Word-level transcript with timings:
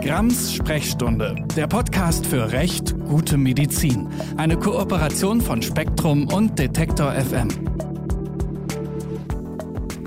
Grams 0.00 0.54
Sprechstunde, 0.54 1.34
der 1.56 1.66
Podcast 1.66 2.24
für 2.24 2.52
Recht, 2.52 2.98
gute 3.08 3.36
Medizin. 3.36 4.08
Eine 4.36 4.56
Kooperation 4.56 5.40
von 5.40 5.60
Spektrum 5.60 6.32
und 6.32 6.56
Detektor 6.56 7.12
FM. 7.12 7.48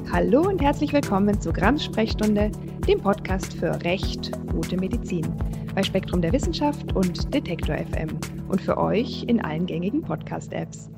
Hallo 0.10 0.48
und 0.48 0.62
herzlich 0.62 0.94
willkommen 0.94 1.40
zu 1.42 1.52
Grams 1.52 1.84
Sprechstunde, 1.84 2.52
dem 2.88 3.02
Podcast 3.02 3.54
für 3.54 3.84
Recht, 3.84 4.32
gute 4.52 4.78
Medizin. 4.78 5.28
Bei 5.76 5.84
Spektrum 5.84 6.22
der 6.22 6.32
Wissenschaft 6.32 6.96
und 6.96 7.34
Detektor 7.34 7.76
FM. 7.76 8.18
Und 8.48 8.62
für 8.62 8.78
euch 8.78 9.24
in 9.24 9.44
allen 9.44 9.66
gängigen 9.66 10.02
Podcast-Apps. 10.02 10.90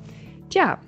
Tja, 0.50 0.78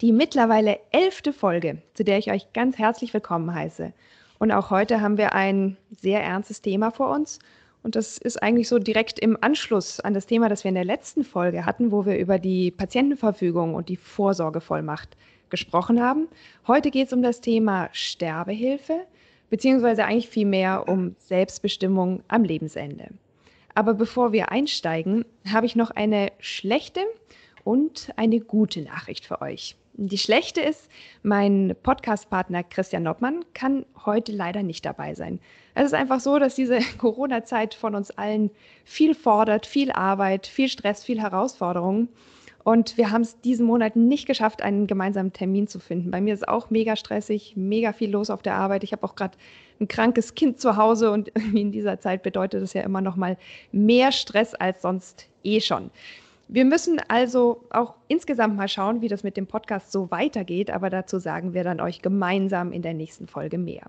die 0.00 0.12
mittlerweile 0.12 0.78
elfte 0.92 1.32
Folge, 1.32 1.82
zu 1.94 2.04
der 2.04 2.18
ich 2.18 2.30
euch 2.30 2.52
ganz 2.52 2.78
herzlich 2.78 3.12
willkommen 3.12 3.52
heiße. 3.52 3.92
Und 4.40 4.52
auch 4.52 4.70
heute 4.70 5.02
haben 5.02 5.18
wir 5.18 5.34
ein 5.34 5.76
sehr 5.90 6.22
ernstes 6.22 6.62
Thema 6.62 6.90
vor 6.90 7.10
uns. 7.10 7.38
Und 7.82 7.94
das 7.94 8.16
ist 8.16 8.42
eigentlich 8.42 8.68
so 8.68 8.78
direkt 8.78 9.18
im 9.18 9.36
Anschluss 9.42 10.00
an 10.00 10.14
das 10.14 10.26
Thema, 10.26 10.48
das 10.48 10.64
wir 10.64 10.70
in 10.70 10.76
der 10.76 10.84
letzten 10.84 11.24
Folge 11.24 11.66
hatten, 11.66 11.92
wo 11.92 12.06
wir 12.06 12.18
über 12.18 12.38
die 12.38 12.70
Patientenverfügung 12.70 13.74
und 13.74 13.90
die 13.90 13.98
Vorsorgevollmacht 13.98 15.14
gesprochen 15.50 16.02
haben. 16.02 16.26
Heute 16.66 16.90
geht 16.90 17.08
es 17.08 17.12
um 17.12 17.22
das 17.22 17.42
Thema 17.42 17.90
Sterbehilfe, 17.92 19.00
beziehungsweise 19.50 20.06
eigentlich 20.06 20.30
vielmehr 20.30 20.88
um 20.88 21.14
Selbstbestimmung 21.18 22.22
am 22.28 22.42
Lebensende. 22.42 23.08
Aber 23.74 23.92
bevor 23.92 24.32
wir 24.32 24.50
einsteigen, 24.50 25.26
habe 25.52 25.66
ich 25.66 25.76
noch 25.76 25.90
eine 25.90 26.32
schlechte 26.38 27.02
und 27.62 28.10
eine 28.16 28.40
gute 28.40 28.80
Nachricht 28.80 29.26
für 29.26 29.42
euch. 29.42 29.76
Die 30.02 30.16
schlechte 30.16 30.62
ist, 30.62 30.88
mein 31.22 31.76
Podcast-Partner 31.82 32.62
Christian 32.62 33.02
Noppmann 33.02 33.44
kann 33.52 33.84
heute 34.06 34.32
leider 34.32 34.62
nicht 34.62 34.86
dabei 34.86 35.12
sein. 35.12 35.40
Es 35.74 35.84
ist 35.84 35.92
einfach 35.92 36.20
so, 36.20 36.38
dass 36.38 36.54
diese 36.54 36.78
Corona-Zeit 36.98 37.74
von 37.74 37.94
uns 37.94 38.10
allen 38.10 38.50
viel 38.86 39.14
fordert, 39.14 39.66
viel 39.66 39.92
Arbeit, 39.92 40.46
viel 40.46 40.70
Stress, 40.70 41.04
viel 41.04 41.20
Herausforderungen. 41.20 42.08
Und 42.64 42.96
wir 42.96 43.10
haben 43.10 43.20
es 43.20 43.42
diesen 43.42 43.66
Monat 43.66 43.94
nicht 43.94 44.26
geschafft, 44.26 44.62
einen 44.62 44.86
gemeinsamen 44.86 45.34
Termin 45.34 45.68
zu 45.68 45.78
finden. 45.78 46.10
Bei 46.10 46.22
mir 46.22 46.32
ist 46.32 46.48
auch 46.48 46.70
mega 46.70 46.96
stressig, 46.96 47.52
mega 47.56 47.92
viel 47.92 48.10
los 48.10 48.30
auf 48.30 48.40
der 48.40 48.54
Arbeit. 48.54 48.84
Ich 48.84 48.92
habe 48.92 49.04
auch 49.04 49.14
gerade 49.14 49.36
ein 49.82 49.88
krankes 49.88 50.34
Kind 50.34 50.60
zu 50.60 50.78
Hause 50.78 51.10
und 51.10 51.28
in 51.54 51.72
dieser 51.72 52.00
Zeit 52.00 52.22
bedeutet 52.22 52.62
es 52.62 52.72
ja 52.72 52.80
immer 52.80 53.02
noch 53.02 53.16
mal 53.16 53.36
mehr 53.70 54.12
Stress 54.12 54.54
als 54.54 54.80
sonst 54.80 55.28
eh 55.44 55.60
schon. 55.60 55.90
Wir 56.52 56.64
müssen 56.64 57.00
also 57.06 57.64
auch 57.70 57.94
insgesamt 58.08 58.56
mal 58.56 58.66
schauen, 58.66 59.02
wie 59.02 59.08
das 59.08 59.22
mit 59.22 59.36
dem 59.36 59.46
Podcast 59.46 59.92
so 59.92 60.10
weitergeht, 60.10 60.68
aber 60.72 60.90
dazu 60.90 61.20
sagen 61.20 61.54
wir 61.54 61.62
dann 61.62 61.80
euch 61.80 62.02
gemeinsam 62.02 62.72
in 62.72 62.82
der 62.82 62.92
nächsten 62.92 63.28
Folge 63.28 63.56
mehr. 63.56 63.84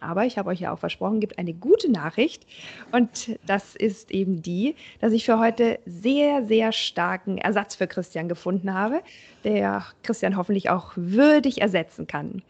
Aber 0.00 0.26
ich 0.26 0.36
habe 0.36 0.50
euch 0.50 0.60
ja 0.60 0.72
auch 0.72 0.78
versprochen, 0.78 1.20
gibt 1.20 1.38
eine 1.38 1.54
gute 1.54 1.90
Nachricht. 1.90 2.46
Und 2.92 3.38
das 3.46 3.74
ist 3.74 4.10
eben 4.10 4.42
die, 4.42 4.76
dass 5.00 5.14
ich 5.14 5.24
für 5.24 5.38
heute 5.38 5.78
sehr, 5.86 6.46
sehr 6.46 6.72
starken 6.72 7.38
Ersatz 7.38 7.76
für 7.76 7.86
Christian 7.86 8.28
gefunden 8.28 8.74
habe, 8.74 9.00
der 9.42 9.84
Christian 10.02 10.36
hoffentlich 10.36 10.68
auch 10.68 10.92
würdig 10.96 11.62
ersetzen 11.62 12.06
kann. 12.06 12.42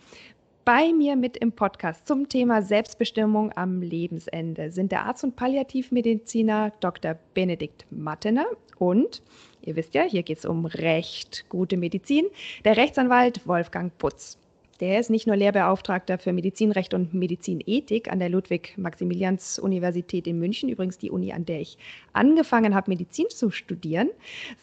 Bei 0.64 0.92
mir 0.92 1.16
mit 1.16 1.38
im 1.38 1.52
Podcast 1.52 2.06
zum 2.06 2.28
Thema 2.28 2.60
Selbstbestimmung 2.60 3.50
am 3.56 3.80
Lebensende 3.80 4.70
sind 4.70 4.92
der 4.92 5.06
Arzt 5.06 5.24
und 5.24 5.34
Palliativmediziner 5.34 6.72
Dr. 6.80 7.16
Benedikt 7.32 7.86
Mattener 7.90 8.44
und, 8.78 9.22
ihr 9.62 9.74
wisst 9.74 9.94
ja, 9.94 10.02
hier 10.02 10.22
geht 10.22 10.38
es 10.38 10.44
um 10.44 10.66
Recht, 10.66 11.46
gute 11.48 11.78
Medizin, 11.78 12.26
der 12.66 12.76
Rechtsanwalt 12.76 13.46
Wolfgang 13.46 13.96
Putz. 13.96 14.38
Der 14.80 14.98
ist 14.98 15.10
nicht 15.10 15.26
nur 15.26 15.36
Lehrbeauftragter 15.36 16.16
für 16.16 16.32
Medizinrecht 16.32 16.94
und 16.94 17.12
Medizinethik 17.12 18.10
an 18.10 18.18
der 18.18 18.30
Ludwig-Maximilians-Universität 18.30 20.26
in 20.26 20.38
München, 20.38 20.70
übrigens 20.70 20.96
die 20.96 21.10
Uni, 21.10 21.34
an 21.34 21.44
der 21.44 21.60
ich 21.60 21.76
angefangen 22.14 22.74
habe, 22.74 22.90
Medizin 22.90 23.28
zu 23.28 23.50
studieren, 23.50 24.08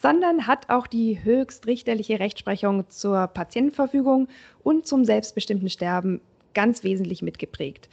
sondern 0.01 0.47
hat 0.47 0.71
auch 0.71 0.87
die 0.87 1.23
höchstrichterliche 1.23 2.19
Rechtsprechung 2.19 2.89
zur 2.89 3.27
Patientenverfügung 3.27 4.27
und 4.63 4.87
zum 4.87 5.05
selbstbestimmten 5.05 5.69
Sterben 5.69 6.19
ganz 6.55 6.83
wesentlich 6.83 7.21
mitgeprägt 7.21 7.87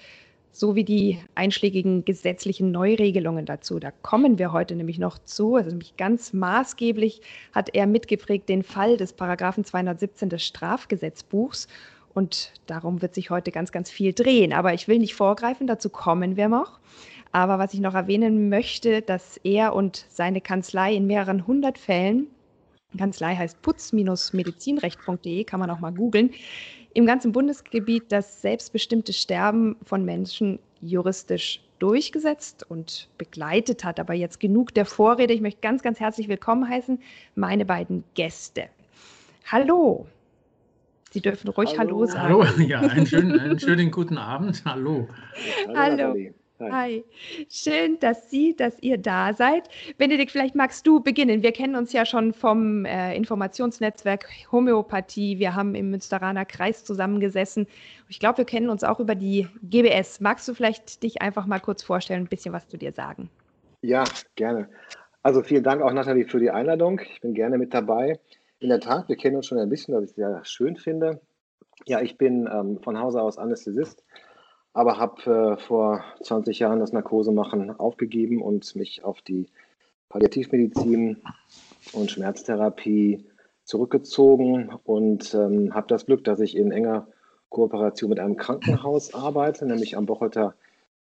sowie 0.54 0.84
die 0.84 1.18
einschlägigen 1.34 2.04
gesetzlichen 2.04 2.70
Neuregelungen 2.70 3.44
dazu. 3.44 3.80
Da 3.80 3.90
kommen 3.90 4.38
wir 4.38 4.52
heute 4.52 4.76
nämlich 4.76 5.00
noch 5.00 5.18
zu. 5.18 5.56
Also 5.56 5.70
nämlich 5.70 5.96
ganz 5.96 6.32
maßgeblich 6.32 7.22
hat 7.52 7.74
er 7.74 7.88
mitgeprägt 7.88 8.48
den 8.48 8.62
Fall 8.62 8.96
des 8.96 9.12
Paragraphen 9.12 9.64
217 9.64 10.28
des 10.28 10.44
Strafgesetzbuchs. 10.44 11.66
Und 12.14 12.52
darum 12.66 13.02
wird 13.02 13.14
sich 13.14 13.30
heute 13.30 13.50
ganz, 13.50 13.72
ganz 13.72 13.91
viel 13.91 14.12
drehen. 14.12 14.52
Aber 14.52 14.72
ich 14.72 14.88
will 14.88 14.98
nicht 14.98 15.14
vorgreifen, 15.14 15.66
dazu 15.66 15.91
kommen 15.91 16.36
wir 16.36 16.48
noch. 16.48 16.78
Aber 17.32 17.58
was 17.58 17.75
ich 17.75 17.80
noch 17.80 17.94
erwähnen 17.94 18.48
möchte, 18.48 19.02
dass 19.02 19.36
er 19.38 19.75
und 19.75 20.06
seine 20.08 20.41
Kanzlei 20.41 20.94
in 20.94 21.08
mehreren 21.08 21.47
hundert 21.47 21.78
Fällen, 21.78 22.28
Kanzlei 22.97 23.34
heißt 23.34 23.60
putz-medizinrecht.de, 23.62 25.42
kann 25.42 25.58
man 25.58 25.70
auch 25.70 25.80
mal 25.80 25.92
googeln, 25.92 26.30
im 26.92 27.06
ganzen 27.06 27.32
Bundesgebiet 27.32 28.04
das 28.10 28.41
selbstbestimmte 28.41 29.12
Sterben 29.12 29.75
von 29.82 30.04
Menschen 30.04 30.60
juristisch 30.81 31.60
durchgesetzt 31.81 32.64
und 32.70 33.08
begleitet 33.19 33.82
hat. 33.82 33.98
Aber 33.98 34.14
jetzt 34.14 34.38
genug 34.38 34.72
der 34.75 34.86
Vorrede. 34.86 35.34
Ich 35.34 35.41
möchte 35.41 35.60
ganz, 35.60 35.82
ganz 35.82 35.98
herzlich 35.98 36.28
willkommen 36.28 36.69
heißen 36.69 37.00
meine 37.34 37.64
beiden 37.64 38.04
Gäste. 38.14 38.69
Hallo. 39.50 40.06
Sie 41.14 41.20
dürfen 41.20 41.47
ruhig 41.50 41.78
Hallo, 41.78 41.98
Hallo 41.98 42.06
sagen. 42.06 42.44
Hallo, 42.44 42.44
ja, 42.66 42.80
einen 42.80 43.06
schönen, 43.06 43.38
einen 43.38 43.56
schönen 43.56 43.92
guten 43.92 44.19
Abend. 44.19 44.64
Hallo. 44.64 45.06
Hallo. 45.69 45.76
Hallo. 45.76 46.14
Hi. 46.58 46.70
Hi. 46.72 47.04
Schön, 47.48 48.00
dass 48.00 48.32
Sie, 48.32 48.56
dass 48.56 48.76
ihr 48.82 48.98
da 48.98 49.32
seid. 49.32 49.69
Benedikt, 49.97 50.32
vielleicht 50.32 50.56
magst 50.56 50.84
du 50.88 50.98
beginnen. 50.98 51.44
Wir 51.44 51.52
kennen 51.52 51.76
uns 51.76 51.92
ja 51.92 52.04
schon 52.04 52.32
vom 52.32 52.84
äh, 52.84 53.16
Informationsnetzwerk 53.16 54.28
Homöopathie. 54.50 55.38
Wir 55.38 55.54
haben 55.54 55.76
im 55.76 55.92
Münsteraner 55.92 56.44
Kreis 56.44 56.84
zusammengesessen. 56.84 57.69
Ich 58.08 58.19
glaube, 58.19 58.38
wir 58.38 58.44
kennen 58.44 58.69
uns 58.69 58.82
auch 58.82 58.98
über 58.98 59.14
die 59.14 59.46
GBS. 59.62 60.20
Magst 60.20 60.48
du 60.48 60.54
vielleicht 60.54 61.00
dich 61.04 61.22
einfach 61.22 61.46
mal 61.46 61.60
kurz 61.60 61.84
vorstellen, 61.84 62.25
ein 62.25 62.28
bisschen 62.28 62.52
was 62.52 62.66
zu 62.66 62.76
dir 62.76 62.91
sagen? 62.91 63.31
Ja, 63.82 64.02
gerne. 64.34 64.69
Also 65.22 65.44
vielen 65.44 65.62
Dank 65.62 65.81
auch, 65.81 65.92
Nathalie, 65.92 66.26
für 66.26 66.41
die 66.41 66.50
Einladung. 66.50 67.00
Ich 67.14 67.20
bin 67.20 67.34
gerne 67.34 67.56
mit 67.56 67.72
dabei. 67.72 68.19
In 68.60 68.69
der 68.69 68.81
Tat, 68.81 69.09
wir 69.09 69.16
kennen 69.16 69.37
uns 69.37 69.47
schon 69.47 69.59
ein 69.59 69.69
bisschen, 69.69 69.94
was 69.94 70.04
ich 70.04 70.15
sehr 70.15 70.44
schön 70.44 70.76
finde. 70.76 71.20
Ja, 71.87 72.00
ich 72.00 72.16
bin 72.16 72.48
ähm, 72.50 72.81
von 72.81 72.98
Hause 72.98 73.20
aus 73.20 73.37
Anästhesist, 73.37 74.04
aber 74.72 74.98
habe 74.98 75.56
äh, 75.56 75.56
vor 75.60 76.04
20 76.22 76.59
Jahren 76.60 76.81
das 76.81 76.93
Narkosemachen 76.93 77.78
aufgegeben 77.78 78.41
und 78.41 78.75
mich 78.76 79.04
auf 79.04 79.20
die 79.22 79.48
Palliativmedizin 80.09 81.22
und 81.93 82.10
Schmerztherapie 82.10 83.26
zurückgezogen 83.64 84.72
und 84.84 85.34
ähm, 85.34 85.75
habe 85.75 85.88
das 85.88 86.06
Glück, 86.06 86.22
dass 86.25 86.41
ich 86.41 86.56
in 86.56 86.70
enger 86.70 87.09
Kooperation 87.48 88.10
mit 88.10 88.20
einem 88.20 88.37
Krankenhaus 88.37 89.14
arbeite, 89.14 89.66
nämlich 89.66 89.97
am 89.97 90.06
Bocholter 90.06 90.54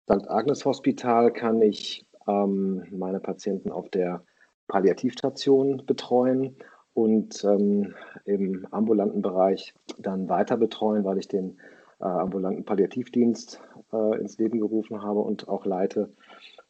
St. 0.03 0.29
Agnes 0.29 0.65
Hospital 0.65 1.31
kann 1.31 1.61
ich 1.61 2.05
ähm, 2.27 2.85
meine 2.91 3.19
Patienten 3.19 3.71
auf 3.71 3.89
der 3.89 4.23
Palliativstation 4.67 5.85
betreuen 5.85 6.57
und 6.93 7.43
ähm, 7.43 7.95
im 8.25 8.67
ambulanten 8.71 9.21
Bereich 9.21 9.73
dann 9.97 10.29
weiter 10.29 10.57
betreuen, 10.57 11.03
weil 11.03 11.17
ich 11.17 11.27
den 11.27 11.57
äh, 11.99 12.05
ambulanten 12.05 12.65
Palliativdienst 12.65 13.61
äh, 13.91 14.19
ins 14.19 14.37
Leben 14.37 14.59
gerufen 14.59 15.01
habe 15.01 15.19
und 15.19 15.47
auch 15.47 15.65
leite 15.65 16.11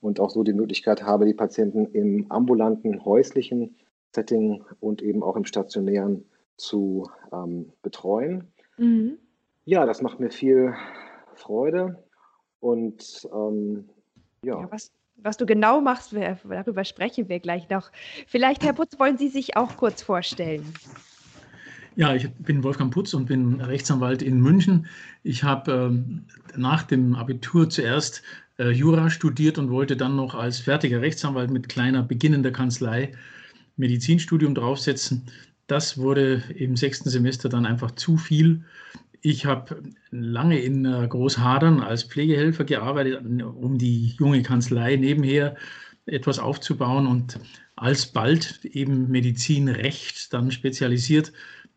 und 0.02 0.20
auch 0.20 0.30
so 0.30 0.44
die 0.44 0.54
Möglichkeit 0.54 1.04
habe, 1.04 1.26
die 1.26 1.34
Patienten 1.34 1.86
im 1.88 2.32
ambulanten 2.32 3.04
häuslichen 3.04 3.76
Setting 4.14 4.64
und 4.80 5.02
eben 5.02 5.24
auch 5.24 5.36
im 5.36 5.46
stationären 5.46 6.26
zu 6.58 7.10
ähm, 7.32 7.72
betreuen. 7.82 8.48
Mhm. 8.78 9.18
Ja, 9.66 9.86
das 9.86 10.02
macht 10.02 10.20
mir 10.20 10.30
viel 10.30 10.74
Freude 11.36 12.04
und 12.60 13.28
ähm, 13.34 13.90
ja. 14.44 14.60
ja 14.60 14.72
was, 14.72 14.92
was 15.18 15.38
du 15.38 15.46
genau 15.46 15.82
machst, 15.82 16.14
darüber 16.14 16.84
sprechen 16.84 17.30
wir 17.30 17.40
gleich 17.40 17.70
noch. 17.70 17.92
Vielleicht, 18.28 18.64
Herr 18.64 18.74
Putz, 18.74 19.00
wollen 19.00 19.18
Sie 19.18 19.30
sich 19.30 19.56
auch 19.56 19.78
kurz 19.78 20.02
vorstellen? 20.02 20.74
Ja, 21.96 22.16
ich 22.16 22.30
bin 22.32 22.64
Wolfgang 22.64 22.92
Putz 22.92 23.14
und 23.14 23.26
bin 23.26 23.62
Rechtsanwalt 23.62 24.24
in 24.24 24.42
München. 24.42 24.88
Ich 25.22 25.44
habe 25.44 25.94
äh, 25.94 26.58
nach 26.58 26.84
dem 26.84 27.16
Abitur 27.16 27.70
zuerst 27.70 28.24
äh, 28.58 28.70
Jura 28.72 29.12
studiert 29.12 29.60
und 29.60 29.70
wollte 29.70 29.96
dann 29.96 30.16
noch 30.16 30.34
als 30.34 30.60
fertiger 30.60 31.02
Rechtsanwalt 31.02 31.52
mit 31.52 31.70
kleiner 31.70 32.02
beginnender 32.02 32.52
Kanzlei 32.52 33.12
Medizinstudium 33.78 34.56
draufsetzen. 34.56 35.24
Das 35.68 35.98
wurde 35.98 36.44
im 36.56 36.76
sechsten 36.76 37.10
Semester 37.10 37.48
dann 37.48 37.66
einfach 37.66 37.92
zu 37.92 38.18
viel 38.18 38.64
ich 39.24 39.46
habe 39.46 39.82
lange 40.12 40.60
in 40.60 40.86
äh, 40.86 41.08
Großhadern 41.08 41.80
als 41.80 42.04
Pflegehelfer 42.04 42.66
gearbeitet, 42.66 43.22
um 43.42 43.78
die 43.78 44.16
junge 44.20 44.44
Kanzlei 44.44 44.98
nebenher 44.98 45.56
etwas 46.06 46.40
aufzubauen 46.40 47.08
und 47.08 47.40
alsbald 47.78 48.66
eben 48.66 49.10
Medizinrecht 49.10 50.34
dann 50.34 50.52
spezialisiert. 50.52 51.32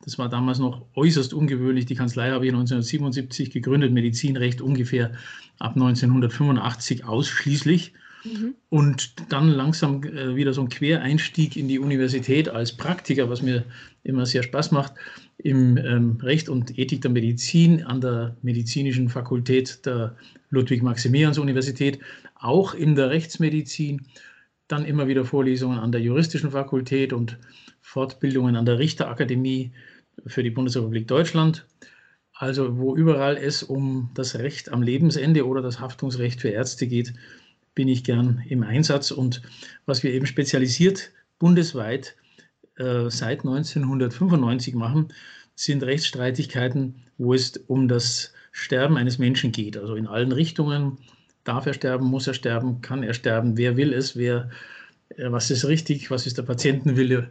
Das 0.05 0.19
war 0.19 0.29
damals 0.29 0.59
noch 0.59 0.87
äußerst 0.97 1.33
ungewöhnlich. 1.33 1.87
Die 1.87 1.95
Kanzlei 1.95 2.31
habe 2.31 2.45
ich 2.47 2.53
1977 2.53 3.51
gegründet, 3.51 3.93
Medizinrecht 3.93 4.61
ungefähr 4.61 5.13
ab 5.61 5.77
1985 5.77 7.05
ausschließlich. 7.05 7.95
Mhm. 8.25 8.55
Und 8.71 9.15
dann 9.31 9.49
langsam 9.49 10.03
äh, 10.03 10.35
wieder 10.35 10.53
so 10.53 10.63
ein 10.63 10.69
Quereinstieg 10.69 11.57
in 11.57 11.69
die 11.69 11.79
Universität 11.79 12.49
als 12.49 12.77
Praktiker, 12.77 13.31
was 13.31 13.41
mir 13.41 13.65
immer 14.03 14.27
sehr 14.27 14.43
Spaß 14.43 14.73
macht, 14.73 14.95
im 15.39 15.77
ähm, 15.77 16.19
Recht 16.23 16.49
und 16.49 16.79
Ethik 16.79 17.03
der 17.03 17.11
Medizin 17.11 17.85
an 17.85 18.01
der 18.01 18.37
Medizinischen 18.43 19.09
Fakultät 19.09 19.85
der 19.85 20.17
Ludwig-Maximilians-Universität, 20.51 22.01
auch 22.35 22.75
in 22.75 22.95
der 22.95 23.11
Rechtsmedizin, 23.11 24.07
dann 24.69 24.85
immer 24.85 25.07
wieder 25.09 25.25
Vorlesungen 25.25 25.79
an 25.79 25.93
der 25.93 26.01
Juristischen 26.01 26.51
Fakultät 26.51 27.13
und 27.13 27.39
Fortbildungen 27.81 28.57
an 28.57 28.67
der 28.67 28.79
Richterakademie 28.79 29.73
für 30.27 30.43
die 30.43 30.51
Bundesrepublik 30.51 31.07
Deutschland. 31.07 31.67
Also 32.33 32.79
wo 32.79 32.97
überall 32.97 33.37
es 33.37 33.63
um 33.63 34.11
das 34.15 34.35
Recht 34.39 34.71
am 34.71 34.83
Lebensende 34.83 35.47
oder 35.47 35.63
das 35.63 35.81
Haftungsrecht 35.81 36.41
für 36.41 36.51
Ärzte 36.51 36.87
geht, 36.87 37.15
bin 37.75 37.89
ich 37.89 38.05
gern 38.05 38.43
im 38.49 38.63
Einsatz. 38.63 39.11
Und 39.11 39.43
was 39.87 40.03
wir 40.03 40.13
eben 40.13 40.27
spezialisiert 40.27 41.13
bundesweit 41.39 42.17
äh, 42.77 43.11
seit 43.11 43.41
1995 43.41 44.75
machen, 44.75 45.09
sind 45.55 45.83
Rechtsstreitigkeiten, 45.83 46.97
wo 47.19 47.35
es 47.35 47.57
um 47.67 47.89
das 47.89 48.33
Sterben 48.53 48.97
eines 48.97 49.19
Menschen 49.19 49.53
geht. 49.53 49.77
Also 49.77 49.95
in 49.97 50.07
allen 50.07 50.33
Richtungen. 50.33 50.99
Darf 51.45 51.67
er 51.67 51.75
sterben, 51.75 52.07
muss 52.07 52.27
er 52.27 52.35
sterben, 52.35 52.81
kann 52.81 53.03
er 53.03 53.15
sterben, 53.15 53.57
wer 53.57 53.77
will 53.77 53.93
es, 53.93 54.17
wer, 54.17 54.51
äh, 55.11 55.31
was 55.31 55.51
ist 55.51 55.67
richtig, 55.67 56.11
was 56.11 56.27
ist 56.27 56.39
der 56.39 56.43
Patientenwille, 56.43 57.31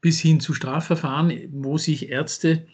bis 0.00 0.20
hin 0.20 0.40
zu 0.40 0.54
Strafverfahren, 0.54 1.32
wo 1.52 1.76
sich 1.76 2.08
Ärzte 2.08 2.66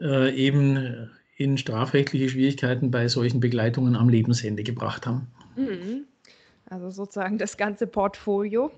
äh, 0.00 0.34
eben 0.34 1.08
in 1.36 1.56
strafrechtliche 1.56 2.28
Schwierigkeiten 2.28 2.90
bei 2.90 3.06
solchen 3.08 3.40
Begleitungen 3.40 3.94
am 3.94 4.08
Lebensende 4.08 4.64
gebracht 4.64 5.06
haben. 5.06 5.28
Mhm. 5.56 6.04
Also 6.70 6.90
sozusagen 6.90 7.38
das 7.38 7.56
ganze 7.56 7.86
Portfolio. 7.86 8.70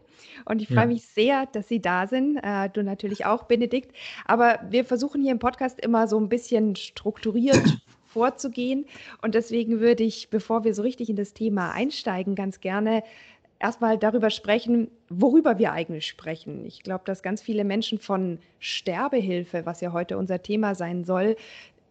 Und 0.44 0.62
ich 0.62 0.68
freue 0.68 0.80
ja. 0.80 0.86
mich 0.86 1.06
sehr, 1.06 1.46
dass 1.46 1.68
Sie 1.68 1.80
da 1.80 2.06
sind. 2.06 2.38
Äh, 2.42 2.68
du 2.70 2.82
natürlich 2.82 3.26
auch, 3.26 3.44
Benedikt. 3.44 3.96
Aber 4.26 4.60
wir 4.68 4.84
versuchen 4.84 5.22
hier 5.22 5.32
im 5.32 5.38
Podcast 5.38 5.80
immer 5.80 6.06
so 6.06 6.18
ein 6.18 6.28
bisschen 6.28 6.76
strukturiert 6.76 7.80
vorzugehen. 8.04 8.86
Und 9.22 9.34
deswegen 9.34 9.80
würde 9.80 10.04
ich, 10.04 10.30
bevor 10.30 10.64
wir 10.64 10.74
so 10.74 10.82
richtig 10.82 11.10
in 11.10 11.16
das 11.16 11.32
Thema 11.32 11.72
einsteigen, 11.72 12.34
ganz 12.34 12.60
gerne 12.60 13.02
erstmal 13.58 13.98
darüber 13.98 14.30
sprechen, 14.30 14.90
worüber 15.08 15.58
wir 15.58 15.72
eigentlich 15.72 16.06
sprechen. 16.06 16.64
Ich 16.64 16.82
glaube, 16.82 17.04
dass 17.04 17.22
ganz 17.22 17.42
viele 17.42 17.64
Menschen 17.64 17.98
von 17.98 18.38
Sterbehilfe, 18.58 19.66
was 19.66 19.80
ja 19.80 19.92
heute 19.92 20.16
unser 20.16 20.42
Thema 20.42 20.74
sein 20.74 21.04
soll, 21.04 21.36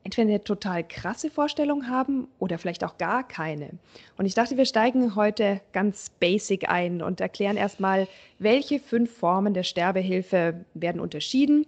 entweder 0.10 0.28
eine 0.28 0.44
total 0.44 0.84
krasse 0.84 1.30
Vorstellung 1.30 1.88
haben 1.88 2.28
oder 2.40 2.58
vielleicht 2.58 2.84
auch 2.84 2.98
gar 2.98 3.28
keine. 3.28 3.70
Und 4.18 4.26
ich 4.26 4.34
dachte, 4.34 4.58
wir 4.58 4.66
steigen 4.66 5.16
heute 5.16 5.62
ganz 5.72 6.10
basic 6.10 6.68
ein 6.68 7.04
und 7.04 7.22
erklären 7.22 7.58
erstmal, 7.58 8.08
welche 8.40 8.80
fünf 8.80 9.16
Formen 9.16 9.54
der 9.54 9.62
Sterbehilfe 9.62 10.66
werden 10.74 11.00
unterschieden. 11.00 11.68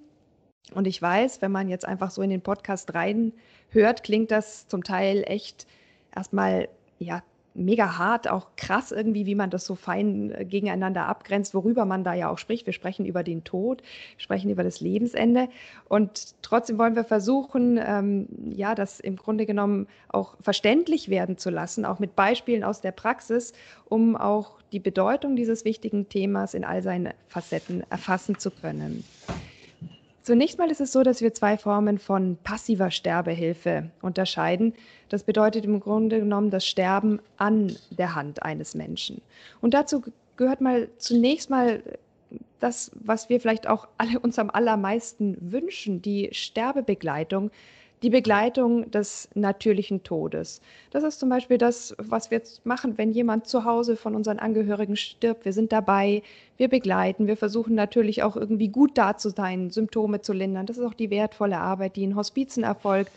Und 0.74 0.88
ich 0.88 1.00
weiß, 1.00 1.44
wenn 1.44 1.52
man 1.52 1.70
jetzt 1.70 1.86
einfach 1.86 2.10
so 2.10 2.24
in 2.24 2.32
den 2.32 2.42
Podcast 2.42 2.96
reinhört, 2.96 4.04
klingt 4.04 4.32
das 4.32 4.68
zum 4.68 4.84
Teil 4.84 5.24
echt 5.28 5.68
erstmal 6.16 6.68
ja 6.98 7.22
mega 7.54 7.98
hart, 7.98 8.30
auch 8.30 8.48
krass 8.56 8.92
irgendwie, 8.92 9.26
wie 9.26 9.36
man 9.36 9.50
das 9.50 9.66
so 9.66 9.76
fein 9.76 10.32
äh, 10.32 10.46
gegeneinander 10.46 11.08
abgrenzt, 11.08 11.54
worüber 11.54 11.86
man 11.86 12.04
da 12.04 12.14
ja 12.14 12.30
auch 12.30 12.38
spricht. 12.38 12.66
Wir 12.66 12.74
sprechen 12.74 13.06
über 13.06 13.24
den 13.24 13.44
Tod, 13.44 13.84
sprechen 14.18 14.50
über 14.50 14.64
das 14.64 14.80
Lebensende 14.80 15.50
und 15.88 16.36
trotzdem 16.42 16.78
wollen 16.78 16.96
wir 16.96 17.04
versuchen, 17.04 17.80
ähm, 17.84 18.28
ja, 18.56 18.76
das 18.76 19.00
im 19.00 19.16
Grunde 19.16 19.46
genommen 19.46 19.88
auch 20.10 20.36
verständlich 20.42 21.10
werden 21.10 21.38
zu 21.38 21.50
lassen, 21.50 21.86
auch 21.86 22.00
mit 22.00 22.16
Beispielen 22.16 22.64
aus 22.64 22.82
der 22.82 22.92
Praxis, 22.92 23.54
um 23.86 24.16
auch 24.16 24.60
die 24.72 24.80
Bedeutung 24.80 25.36
dieses 25.36 25.66
wichtigen 25.66 26.08
Themas 26.08 26.54
in 26.54 26.64
all 26.64 26.82
seinen 26.82 27.14
Facetten 27.28 27.84
erfassen 27.90 28.40
zu 28.40 28.52
können. 28.52 29.04
Zunächst 30.24 30.60
mal 30.60 30.70
ist 30.70 30.82
es 30.82 30.92
so, 30.92 31.02
dass 31.02 31.22
wir 31.22 31.34
zwei 31.34 31.58
Formen 31.58 31.98
von 31.98 32.38
passiver 32.44 32.92
Sterbehilfe 32.92 33.90
unterscheiden. 34.02 34.74
Das 35.10 35.24
bedeutet 35.24 35.66
im 35.66 35.80
Grunde 35.80 36.20
genommen 36.20 36.52
das 36.52 36.66
Sterben 36.66 37.20
an 37.38 37.76
der 37.90 38.14
Hand 38.14 38.44
eines 38.44 38.76
Menschen. 38.76 39.22
Und 39.62 39.74
dazu 39.74 40.04
gehört 40.38 40.62
mal 40.62 40.90
zunächst 40.98 41.50
mal 41.50 41.82
das, 42.60 42.92
was 42.94 43.30
wir 43.30 43.40
vielleicht 43.42 43.68
auch 43.68 43.88
alle 43.98 44.20
uns 44.20 44.38
am 44.38 44.52
allermeisten 44.52 45.38
wünschen, 45.40 46.02
die 46.02 46.30
Sterbebegleitung, 46.32 47.50
die 48.02 48.10
Begleitung 48.10 48.90
des 48.90 49.30
natürlichen 49.36 50.04
Todes. 50.04 50.62
Das 50.90 51.04
ist 51.04 51.20
zum 51.20 51.30
Beispiel 51.30 51.58
das, 51.58 51.96
was 51.98 52.32
wir 52.32 52.42
machen, 52.64 52.98
wenn 52.98 53.12
jemand 53.12 53.48
zu 53.48 53.64
Hause 53.64 53.96
von 53.96 54.16
unseren 54.16 54.40
Angehörigen 54.40 54.96
stirbt. 54.96 55.46
Wir 55.46 55.54
sind 55.54 55.72
dabei, 55.72 56.24
wir 56.58 56.68
begleiten, 56.68 57.28
wir 57.28 57.38
versuchen 57.38 57.76
natürlich 57.76 58.24
auch 58.24 58.36
irgendwie 58.36 58.70
gut 58.70 58.98
da 58.98 59.18
zu 59.18 59.30
sein, 59.30 59.70
Symptome 59.70 60.22
zu 60.22 60.34
lindern. 60.34 60.66
Das 60.66 60.78
ist 60.78 60.86
auch 60.86 60.96
die 60.96 61.12
wertvolle 61.12 61.60
Arbeit, 61.60 61.96
die 61.96 62.04
in 62.04 62.16
Hospizen 62.16 62.64
erfolgt. 62.64 63.12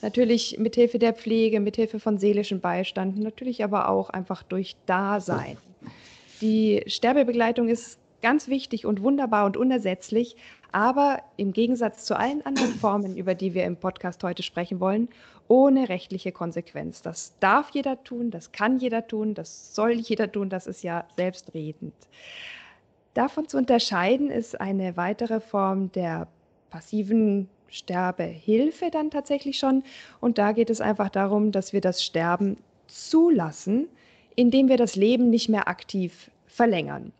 Natürlich 0.00 0.58
mithilfe 0.58 0.98
der 0.98 1.12
Pflege, 1.12 1.60
mithilfe 1.60 2.00
von 2.00 2.18
seelischem 2.18 2.60
Beistand, 2.60 3.18
natürlich 3.18 3.62
aber 3.62 3.88
auch 3.88 4.10
einfach 4.10 4.42
durch 4.42 4.74
Dasein. 4.86 5.58
Die 6.40 6.82
Sterbebegleitung 6.86 7.68
ist 7.68 7.98
ganz 8.22 8.48
wichtig 8.48 8.86
und 8.86 9.02
wunderbar 9.02 9.44
und 9.46 9.56
unersetzlich, 9.56 10.36
aber 10.72 11.22
im 11.36 11.52
Gegensatz 11.52 12.04
zu 12.04 12.16
allen 12.16 12.44
anderen 12.46 12.74
Formen, 12.74 13.16
über 13.16 13.34
die 13.34 13.54
wir 13.54 13.64
im 13.64 13.76
Podcast 13.76 14.24
heute 14.24 14.42
sprechen 14.42 14.80
wollen, 14.80 15.08
ohne 15.48 15.88
rechtliche 15.88 16.32
Konsequenz. 16.32 17.02
Das 17.02 17.34
darf 17.40 17.70
jeder 17.70 18.02
tun, 18.04 18.30
das 18.30 18.52
kann 18.52 18.78
jeder 18.78 19.06
tun, 19.06 19.34
das 19.34 19.74
soll 19.74 19.92
jeder 19.92 20.30
tun, 20.32 20.48
das 20.48 20.66
ist 20.66 20.82
ja 20.82 21.04
selbstredend. 21.16 21.94
Davon 23.14 23.46
zu 23.46 23.58
unterscheiden 23.58 24.30
ist 24.30 24.58
eine 24.58 24.96
weitere 24.96 25.40
Form 25.40 25.92
der 25.92 26.28
passiven 26.70 27.50
Sterbehilfe 27.68 28.90
dann 28.90 29.10
tatsächlich 29.10 29.58
schon. 29.58 29.82
Und 30.20 30.38
da 30.38 30.52
geht 30.52 30.70
es 30.70 30.80
einfach 30.80 31.10
darum, 31.10 31.52
dass 31.52 31.72
wir 31.72 31.80
das 31.80 32.02
Sterben 32.02 32.56
zulassen, 32.86 33.88
indem 34.36 34.68
wir 34.68 34.76
das 34.76 34.96
Leben 34.96 35.30
nicht 35.30 35.48
mehr 35.48 35.68
aktiv 35.68 36.30
verlängern. 36.46 37.12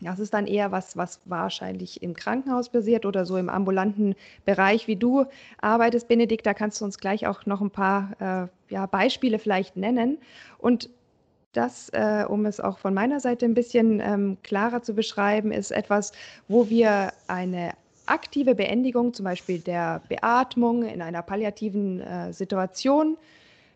Das 0.00 0.18
ist 0.18 0.34
dann 0.34 0.46
eher 0.46 0.72
was, 0.72 0.96
was 0.96 1.20
wahrscheinlich 1.26 2.02
im 2.02 2.14
Krankenhaus 2.14 2.70
basiert 2.70 3.06
oder 3.06 3.24
so 3.24 3.36
im 3.36 3.48
ambulanten 3.48 4.16
Bereich, 4.44 4.88
wie 4.88 4.96
du 4.96 5.26
arbeitest, 5.60 6.08
Benedikt. 6.08 6.44
Da 6.44 6.54
kannst 6.54 6.80
du 6.80 6.84
uns 6.84 6.98
gleich 6.98 7.26
auch 7.26 7.46
noch 7.46 7.60
ein 7.60 7.70
paar 7.70 8.50
äh, 8.68 8.72
ja, 8.72 8.86
Beispiele 8.86 9.38
vielleicht 9.38 9.76
nennen. 9.76 10.18
Und 10.58 10.90
das, 11.52 11.90
äh, 11.90 12.24
um 12.26 12.46
es 12.46 12.60
auch 12.60 12.78
von 12.78 12.94
meiner 12.94 13.20
Seite 13.20 13.44
ein 13.44 13.54
bisschen 13.54 14.00
ähm, 14.00 14.38
klarer 14.42 14.82
zu 14.82 14.94
beschreiben, 14.94 15.52
ist 15.52 15.70
etwas, 15.70 16.12
wo 16.48 16.68
wir 16.68 17.12
eine 17.28 17.74
aktive 18.06 18.54
Beendigung, 18.54 19.14
zum 19.14 19.24
Beispiel 19.24 19.60
der 19.60 20.02
Beatmung 20.08 20.82
in 20.82 21.02
einer 21.02 21.22
palliativen 21.22 22.00
äh, 22.00 22.32
Situation, 22.32 23.16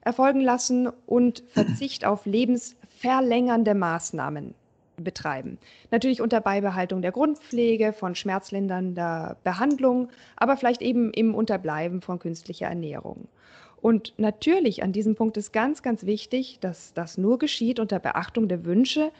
erfolgen 0.00 0.40
lassen 0.40 0.88
und 1.06 1.42
Verzicht 1.50 2.04
auf 2.04 2.26
lebensverlängernde 2.26 3.74
Maßnahmen 3.74 4.54
betreiben. 4.96 5.58
Natürlich 5.90 6.20
unter 6.20 6.40
Beibehaltung 6.40 7.02
der 7.02 7.12
Grundpflege, 7.12 7.92
von 7.92 8.14
schmerzlindernder 8.14 9.36
Behandlung, 9.44 10.08
aber 10.36 10.56
vielleicht 10.56 10.82
eben 10.82 11.12
im 11.12 11.34
Unterbleiben 11.34 12.00
von 12.00 12.18
künstlicher 12.18 12.66
Ernährung. 12.66 13.28
Und 13.80 14.14
natürlich 14.16 14.82
an 14.82 14.92
diesem 14.92 15.14
Punkt 15.14 15.36
ist 15.36 15.52
ganz, 15.52 15.82
ganz 15.82 16.06
wichtig, 16.06 16.58
dass 16.60 16.94
das 16.94 17.18
nur 17.18 17.38
geschieht 17.38 17.78
unter 17.78 17.98
Beachtung 17.98 18.48
der 18.48 18.64
Wünsche 18.64 19.12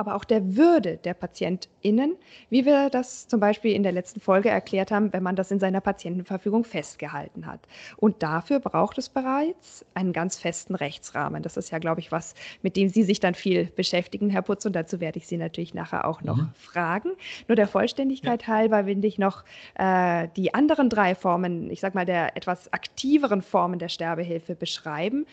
aber 0.00 0.14
auch 0.14 0.24
der 0.24 0.56
Würde 0.56 0.96
der 0.96 1.12
PatientInnen, 1.12 2.16
wie 2.48 2.64
wir 2.64 2.88
das 2.88 3.28
zum 3.28 3.38
Beispiel 3.38 3.74
in 3.74 3.82
der 3.82 3.92
letzten 3.92 4.18
Folge 4.18 4.48
erklärt 4.48 4.90
haben, 4.90 5.12
wenn 5.12 5.22
man 5.22 5.36
das 5.36 5.50
in 5.50 5.60
seiner 5.60 5.82
Patientenverfügung 5.82 6.64
festgehalten 6.64 7.44
hat. 7.44 7.60
Und 7.98 8.22
dafür 8.22 8.60
braucht 8.60 8.96
es 8.96 9.10
bereits 9.10 9.84
einen 9.92 10.14
ganz 10.14 10.38
festen 10.38 10.74
Rechtsrahmen. 10.74 11.42
Das 11.42 11.58
ist 11.58 11.70
ja, 11.70 11.78
glaube 11.78 12.00
ich, 12.00 12.10
was, 12.10 12.34
mit 12.62 12.76
dem 12.76 12.88
Sie 12.88 13.02
sich 13.02 13.20
dann 13.20 13.34
viel 13.34 13.66
beschäftigen, 13.66 14.30
Herr 14.30 14.40
Putz, 14.40 14.64
und 14.64 14.74
dazu 14.74 15.00
werde 15.00 15.18
ich 15.18 15.26
Sie 15.26 15.36
natürlich 15.36 15.74
nachher 15.74 16.06
auch 16.06 16.22
noch 16.22 16.38
mhm. 16.38 16.52
fragen. 16.54 17.10
Nur 17.46 17.56
der 17.56 17.68
Vollständigkeit 17.68 18.46
ja. 18.46 18.48
halber 18.48 18.86
will 18.86 19.04
ich 19.04 19.18
noch 19.18 19.44
äh, 19.74 20.28
die 20.34 20.54
anderen 20.54 20.88
drei 20.88 21.14
Formen, 21.14 21.70
ich 21.70 21.80
sage 21.80 21.94
mal, 21.94 22.06
der 22.06 22.38
etwas 22.38 22.72
aktiveren 22.72 23.42
Formen 23.42 23.78
der 23.78 23.90
Sterbehilfe 23.90 24.54
beschreiben 24.54 25.26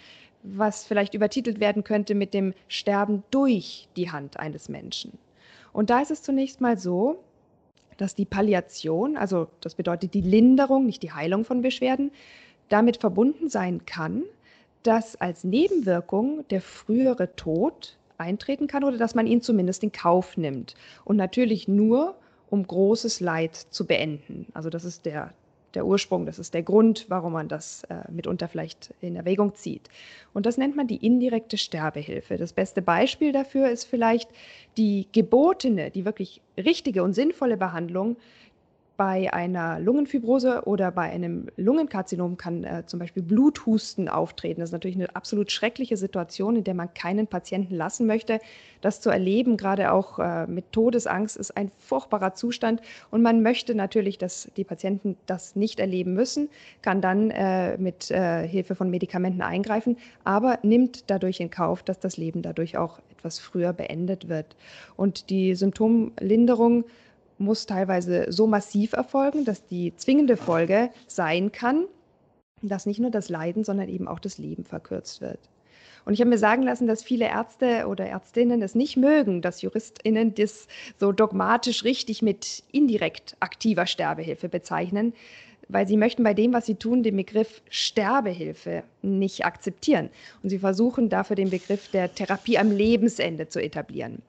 was 0.55 0.85
vielleicht 0.85 1.13
übertitelt 1.13 1.59
werden 1.59 1.83
könnte 1.83 2.15
mit 2.15 2.33
dem 2.33 2.53
Sterben 2.67 3.23
durch 3.31 3.87
die 3.95 4.11
Hand 4.11 4.39
eines 4.39 4.69
Menschen. 4.69 5.17
Und 5.73 5.89
da 5.89 6.01
ist 6.01 6.11
es 6.11 6.23
zunächst 6.23 6.61
mal 6.61 6.77
so, 6.77 7.23
dass 7.97 8.15
die 8.15 8.25
Palliation, 8.25 9.17
also 9.17 9.47
das 9.61 9.75
bedeutet 9.75 10.13
die 10.13 10.21
Linderung, 10.21 10.85
nicht 10.85 11.03
die 11.03 11.11
Heilung 11.11 11.45
von 11.45 11.61
Beschwerden, 11.61 12.11
damit 12.69 12.97
verbunden 12.97 13.49
sein 13.49 13.85
kann, 13.85 14.23
dass 14.83 15.15
als 15.15 15.43
Nebenwirkung 15.43 16.47
der 16.49 16.61
frühere 16.61 17.35
Tod 17.35 17.97
eintreten 18.17 18.67
kann 18.67 18.83
oder 18.83 18.97
dass 18.97 19.15
man 19.15 19.27
ihn 19.27 19.41
zumindest 19.41 19.83
in 19.83 19.91
Kauf 19.91 20.37
nimmt. 20.37 20.75
Und 21.05 21.17
natürlich 21.17 21.67
nur, 21.67 22.15
um 22.49 22.65
großes 22.65 23.19
Leid 23.19 23.55
zu 23.55 23.85
beenden. 23.85 24.47
Also 24.53 24.69
das 24.69 24.85
ist 24.85 25.05
der 25.05 25.33
der 25.73 25.85
Ursprung, 25.85 26.25
das 26.25 26.39
ist 26.39 26.53
der 26.53 26.63
Grund, 26.63 27.05
warum 27.09 27.33
man 27.33 27.47
das 27.47 27.83
äh, 27.85 28.11
mitunter 28.11 28.47
vielleicht 28.47 28.93
in 29.01 29.15
Erwägung 29.15 29.55
zieht. 29.55 29.89
Und 30.33 30.45
das 30.45 30.57
nennt 30.57 30.75
man 30.75 30.87
die 30.87 31.05
indirekte 31.05 31.57
Sterbehilfe. 31.57 32.37
Das 32.37 32.53
beste 32.53 32.81
Beispiel 32.81 33.31
dafür 33.31 33.69
ist 33.69 33.85
vielleicht 33.85 34.29
die 34.77 35.07
gebotene, 35.11 35.91
die 35.91 36.05
wirklich 36.05 36.41
richtige 36.57 37.03
und 37.03 37.13
sinnvolle 37.13 37.57
Behandlung 37.57 38.17
bei 38.97 39.31
einer 39.31 39.79
Lungenfibrose 39.79 40.63
oder 40.65 40.91
bei 40.91 41.03
einem 41.03 41.47
Lungenkarzinom 41.55 42.35
kann 42.35 42.63
äh, 42.63 42.83
zum 42.87 42.99
Beispiel 42.99 43.21
Bluthusten 43.21 44.09
auftreten. 44.09 44.59
Das 44.59 44.69
ist 44.69 44.73
natürlich 44.73 44.97
eine 44.97 45.15
absolut 45.15 45.51
schreckliche 45.51 45.95
Situation, 45.97 46.55
in 46.55 46.63
der 46.63 46.73
man 46.73 46.91
keinen 46.95 47.27
Patienten 47.27 47.75
lassen 47.75 48.07
möchte. 48.07 48.39
Das 48.81 48.99
zu 48.99 49.11
erleben, 49.11 49.55
gerade 49.55 49.91
auch 49.91 50.17
äh, 50.17 50.47
mit 50.47 50.71
Todesangst, 50.71 51.37
ist 51.37 51.55
ein 51.55 51.71
furchtbarer 51.77 52.33
Zustand. 52.33 52.81
Und 53.11 53.21
man 53.21 53.43
möchte 53.43 53.75
natürlich, 53.75 54.17
dass 54.17 54.49
die 54.57 54.63
Patienten 54.63 55.15
das 55.27 55.55
nicht 55.55 55.79
erleben 55.79 56.15
müssen, 56.15 56.49
kann 56.81 56.99
dann 56.99 57.29
äh, 57.29 57.77
mit 57.77 58.09
äh, 58.09 58.47
Hilfe 58.47 58.73
von 58.73 58.89
Medikamenten 58.89 59.43
eingreifen, 59.43 59.97
aber 60.23 60.57
nimmt 60.63 61.09
dadurch 61.11 61.39
in 61.39 61.51
Kauf, 61.51 61.83
dass 61.83 61.99
das 61.99 62.17
Leben 62.17 62.41
dadurch 62.41 62.77
auch 62.77 62.99
etwas 63.11 63.37
früher 63.37 63.73
beendet 63.73 64.27
wird. 64.27 64.55
Und 64.95 65.29
die 65.29 65.53
Symptomlinderung 65.53 66.85
muss 67.37 67.65
teilweise 67.65 68.31
so 68.31 68.47
massiv 68.47 68.93
erfolgen, 68.93 69.45
dass 69.45 69.65
die 69.67 69.95
zwingende 69.95 70.37
Folge 70.37 70.89
sein 71.07 71.51
kann, 71.51 71.85
dass 72.61 72.85
nicht 72.85 72.99
nur 72.99 73.11
das 73.11 73.29
Leiden, 73.29 73.63
sondern 73.63 73.89
eben 73.89 74.07
auch 74.07 74.19
das 74.19 74.37
Leben 74.37 74.63
verkürzt 74.63 75.21
wird. 75.21 75.39
Und 76.05 76.13
ich 76.13 76.21
habe 76.21 76.29
mir 76.29 76.37
sagen 76.37 76.63
lassen, 76.63 76.87
dass 76.87 77.03
viele 77.03 77.25
Ärzte 77.25 77.85
oder 77.87 78.05
Ärztinnen 78.05 78.61
es 78.61 78.75
nicht 78.75 78.95
mögen, 78.95 79.41
dass 79.41 79.61
JuristInnen 79.61 80.33
das 80.35 80.67
so 80.97 81.11
dogmatisch 81.11 81.83
richtig 81.83 82.21
mit 82.21 82.63
indirekt 82.71 83.35
aktiver 83.41 83.85
Sterbehilfe 83.85 84.47
bezeichnen, 84.47 85.13
weil 85.67 85.85
sie 85.85 85.97
möchten 85.97 86.23
bei 86.23 86.33
dem, 86.33 86.53
was 86.53 86.65
sie 86.65 86.75
tun, 86.75 87.03
den 87.03 87.17
Begriff 87.17 87.61
Sterbehilfe 87.69 88.83
nicht 89.01 89.43
akzeptieren. 89.43 90.09
Und 90.41 90.49
sie 90.49 90.59
versuchen 90.59 91.09
dafür 91.09 91.35
den 91.35 91.49
Begriff 91.49 91.89
der 91.89 92.13
Therapie 92.15 92.57
am 92.57 92.71
Lebensende 92.71 93.49
zu 93.49 93.61
etablieren. 93.61 94.21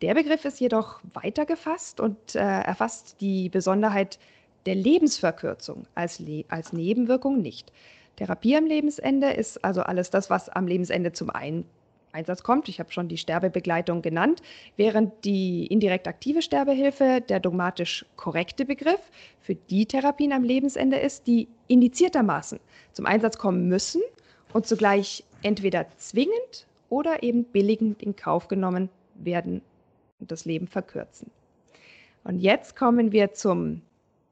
Der 0.00 0.14
Begriff 0.14 0.44
ist 0.44 0.60
jedoch 0.60 1.00
weiter 1.12 1.44
gefasst 1.44 1.98
und 1.98 2.36
äh, 2.36 2.38
erfasst 2.38 3.20
die 3.20 3.48
Besonderheit 3.48 4.18
der 4.64 4.76
Lebensverkürzung 4.76 5.86
als, 5.96 6.20
Le 6.20 6.44
als 6.48 6.72
Nebenwirkung 6.72 7.42
nicht. 7.42 7.72
Therapie 8.16 8.56
am 8.56 8.66
Lebensende 8.66 9.30
ist 9.30 9.64
also 9.64 9.82
alles 9.82 10.10
das, 10.10 10.30
was 10.30 10.48
am 10.48 10.68
Lebensende 10.68 11.12
zum 11.12 11.30
Ein 11.30 11.64
Einsatz 12.12 12.44
kommt. 12.44 12.68
Ich 12.68 12.78
habe 12.78 12.92
schon 12.92 13.08
die 13.08 13.18
Sterbebegleitung 13.18 14.00
genannt, 14.02 14.40
während 14.76 15.24
die 15.24 15.66
indirekt 15.66 16.06
aktive 16.06 16.42
Sterbehilfe 16.42 17.20
der 17.28 17.40
dogmatisch 17.40 18.06
korrekte 18.16 18.64
Begriff 18.64 19.00
für 19.40 19.56
die 19.56 19.86
Therapien 19.86 20.32
am 20.32 20.44
Lebensende 20.44 20.98
ist, 20.98 21.26
die 21.26 21.48
indiziertermaßen 21.66 22.60
zum 22.92 23.06
Einsatz 23.06 23.36
kommen 23.36 23.66
müssen 23.68 24.02
und 24.52 24.66
zugleich 24.66 25.24
entweder 25.42 25.86
zwingend 25.96 26.66
oder 26.88 27.22
eben 27.22 27.44
billigend 27.44 28.02
in 28.02 28.14
Kauf 28.14 28.48
genommen 28.48 28.88
werden 29.16 29.60
und 30.20 30.30
das 30.30 30.44
Leben 30.44 30.66
verkürzen. 30.66 31.30
Und 32.24 32.40
jetzt 32.40 32.76
kommen 32.76 33.12
wir 33.12 33.32
zum 33.32 33.82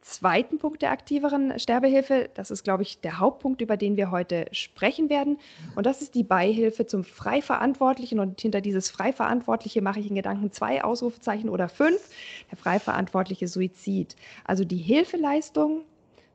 zweiten 0.06 0.58
Punkt 0.58 0.82
der 0.82 0.92
aktiveren 0.92 1.58
Sterbehilfe. 1.58 2.30
Das 2.34 2.50
ist, 2.52 2.62
glaube 2.62 2.84
ich, 2.84 3.00
der 3.00 3.18
Hauptpunkt, 3.18 3.60
über 3.60 3.76
den 3.76 3.96
wir 3.96 4.10
heute 4.10 4.46
sprechen 4.52 5.08
werden. 5.10 5.38
Und 5.74 5.84
das 5.84 6.00
ist 6.00 6.14
die 6.14 6.22
Beihilfe 6.22 6.86
zum 6.86 7.02
Freiverantwortlichen. 7.02 8.20
Und 8.20 8.40
hinter 8.40 8.60
dieses 8.60 8.88
Freiverantwortliche 8.88 9.82
mache 9.82 9.98
ich 9.98 10.08
in 10.08 10.14
Gedanken 10.14 10.52
zwei 10.52 10.84
Ausrufezeichen 10.84 11.48
oder 11.48 11.68
fünf. 11.68 12.08
Der 12.50 12.56
freiverantwortliche 12.56 13.48
Suizid. 13.48 14.14
Also 14.44 14.64
die 14.64 14.76
Hilfeleistung 14.76 15.82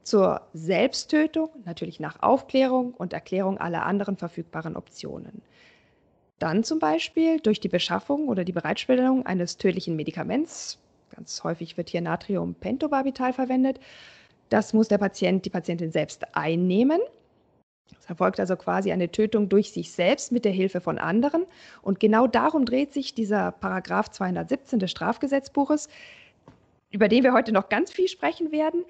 zur 0.04 0.42
Selbsttötung, 0.54 1.50
natürlich 1.64 2.00
nach 2.00 2.22
Aufklärung 2.22 2.94
und 2.94 3.14
Erklärung 3.14 3.58
aller 3.58 3.86
anderen 3.86 4.18
verfügbaren 4.18 4.76
Optionen. 4.76 5.42
Dann 6.42 6.64
zum 6.64 6.80
Beispiel 6.80 7.40
durch 7.40 7.60
die 7.60 7.70
Beschaffung 7.70 8.28
oder 8.28 8.44
die 8.44 8.52
Bereitstellung 8.52 9.28
eines 9.28 9.58
tödlichen 9.58 9.96
Medikaments. 9.96 10.80
Ganz 11.16 11.44
häufig 11.44 11.78
wird 11.78 11.90
hier 11.90 12.02
Natriumpentobarbital 12.02 13.32
verwendet. 13.32 13.80
Das 14.50 14.74
muss 14.74 14.88
der 14.88 14.98
Patient, 14.98 15.46
die 15.46 15.52
Patientin 15.52 15.92
selbst 15.92 16.36
einnehmen. 16.36 17.00
Es 18.00 18.08
erfolgt 18.08 18.40
also 18.40 18.56
quasi 18.56 18.92
eine 18.92 19.12
Tötung 19.12 19.50
durch 19.50 19.72
sich 19.72 19.92
selbst 19.92 20.32
mit 20.32 20.44
der 20.44 20.52
Hilfe 20.52 20.82
von 20.82 20.98
anderen. 20.98 21.46
Und 21.84 22.00
genau 22.00 22.26
darum 22.26 22.66
dreht 22.66 22.92
sich 22.92 23.14
dieser 23.14 23.52
Paragraph 23.52 24.10
217 24.10 24.80
des 24.80 24.90
Strafgesetzbuches, 24.90 25.90
über 26.90 27.08
den 27.08 27.24
wir 27.24 27.34
heute 27.34 27.52
noch 27.52 27.70
ganz 27.70 27.92
viel 27.92 28.08
sprechen 28.08 28.52
werden. 28.52 28.84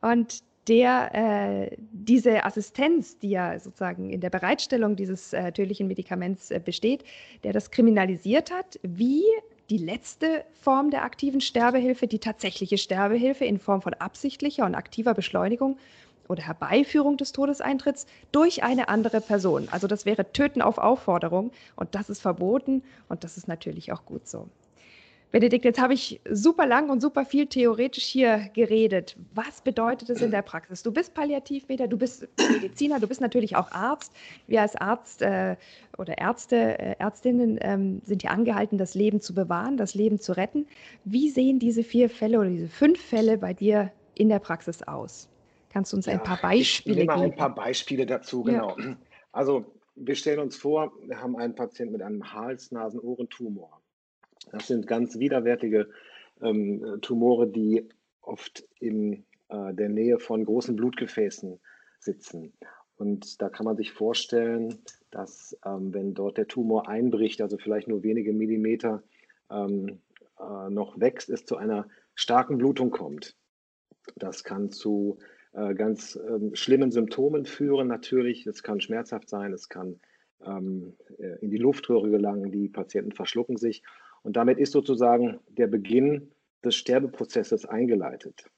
Und 0.00 0.42
der 0.68 1.14
äh, 1.14 1.76
diese 1.92 2.44
Assistenz, 2.44 3.18
die 3.18 3.30
ja 3.30 3.58
sozusagen 3.58 4.10
in 4.10 4.20
der 4.20 4.30
Bereitstellung 4.30 4.96
dieses 4.96 5.32
äh, 5.32 5.52
tödlichen 5.52 5.86
Medikaments 5.86 6.50
äh, 6.50 6.60
besteht, 6.64 7.04
der 7.44 7.52
das 7.52 7.70
kriminalisiert 7.70 8.50
hat, 8.50 8.78
wie 8.82 9.22
die 9.70 9.78
letzte 9.78 10.44
Form 10.60 10.90
der 10.90 11.04
aktiven 11.04 11.40
Sterbehilfe, 11.40 12.06
die 12.06 12.18
tatsächliche 12.18 12.78
Sterbehilfe 12.78 13.44
in 13.44 13.58
Form 13.58 13.82
von 13.82 13.94
absichtlicher 13.94 14.64
und 14.64 14.74
aktiver 14.74 15.14
Beschleunigung 15.14 15.76
oder 16.28 16.42
Herbeiführung 16.42 17.16
des 17.16 17.32
Todeseintritts 17.32 18.06
durch 18.32 18.62
eine 18.62 18.88
andere 18.88 19.20
Person. 19.20 19.68
Also 19.70 19.86
das 19.86 20.06
wäre 20.06 20.32
Töten 20.32 20.62
auf 20.62 20.78
Aufforderung 20.78 21.52
und 21.76 21.94
das 21.94 22.10
ist 22.10 22.20
verboten 22.20 22.82
und 23.08 23.24
das 23.24 23.36
ist 23.36 23.48
natürlich 23.48 23.92
auch 23.92 24.04
gut 24.04 24.26
so. 24.26 24.48
Benedikt, 25.36 25.66
jetzt 25.66 25.78
habe 25.78 25.92
ich 25.92 26.18
super 26.30 26.66
lang 26.66 26.88
und 26.88 27.02
super 27.02 27.26
viel 27.26 27.46
theoretisch 27.46 28.04
hier 28.04 28.48
geredet. 28.54 29.18
Was 29.34 29.60
bedeutet 29.60 30.08
es 30.08 30.22
in 30.22 30.30
der 30.30 30.40
Praxis? 30.40 30.82
Du 30.82 30.90
bist 30.90 31.12
Palliativmediziner, 31.12 31.88
du 31.88 31.98
bist 31.98 32.26
Mediziner, 32.50 33.00
du 33.00 33.06
bist 33.06 33.20
natürlich 33.20 33.54
auch 33.54 33.70
Arzt. 33.70 34.14
Wir 34.46 34.62
als 34.62 34.76
Arzt 34.76 35.20
äh, 35.20 35.56
oder 35.98 36.16
Ärzte, 36.16 36.78
äh, 36.78 36.94
Ärztinnen 36.98 37.58
ähm, 37.60 38.00
sind 38.06 38.22
ja 38.22 38.30
angehalten, 38.30 38.78
das 38.78 38.94
Leben 38.94 39.20
zu 39.20 39.34
bewahren, 39.34 39.76
das 39.76 39.94
Leben 39.94 40.18
zu 40.18 40.34
retten. 40.34 40.66
Wie 41.04 41.28
sehen 41.28 41.58
diese 41.58 41.84
vier 41.84 42.08
Fälle 42.08 42.38
oder 42.40 42.48
diese 42.48 42.68
fünf 42.68 42.98
Fälle 42.98 43.36
bei 43.36 43.52
dir 43.52 43.92
in 44.14 44.30
der 44.30 44.38
Praxis 44.38 44.84
aus? 44.84 45.28
Kannst 45.68 45.92
du 45.92 45.98
uns 45.98 46.06
ja, 46.06 46.14
ein 46.14 46.22
paar 46.22 46.40
Beispiele 46.40 47.02
ich 47.02 47.06
nehme 47.08 47.20
geben? 47.20 47.32
ein 47.32 47.36
paar 47.36 47.54
Beispiele 47.54 48.06
dazu, 48.06 48.42
genau. 48.42 48.74
Ja. 48.78 48.96
Also 49.32 49.66
wir 49.96 50.14
stellen 50.14 50.38
uns 50.38 50.56
vor, 50.56 50.92
wir 51.04 51.20
haben 51.20 51.36
einen 51.36 51.54
Patienten 51.54 51.92
mit 51.92 52.00
einem 52.00 52.32
Hals-Nasen-Ohrentumor. 52.32 53.75
Das 54.50 54.66
sind 54.66 54.86
ganz 54.86 55.18
widerwärtige 55.18 55.88
ähm, 56.42 56.98
Tumore, 57.02 57.46
die 57.48 57.88
oft 58.20 58.64
in 58.80 59.24
äh, 59.48 59.74
der 59.74 59.88
Nähe 59.88 60.18
von 60.18 60.44
großen 60.44 60.76
Blutgefäßen 60.76 61.58
sitzen. 62.00 62.52
Und 62.96 63.42
da 63.42 63.48
kann 63.48 63.66
man 63.66 63.76
sich 63.76 63.92
vorstellen, 63.92 64.78
dass 65.10 65.56
ähm, 65.64 65.92
wenn 65.92 66.14
dort 66.14 66.38
der 66.38 66.48
Tumor 66.48 66.88
einbricht, 66.88 67.40
also 67.42 67.58
vielleicht 67.58 67.88
nur 67.88 68.02
wenige 68.02 68.32
Millimeter 68.32 69.02
ähm, 69.50 70.00
äh, 70.38 70.70
noch 70.70 70.98
wächst, 70.98 71.28
es 71.30 71.44
zu 71.44 71.56
einer 71.56 71.88
starken 72.14 72.58
Blutung 72.58 72.90
kommt. 72.90 73.36
Das 74.16 74.44
kann 74.44 74.70
zu 74.70 75.18
äh, 75.52 75.74
ganz 75.74 76.18
ähm, 76.28 76.54
schlimmen 76.54 76.90
Symptomen 76.90 77.44
führen 77.44 77.88
natürlich. 77.88 78.46
Es 78.46 78.62
kann 78.62 78.80
schmerzhaft 78.80 79.28
sein, 79.28 79.52
es 79.52 79.68
kann 79.68 80.00
ähm, 80.44 80.96
äh, 81.18 81.38
in 81.40 81.50
die 81.50 81.58
Luftröhre 81.58 82.10
gelangen, 82.10 82.50
die 82.50 82.68
Patienten 82.68 83.12
verschlucken 83.12 83.56
sich. 83.56 83.82
Und 84.26 84.34
damit 84.36 84.58
ist 84.58 84.72
sozusagen 84.72 85.38
der 85.46 85.68
Beginn 85.68 86.32
des 86.64 86.74
Sterbeprozesses 86.74 87.64
eingeleitet. 87.64 88.50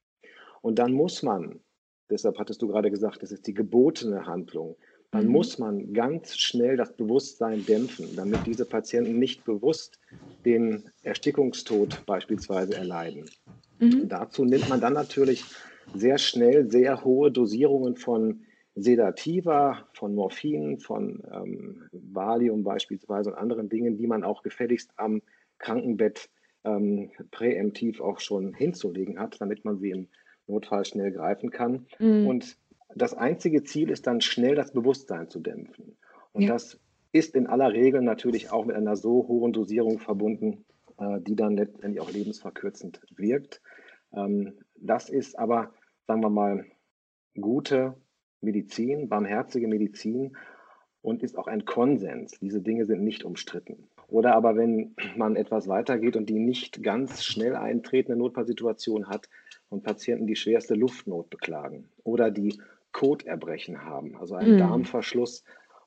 Und 0.62 0.78
dann 0.78 0.94
muss 0.94 1.22
man, 1.22 1.60
deshalb 2.08 2.38
hattest 2.38 2.62
du 2.62 2.68
gerade 2.68 2.90
gesagt, 2.90 3.22
das 3.22 3.32
ist 3.32 3.46
die 3.46 3.52
gebotene 3.52 4.24
Handlung, 4.24 4.76
dann 5.10 5.26
mhm. 5.26 5.32
muss 5.32 5.58
man 5.58 5.92
ganz 5.92 6.38
schnell 6.38 6.78
das 6.78 6.96
Bewusstsein 6.96 7.66
dämpfen, 7.66 8.16
damit 8.16 8.46
diese 8.46 8.64
Patienten 8.64 9.18
nicht 9.18 9.44
bewusst 9.44 10.00
den 10.46 10.90
Erstickungstod 11.02 12.06
beispielsweise 12.06 12.74
erleiden. 12.74 13.28
Mhm. 13.78 14.08
Dazu 14.08 14.46
nimmt 14.46 14.70
man 14.70 14.80
dann 14.80 14.94
natürlich 14.94 15.44
sehr 15.94 16.16
schnell 16.16 16.70
sehr 16.70 17.04
hohe 17.04 17.30
Dosierungen 17.30 17.94
von 17.94 18.40
Sedativa, 18.74 19.86
von 19.92 20.14
Morphin, 20.14 20.80
von 20.80 21.22
ähm, 21.30 21.82
Valium 21.92 22.64
beispielsweise 22.64 23.32
und 23.32 23.36
anderen 23.36 23.68
Dingen, 23.68 23.98
die 23.98 24.06
man 24.06 24.24
auch 24.24 24.42
gefälligst 24.42 24.92
am 24.96 25.20
Krankenbett 25.58 26.30
ähm, 26.64 27.10
präemptiv 27.30 28.00
auch 28.00 28.20
schon 28.20 28.54
hinzulegen 28.54 29.18
hat, 29.18 29.40
damit 29.40 29.64
man 29.64 29.78
sie 29.78 29.90
im 29.90 30.08
Notfall 30.46 30.84
schnell 30.84 31.12
greifen 31.12 31.50
kann. 31.50 31.86
Mhm. 31.98 32.26
Und 32.26 32.56
das 32.94 33.14
einzige 33.14 33.64
Ziel 33.64 33.90
ist 33.90 34.06
dann 34.06 34.20
schnell 34.20 34.54
das 34.54 34.72
Bewusstsein 34.72 35.28
zu 35.28 35.40
dämpfen. 35.40 35.96
Und 36.32 36.42
ja. 36.42 36.48
das 36.52 36.80
ist 37.12 37.34
in 37.34 37.46
aller 37.46 37.72
Regel 37.72 38.02
natürlich 38.02 38.50
auch 38.50 38.64
mit 38.64 38.76
einer 38.76 38.96
so 38.96 39.26
hohen 39.28 39.52
Dosierung 39.52 39.98
verbunden, 39.98 40.64
äh, 40.98 41.20
die 41.20 41.36
dann 41.36 41.56
letztendlich 41.56 42.00
auch 42.00 42.10
lebensverkürzend 42.10 43.00
wirkt. 43.16 43.60
Ähm, 44.14 44.58
das 44.76 45.08
ist 45.08 45.38
aber, 45.38 45.72
sagen 46.06 46.22
wir 46.22 46.30
mal, 46.30 46.64
gute 47.40 47.94
Medizin, 48.40 49.08
barmherzige 49.08 49.68
Medizin 49.68 50.36
und 51.02 51.22
ist 51.22 51.36
auch 51.38 51.46
ein 51.46 51.64
Konsens. 51.64 52.38
Diese 52.40 52.60
Dinge 52.60 52.86
sind 52.86 53.02
nicht 53.02 53.24
umstritten. 53.24 53.88
Oder 54.08 54.34
aber 54.34 54.56
wenn 54.56 54.94
man 55.16 55.36
etwas 55.36 55.68
weitergeht 55.68 56.16
und 56.16 56.26
die 56.28 56.38
nicht 56.38 56.82
ganz 56.82 57.24
schnell 57.24 57.54
eintretende 57.54 58.18
Notfallsituation 58.18 59.08
hat, 59.08 59.28
von 59.68 59.82
Patienten, 59.82 60.26
die 60.26 60.36
schwerste 60.36 60.74
Luftnot 60.74 61.28
beklagen 61.30 61.90
oder 62.02 62.30
die 62.30 62.58
Koterbrechen 62.92 63.84
haben, 63.84 64.16
also 64.16 64.34
einen 64.34 64.54
mhm. 64.54 64.58
Darmverschluss. 64.58 65.44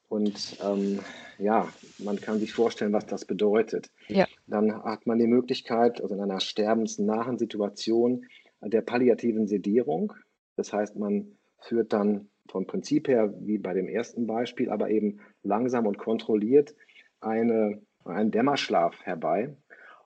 Und 0.07 0.57
ähm, 0.63 0.99
ja, 1.39 1.67
man 1.97 2.19
kann 2.19 2.39
sich 2.39 2.53
vorstellen, 2.53 2.93
was 2.93 3.05
das 3.05 3.25
bedeutet. 3.25 3.89
Ja. 4.07 4.27
Dann 4.45 4.83
hat 4.83 5.07
man 5.07 5.17
die 5.17 5.27
Möglichkeit, 5.27 6.01
also 6.01 6.13
in 6.13 6.21
einer 6.21 6.41
sterbensnahen 6.41 7.37
Situation, 7.37 8.25
der 8.61 8.81
palliativen 8.81 9.47
Sedierung. 9.47 10.13
Das 10.57 10.73
heißt, 10.73 10.97
man 10.97 11.37
führt 11.59 11.93
dann 11.93 12.27
vom 12.49 12.67
Prinzip 12.67 13.07
her, 13.07 13.33
wie 13.39 13.57
bei 13.57 13.73
dem 13.73 13.87
ersten 13.87 14.27
Beispiel, 14.27 14.69
aber 14.69 14.89
eben 14.89 15.21
langsam 15.43 15.87
und 15.87 15.97
kontrolliert 15.97 16.75
eine, 17.21 17.81
einen 18.05 18.31
Dämmerschlaf 18.31 19.01
herbei 19.03 19.55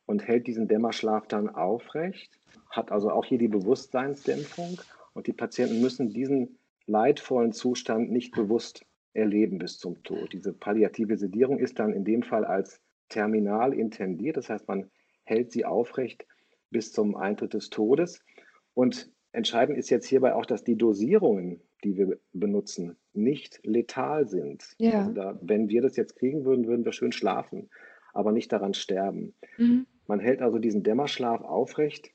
und 0.06 0.28
hält 0.28 0.48
diesen 0.48 0.68
Dämmerschlaf 0.68 1.28
dann 1.28 1.50
aufrecht, 1.50 2.40
hat 2.70 2.92
also 2.92 3.10
auch 3.10 3.26
hier 3.26 3.38
die 3.38 3.48
Bewusstseinsdämpfung 3.48 4.82
und 5.14 5.28
die 5.28 5.34
Patienten 5.34 5.82
müssen 5.82 6.10
diesen 6.10 6.58
leidvollen 6.88 7.54
Zustand 7.54 8.12
nicht 8.12 8.34
bewusst 8.34 8.86
erleben 9.14 9.58
bis 9.58 9.80
zum 9.80 10.04
Tod. 10.04 10.34
Diese 10.34 10.54
palliative 10.54 11.18
Sedierung 11.18 11.58
ist 11.58 11.80
dann 11.80 11.94
in 11.94 12.04
dem 12.04 12.22
Fall 12.22 12.46
als 12.46 12.82
terminal 13.10 13.74
intendiert, 13.74 14.38
das 14.38 14.50
heißt, 14.50 14.68
man 14.68 14.90
hält 15.24 15.52
sie 15.52 15.66
aufrecht 15.66 16.26
bis 16.70 16.92
zum 16.92 17.16
Eintritt 17.16 17.54
des 17.54 17.70
Todes. 17.70 18.24
Und 18.74 19.10
entscheidend 19.32 19.78
ist 19.78 19.90
jetzt 19.90 20.08
hierbei 20.08 20.34
auch, 20.34 20.46
dass 20.46 20.64
die 20.64 20.76
Dosierungen, 20.76 21.62
die 21.84 21.98
wir 21.98 22.20
benutzen, 22.34 22.98
nicht 23.14 23.60
letal 23.64 24.28
sind. 24.28 24.76
Ja. 24.78 25.00
Also 25.00 25.12
da, 25.14 25.40
wenn 25.42 25.70
wir 25.70 25.82
das 25.82 25.96
jetzt 25.96 26.16
kriegen 26.18 26.46
würden, 26.46 26.68
würden 26.68 26.86
wir 26.86 26.92
schön 26.92 27.12
schlafen, 27.12 27.70
aber 28.16 28.32
nicht 28.32 28.52
daran 28.52 28.74
sterben. 28.74 29.34
Mhm. 29.58 29.86
Man 30.08 30.20
hält 30.20 30.42
also 30.42 30.58
diesen 30.58 30.84
Dämmerschlaf 30.84 31.42
aufrecht, 31.42 32.10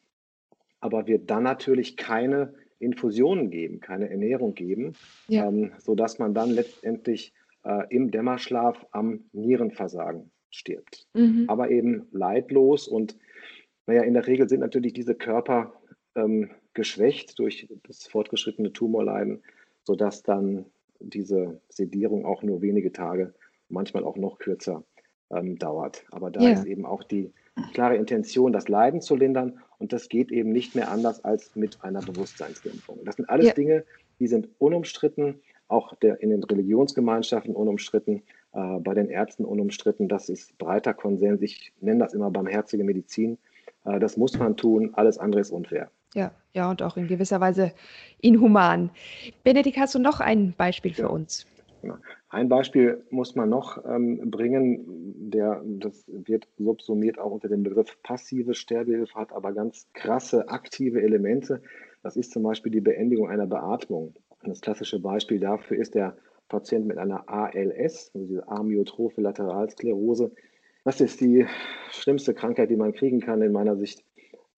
aber 0.80 1.06
wird 1.06 1.30
dann 1.30 1.44
natürlich 1.44 1.96
keine 1.96 2.54
Infusionen 2.78 3.50
geben, 3.50 3.80
keine 3.80 4.08
Ernährung 4.08 4.54
geben, 4.54 4.94
ja. 5.28 5.46
ähm, 5.46 5.72
sodass 5.78 6.18
man 6.18 6.34
dann 6.34 6.50
letztendlich 6.50 7.34
äh, 7.64 7.84
im 7.90 8.10
Dämmerschlaf 8.10 8.86
am 8.90 9.24
Nierenversagen 9.32 10.30
stirbt. 10.48 11.06
Mhm. 11.14 11.44
Aber 11.48 11.70
eben 11.70 12.08
leidlos 12.10 12.88
und 12.88 13.16
naja, 13.86 14.02
in 14.02 14.14
der 14.14 14.26
Regel 14.26 14.48
sind 14.48 14.60
natürlich 14.60 14.94
diese 14.94 15.14
Körper 15.14 15.74
ähm, 16.14 16.50
geschwächt 16.72 17.38
durch 17.38 17.68
das 17.86 18.06
fortgeschrittene 18.06 18.72
Tumorleiden, 18.72 19.42
sodass 19.84 20.22
dann 20.22 20.64
diese 21.00 21.60
Sedierung 21.68 22.24
auch 22.24 22.42
nur 22.42 22.62
wenige 22.62 22.92
Tage, 22.92 23.34
manchmal 23.68 24.04
auch 24.04 24.16
noch 24.16 24.38
kürzer 24.38 24.84
ähm, 25.30 25.58
dauert. 25.58 26.04
Aber 26.10 26.30
da 26.30 26.40
ja. 26.40 26.50
ist 26.50 26.64
eben 26.64 26.84
auch 26.84 27.02
die 27.02 27.32
klare 27.72 27.96
Intention, 27.96 28.52
das 28.52 28.68
Leiden 28.68 29.00
zu 29.00 29.16
lindern. 29.16 29.60
Und 29.78 29.92
das 29.92 30.08
geht 30.08 30.30
eben 30.30 30.52
nicht 30.52 30.74
mehr 30.74 30.90
anders 30.90 31.24
als 31.24 31.56
mit 31.56 31.82
einer 31.82 32.00
Bewusstseinsdämpfung. 32.00 32.98
Das 33.04 33.16
sind 33.16 33.28
alles 33.28 33.46
ja. 33.46 33.52
Dinge, 33.54 33.84
die 34.18 34.26
sind 34.26 34.48
unumstritten, 34.58 35.40
auch 35.68 35.94
der, 35.96 36.20
in 36.20 36.30
den 36.30 36.42
Religionsgemeinschaften 36.42 37.54
unumstritten, 37.54 38.22
äh, 38.52 38.78
bei 38.80 38.94
den 38.94 39.08
Ärzten 39.08 39.44
unumstritten. 39.44 40.08
Das 40.08 40.28
ist 40.28 40.56
breiter 40.58 40.94
Konsens. 40.94 41.42
Ich 41.42 41.72
nenne 41.80 42.00
das 42.00 42.12
immer 42.12 42.30
barmherzige 42.30 42.84
Medizin. 42.84 43.38
Äh, 43.84 43.98
das 44.00 44.16
muss 44.16 44.38
man 44.38 44.56
tun. 44.56 44.90
Alles 44.94 45.18
andere 45.18 45.40
ist 45.40 45.50
unfair. 45.50 45.90
Ja, 46.14 46.32
ja, 46.52 46.68
und 46.68 46.82
auch 46.82 46.96
in 46.96 47.06
gewisser 47.06 47.40
Weise 47.40 47.72
inhuman. 48.20 48.90
Benedikt, 49.44 49.78
hast 49.78 49.94
du 49.94 50.00
noch 50.00 50.18
ein 50.20 50.54
Beispiel 50.56 50.92
für 50.92 51.02
ja. 51.02 51.08
uns? 51.08 51.46
Ein 52.28 52.48
Beispiel 52.48 53.04
muss 53.10 53.34
man 53.34 53.48
noch 53.48 53.84
ähm, 53.84 54.30
bringen, 54.30 55.30
der, 55.30 55.62
das 55.64 56.04
wird 56.06 56.48
subsumiert 56.58 57.18
auch 57.18 57.32
unter 57.32 57.48
dem 57.48 57.62
Begriff 57.62 57.96
passive 58.02 58.54
Sterbehilfe, 58.54 59.14
hat 59.14 59.32
aber 59.32 59.52
ganz 59.52 59.86
krasse 59.92 60.48
aktive 60.48 61.02
Elemente. 61.02 61.62
Das 62.02 62.16
ist 62.16 62.32
zum 62.32 62.42
Beispiel 62.42 62.72
die 62.72 62.80
Beendigung 62.80 63.28
einer 63.28 63.46
Beatmung. 63.46 64.14
Das 64.42 64.60
klassische 64.60 65.00
Beispiel 65.00 65.38
dafür 65.38 65.78
ist 65.78 65.94
der 65.94 66.16
Patient 66.48 66.86
mit 66.86 66.98
einer 66.98 67.28
ALS, 67.28 68.10
also 68.14 68.26
diese 68.26 68.48
Amyotrophe 68.48 69.20
Lateralsklerose. 69.20 70.32
Das 70.84 71.00
ist 71.00 71.20
die 71.20 71.46
schlimmste 71.90 72.34
Krankheit, 72.34 72.70
die 72.70 72.76
man 72.76 72.92
kriegen 72.92 73.20
kann 73.20 73.42
in 73.42 73.52
meiner 73.52 73.76
Sicht, 73.76 74.04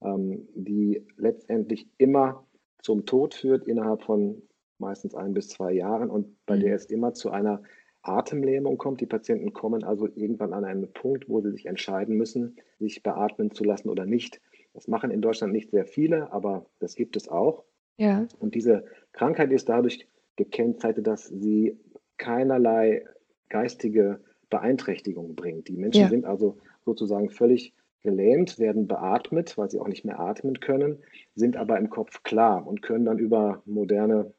ähm, 0.02 0.48
die 0.54 1.04
letztendlich 1.16 1.88
immer 1.98 2.44
zum 2.80 3.06
Tod 3.06 3.34
führt 3.34 3.66
innerhalb 3.66 4.02
von 4.02 4.42
meistens 4.82 5.14
ein 5.14 5.32
bis 5.32 5.48
zwei 5.48 5.72
Jahren 5.72 6.10
und 6.10 6.36
bei 6.44 6.56
mhm. 6.56 6.60
der 6.60 6.74
es 6.74 6.84
immer 6.86 7.14
zu 7.14 7.30
einer 7.30 7.62
Atemlähmung 8.02 8.78
kommt. 8.78 9.00
Die 9.00 9.06
Patienten 9.06 9.52
kommen 9.52 9.84
also 9.84 10.06
irgendwann 10.06 10.52
an 10.52 10.64
einen 10.64 10.92
Punkt, 10.92 11.28
wo 11.28 11.40
sie 11.40 11.52
sich 11.52 11.66
entscheiden 11.66 12.16
müssen, 12.16 12.56
sich 12.78 13.02
beatmen 13.02 13.52
zu 13.52 13.64
lassen 13.64 13.88
oder 13.88 14.04
nicht. 14.04 14.40
Das 14.74 14.88
machen 14.88 15.10
in 15.10 15.22
Deutschland 15.22 15.52
nicht 15.52 15.70
sehr 15.70 15.86
viele, 15.86 16.32
aber 16.32 16.66
das 16.80 16.94
gibt 16.96 17.16
es 17.16 17.28
auch. 17.28 17.64
Ja. 17.96 18.26
Und 18.40 18.54
diese 18.54 18.84
Krankheit 19.12 19.52
ist 19.52 19.68
dadurch 19.68 20.06
gekennzeichnet, 20.36 21.06
dass 21.06 21.28
sie 21.28 21.78
keinerlei 22.16 23.04
geistige 23.48 24.20
Beeinträchtigung 24.50 25.34
bringt. 25.34 25.68
Die 25.68 25.76
Menschen 25.76 26.02
ja. 26.02 26.08
sind 26.08 26.24
also 26.24 26.58
sozusagen 26.84 27.30
völlig 27.30 27.74
gelähmt, 28.02 28.58
werden 28.58 28.88
beatmet, 28.88 29.56
weil 29.56 29.70
sie 29.70 29.78
auch 29.78 29.88
nicht 29.88 30.04
mehr 30.04 30.18
atmen 30.18 30.58
können, 30.60 30.98
sind 31.34 31.56
aber 31.56 31.78
im 31.78 31.88
Kopf 31.88 32.22
klar 32.22 32.66
und 32.66 32.82
können 32.82 33.04
dann 33.04 33.18
über 33.18 33.62
moderne 33.64 34.32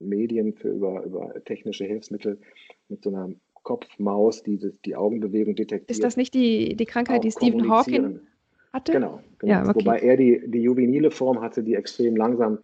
Medien, 0.00 0.54
für 0.54 0.68
über, 0.68 1.02
über 1.04 1.34
technische 1.44 1.84
Hilfsmittel 1.84 2.38
mit 2.88 3.02
so 3.02 3.10
einer 3.10 3.30
Kopfmaus, 3.62 4.42
die 4.42 4.58
die 4.84 4.96
Augenbewegung 4.96 5.54
detektiert. 5.54 5.90
Ist 5.90 6.02
das 6.02 6.16
nicht 6.16 6.34
die, 6.34 6.76
die 6.76 6.86
Krankheit, 6.86 7.24
die 7.24 7.30
Stephen 7.30 7.68
Hawking 7.68 8.20
hatte? 8.72 8.92
Genau, 8.92 9.20
genau. 9.38 9.52
Ja, 9.52 9.68
okay. 9.68 9.74
wobei 9.74 9.98
er 9.98 10.16
die, 10.16 10.42
die 10.46 10.62
juvenile 10.62 11.10
Form 11.10 11.40
hatte, 11.40 11.62
die 11.62 11.74
extrem 11.74 12.16
langsam 12.16 12.58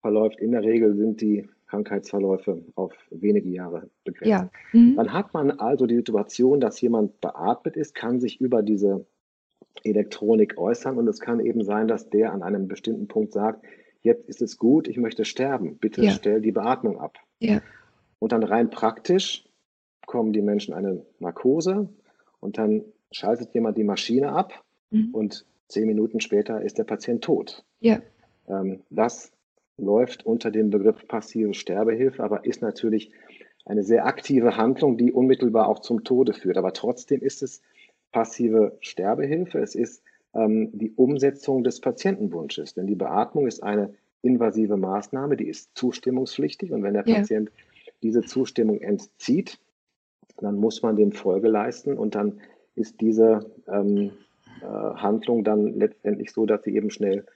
verläuft. 0.00 0.40
In 0.40 0.52
der 0.52 0.62
Regel 0.62 0.96
sind 0.96 1.20
die 1.20 1.48
Krankheitsverläufe 1.68 2.62
auf 2.74 2.92
wenige 3.10 3.50
Jahre 3.50 3.88
begrenzt. 4.04 4.30
Ja. 4.30 4.50
Mhm. 4.72 4.96
Dann 4.96 5.12
hat 5.12 5.34
man 5.34 5.50
also 5.52 5.86
die 5.86 5.96
Situation, 5.96 6.60
dass 6.60 6.80
jemand 6.80 7.20
beatmet 7.20 7.76
ist, 7.76 7.94
kann 7.94 8.20
sich 8.20 8.40
über 8.40 8.62
diese 8.62 9.06
Elektronik 9.84 10.58
äußern 10.58 10.98
und 10.98 11.06
es 11.08 11.20
kann 11.20 11.40
eben 11.40 11.62
sein, 11.62 11.86
dass 11.86 12.08
der 12.10 12.32
an 12.32 12.42
einem 12.42 12.68
bestimmten 12.68 13.06
Punkt 13.06 13.32
sagt, 13.32 13.64
jetzt 14.02 14.28
ist 14.28 14.42
es 14.42 14.58
gut, 14.58 14.88
ich 14.88 14.96
möchte 14.96 15.24
sterben, 15.24 15.78
bitte 15.78 16.04
ja. 16.04 16.12
stell 16.12 16.40
die 16.40 16.52
Beatmung 16.52 17.00
ab. 17.00 17.18
Ja. 17.40 17.60
Und 18.18 18.32
dann 18.32 18.42
rein 18.42 18.70
praktisch 18.70 19.44
bekommen 20.00 20.32
die 20.32 20.42
Menschen 20.42 20.74
eine 20.74 21.04
Narkose 21.18 21.88
und 22.40 22.58
dann 22.58 22.84
schaltet 23.12 23.54
jemand 23.54 23.76
die 23.76 23.84
Maschine 23.84 24.32
ab 24.32 24.64
mhm. 24.90 25.10
und 25.12 25.46
zehn 25.68 25.86
Minuten 25.86 26.20
später 26.20 26.62
ist 26.62 26.78
der 26.78 26.84
Patient 26.84 27.22
tot. 27.22 27.64
Ja. 27.80 28.00
Ähm, 28.48 28.80
das 28.90 29.32
läuft 29.76 30.26
unter 30.26 30.50
dem 30.50 30.70
Begriff 30.70 31.06
passive 31.06 31.54
Sterbehilfe, 31.54 32.22
aber 32.22 32.44
ist 32.44 32.62
natürlich 32.62 33.12
eine 33.64 33.82
sehr 33.82 34.06
aktive 34.06 34.56
Handlung, 34.56 34.96
die 34.96 35.12
unmittelbar 35.12 35.68
auch 35.68 35.80
zum 35.80 36.04
Tode 36.04 36.32
führt. 36.32 36.56
Aber 36.56 36.72
trotzdem 36.72 37.20
ist 37.20 37.42
es 37.42 37.62
passive 38.12 38.76
Sterbehilfe. 38.80 39.58
Es 39.58 39.74
ist 39.74 40.02
ähm, 40.38 40.70
die 40.72 40.92
Umsetzung 40.92 41.64
des 41.64 41.80
Patientenwunsches. 41.80 42.74
Denn 42.74 42.86
die 42.86 42.94
Beatmung 42.94 43.46
ist 43.46 43.62
eine 43.62 43.94
invasive 44.22 44.76
Maßnahme, 44.76 45.36
die 45.36 45.48
ist 45.48 45.70
zustimmungspflichtig. 45.74 46.72
Und 46.72 46.82
wenn 46.82 46.94
der 46.94 47.06
ja. 47.06 47.16
Patient 47.16 47.50
diese 48.02 48.22
Zustimmung 48.22 48.80
entzieht, 48.80 49.58
dann 50.38 50.56
muss 50.56 50.82
man 50.82 50.96
dem 50.96 51.12
Folge 51.12 51.48
leisten 51.48 51.98
und 51.98 52.14
dann 52.14 52.40
ist 52.74 53.00
diese 53.00 53.50
ähm, 53.66 54.12
äh, 54.60 54.66
Handlung 54.66 55.42
dann 55.42 55.74
letztendlich 55.74 56.32
so, 56.32 56.46
dass 56.46 56.62
sie 56.62 56.76
eben 56.76 56.90
schnell 56.90 57.26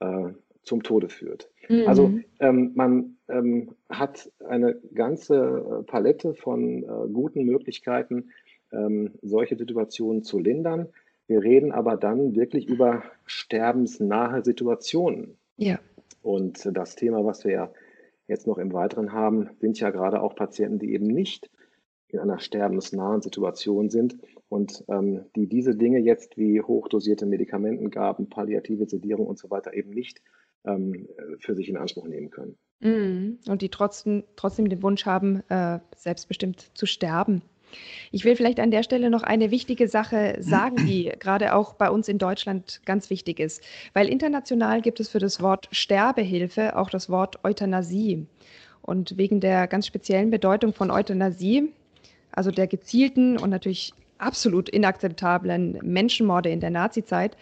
äh, 0.00 0.28
zum 0.62 0.82
Tode 0.82 1.08
führt. 1.08 1.48
Mhm. 1.68 1.84
Also 1.86 2.12
ähm, 2.38 2.72
man 2.74 3.16
ähm, 3.28 3.74
hat 3.88 4.30
eine 4.46 4.78
ganze 4.94 5.36
äh, 5.36 5.82
Palette 5.84 6.34
von 6.34 6.82
äh, 6.82 6.86
guten 7.12 7.44
Möglichkeiten, 7.44 8.30
ähm, 8.72 9.12
solche 9.22 9.56
Situationen 9.56 10.22
zu 10.22 10.38
lindern. 10.38 10.88
Wir 11.30 11.44
reden 11.44 11.70
aber 11.70 11.96
dann 11.96 12.34
wirklich 12.34 12.66
über 12.66 13.04
sterbensnahe 13.24 14.42
Situationen. 14.42 15.36
Ja. 15.56 15.78
Und 16.22 16.68
das 16.76 16.96
Thema, 16.96 17.24
was 17.24 17.44
wir 17.44 17.52
ja 17.52 17.72
jetzt 18.26 18.48
noch 18.48 18.58
im 18.58 18.72
Weiteren 18.72 19.12
haben, 19.12 19.48
sind 19.60 19.78
ja 19.78 19.90
gerade 19.90 20.22
auch 20.22 20.34
Patienten, 20.34 20.80
die 20.80 20.92
eben 20.92 21.06
nicht 21.06 21.48
in 22.08 22.18
einer 22.18 22.40
sterbensnahen 22.40 23.22
Situation 23.22 23.90
sind 23.90 24.16
und 24.48 24.84
ähm, 24.88 25.26
die 25.36 25.46
diese 25.46 25.76
Dinge 25.76 26.00
jetzt 26.00 26.36
wie 26.36 26.60
hochdosierte 26.60 27.26
Medikamentengaben, 27.26 28.28
palliative 28.28 28.86
Sedierung 28.86 29.28
und 29.28 29.38
so 29.38 29.50
weiter 29.50 29.72
eben 29.72 29.90
nicht 29.90 30.20
ähm, 30.64 31.06
für 31.38 31.54
sich 31.54 31.68
in 31.68 31.76
Anspruch 31.76 32.08
nehmen 32.08 32.30
können. 32.30 32.56
Mm, 32.80 33.38
und 33.48 33.62
die 33.62 33.68
trotzdem, 33.68 34.24
trotzdem 34.34 34.68
den 34.68 34.82
Wunsch 34.82 35.06
haben, 35.06 35.44
äh, 35.48 35.78
selbstbestimmt 35.94 36.72
zu 36.74 36.86
sterben. 36.86 37.42
Ich 38.12 38.24
will 38.24 38.36
vielleicht 38.36 38.60
an 38.60 38.70
der 38.70 38.82
Stelle 38.82 39.10
noch 39.10 39.22
eine 39.22 39.50
wichtige 39.50 39.88
Sache 39.88 40.36
sagen, 40.40 40.86
die 40.86 41.12
gerade 41.20 41.54
auch 41.54 41.74
bei 41.74 41.90
uns 41.90 42.08
in 42.08 42.18
Deutschland 42.18 42.80
ganz 42.84 43.10
wichtig 43.10 43.40
ist, 43.40 43.62
weil 43.94 44.08
international 44.08 44.80
gibt 44.82 45.00
es 45.00 45.08
für 45.08 45.18
das 45.18 45.40
Wort 45.40 45.68
Sterbehilfe 45.72 46.76
auch 46.76 46.90
das 46.90 47.08
Wort 47.08 47.44
Euthanasie. 47.44 48.26
Und 48.82 49.16
wegen 49.16 49.40
der 49.40 49.66
ganz 49.66 49.86
speziellen 49.86 50.30
Bedeutung 50.30 50.72
von 50.72 50.90
Euthanasie, 50.90 51.72
also 52.32 52.50
der 52.50 52.66
gezielten 52.66 53.36
und 53.36 53.50
natürlich 53.50 53.92
absolut 54.18 54.68
inakzeptablen 54.68 55.78
Menschenmorde 55.82 56.50
in 56.50 56.60
der 56.60 56.70
Nazizeit, 56.70 57.36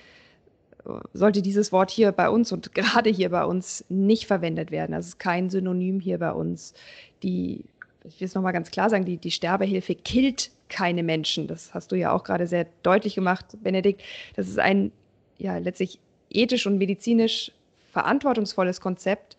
sollte 1.13 1.43
dieses 1.43 1.73
Wort 1.73 1.91
hier 1.91 2.13
bei 2.13 2.29
uns 2.29 2.53
und 2.53 2.75
gerade 2.75 3.11
hier 3.11 3.31
bei 3.31 3.45
uns 3.45 3.85
nicht 3.89 4.27
verwendet 4.27 4.71
werden. 4.71 4.93
Das 4.93 5.07
ist 5.07 5.19
kein 5.19 5.51
Synonym 5.51 6.01
hier 6.01 6.19
bei 6.19 6.33
uns. 6.33 6.75
Die, 7.23 7.65
ich 8.09 8.21
will 8.21 8.27
es 8.27 8.35
nochmal 8.35 8.53
ganz 8.53 8.71
klar 8.71 8.91
sagen, 8.91 9.05
die, 9.05 9.17
die 9.17 9.31
Sterbehilfe 9.31 9.95
killt 9.95 10.51
keine 10.69 11.03
Menschen. 11.03 11.47
Das 11.47 11.75
hast 11.75 11.93
du 11.93 11.97
ja 11.97 12.13
auch 12.13 12.25
gerade 12.25 12.47
sehr 12.47 12.67
deutlich 12.83 13.15
gemacht, 13.15 13.47
Benedikt. 13.63 14.03
Das 14.37 14.49
ist 14.49 14.59
ein 14.59 14.93
ja 15.39 15.59
letztlich 15.59 15.99
ethisch 16.31 16.67
und 16.67 16.79
medizinisch 16.79 17.53
verantwortungsvolles 17.93 18.81
Konzept, 18.81 19.37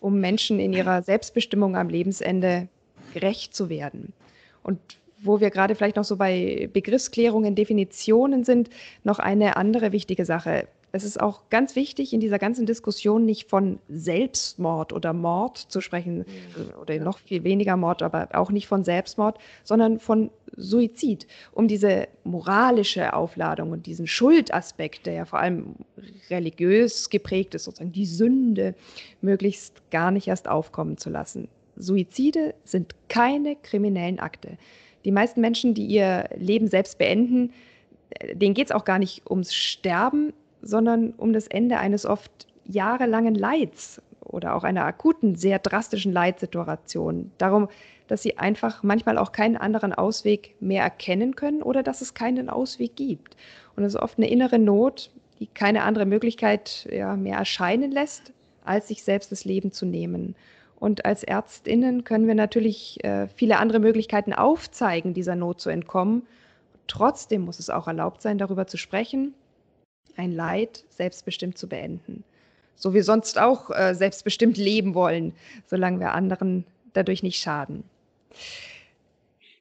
um 0.00 0.20
Menschen 0.20 0.58
in 0.58 0.72
ihrer 0.72 1.02
Selbstbestimmung 1.02 1.76
am 1.76 1.88
Lebensende 1.88 2.68
gerecht 3.14 3.54
zu 3.54 3.68
werden. 3.68 4.12
Und 4.62 4.78
wo 5.20 5.40
wir 5.40 5.50
gerade 5.50 5.74
vielleicht 5.74 5.96
noch 5.96 6.04
so 6.04 6.16
bei 6.16 6.68
Begriffsklärungen, 6.72 7.54
Definitionen 7.54 8.44
sind, 8.44 8.70
noch 9.04 9.20
eine 9.20 9.56
andere 9.56 9.92
wichtige 9.92 10.24
Sache. 10.24 10.66
Es 10.94 11.04
ist 11.04 11.18
auch 11.18 11.48
ganz 11.48 11.74
wichtig, 11.74 12.12
in 12.12 12.20
dieser 12.20 12.38
ganzen 12.38 12.66
Diskussion 12.66 13.24
nicht 13.24 13.48
von 13.48 13.78
Selbstmord 13.88 14.92
oder 14.92 15.14
Mord 15.14 15.56
zu 15.56 15.80
sprechen, 15.80 16.18
mhm. 16.18 16.78
oder 16.78 16.98
noch 16.98 17.18
viel 17.18 17.44
weniger 17.44 17.78
Mord, 17.78 18.02
aber 18.02 18.28
auch 18.34 18.50
nicht 18.50 18.66
von 18.66 18.84
Selbstmord, 18.84 19.38
sondern 19.64 19.98
von 19.98 20.30
Suizid, 20.54 21.26
um 21.52 21.66
diese 21.66 22.08
moralische 22.24 23.14
Aufladung 23.14 23.70
und 23.70 23.86
diesen 23.86 24.06
Schuldaspekt, 24.06 25.06
der 25.06 25.14
ja 25.14 25.24
vor 25.24 25.38
allem 25.38 25.76
religiös 26.28 27.08
geprägt 27.08 27.54
ist, 27.54 27.64
sozusagen 27.64 27.92
die 27.92 28.06
Sünde, 28.06 28.74
möglichst 29.22 29.90
gar 29.90 30.10
nicht 30.10 30.28
erst 30.28 30.46
aufkommen 30.46 30.98
zu 30.98 31.08
lassen. 31.08 31.48
Suizide 31.76 32.54
sind 32.64 32.94
keine 33.08 33.56
kriminellen 33.56 34.20
Akte. 34.20 34.58
Die 35.06 35.10
meisten 35.10 35.40
Menschen, 35.40 35.72
die 35.72 35.86
ihr 35.86 36.28
Leben 36.36 36.68
selbst 36.68 36.98
beenden, 36.98 37.50
denen 38.34 38.54
geht 38.54 38.66
es 38.66 38.72
auch 38.72 38.84
gar 38.84 38.98
nicht 38.98 39.22
ums 39.30 39.54
Sterben, 39.54 40.34
sondern 40.62 41.10
um 41.16 41.32
das 41.32 41.46
Ende 41.46 41.78
eines 41.78 42.06
oft 42.06 42.46
jahrelangen 42.64 43.34
Leids 43.34 44.00
oder 44.20 44.54
auch 44.54 44.64
einer 44.64 44.84
akuten, 44.84 45.34
sehr 45.34 45.58
drastischen 45.58 46.12
Leidsituation. 46.12 47.32
Darum, 47.38 47.68
dass 48.08 48.22
sie 48.22 48.38
einfach 48.38 48.82
manchmal 48.82 49.18
auch 49.18 49.32
keinen 49.32 49.56
anderen 49.56 49.92
Ausweg 49.92 50.54
mehr 50.60 50.82
erkennen 50.82 51.36
können 51.36 51.62
oder 51.62 51.82
dass 51.82 52.00
es 52.00 52.14
keinen 52.14 52.48
Ausweg 52.48 52.96
gibt. 52.96 53.36
Und 53.76 53.84
es 53.84 53.94
ist 53.94 54.00
oft 54.00 54.18
eine 54.18 54.30
innere 54.30 54.58
Not, 54.58 55.10
die 55.38 55.46
keine 55.46 55.82
andere 55.82 56.06
Möglichkeit 56.06 56.88
ja, 56.90 57.16
mehr 57.16 57.38
erscheinen 57.38 57.90
lässt, 57.90 58.32
als 58.64 58.88
sich 58.88 59.02
selbst 59.02 59.32
das 59.32 59.44
Leben 59.44 59.72
zu 59.72 59.86
nehmen. 59.86 60.34
Und 60.76 61.04
als 61.04 61.22
Ärztinnen 61.22 62.04
können 62.04 62.26
wir 62.26 62.34
natürlich 62.34 63.02
äh, 63.04 63.28
viele 63.28 63.58
andere 63.58 63.78
Möglichkeiten 63.78 64.32
aufzeigen, 64.32 65.14
dieser 65.14 65.36
Not 65.36 65.60
zu 65.60 65.70
entkommen. 65.70 66.26
Trotzdem 66.88 67.42
muss 67.42 67.60
es 67.60 67.70
auch 67.70 67.86
erlaubt 67.86 68.20
sein, 68.20 68.36
darüber 68.36 68.66
zu 68.66 68.76
sprechen, 68.76 69.34
ein 70.16 70.32
Leid 70.32 70.84
selbstbestimmt 70.90 71.58
zu 71.58 71.68
beenden. 71.68 72.24
So 72.76 72.94
wie 72.94 73.02
sonst 73.02 73.38
auch 73.38 73.70
äh, 73.70 73.94
selbstbestimmt 73.94 74.56
leben 74.56 74.94
wollen, 74.94 75.34
solange 75.66 76.00
wir 76.00 76.12
anderen 76.12 76.64
dadurch 76.94 77.22
nicht 77.22 77.40
schaden. 77.40 77.84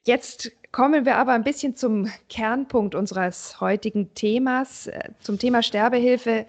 Jetzt 0.03 0.51
kommen 0.71 1.05
wir 1.05 1.17
aber 1.17 1.33
ein 1.33 1.43
bisschen 1.43 1.75
zum 1.75 2.09
Kernpunkt 2.29 2.95
unseres 2.95 3.59
heutigen 3.61 4.13
Themas, 4.15 4.87
äh, 4.87 5.09
zum 5.19 5.37
Thema 5.37 5.61
Sterbehilfe 5.61 6.45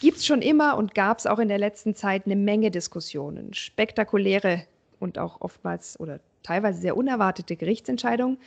gibt 0.00 0.18
es 0.18 0.26
schon 0.26 0.42
immer 0.42 0.76
und 0.76 0.94
gab 0.94 1.18
es 1.18 1.26
auch 1.26 1.38
in 1.38 1.48
der 1.48 1.58
letzten 1.58 1.94
Zeit 1.94 2.26
eine 2.26 2.36
Menge 2.36 2.70
Diskussionen, 2.70 3.54
spektakuläre 3.54 4.64
und 5.00 5.18
auch 5.18 5.40
oftmals 5.40 5.98
oder 5.98 6.20
teilweise 6.42 6.80
sehr 6.80 6.96
unerwartete 6.96 7.56
Gerichtsentscheidungen, 7.56 8.38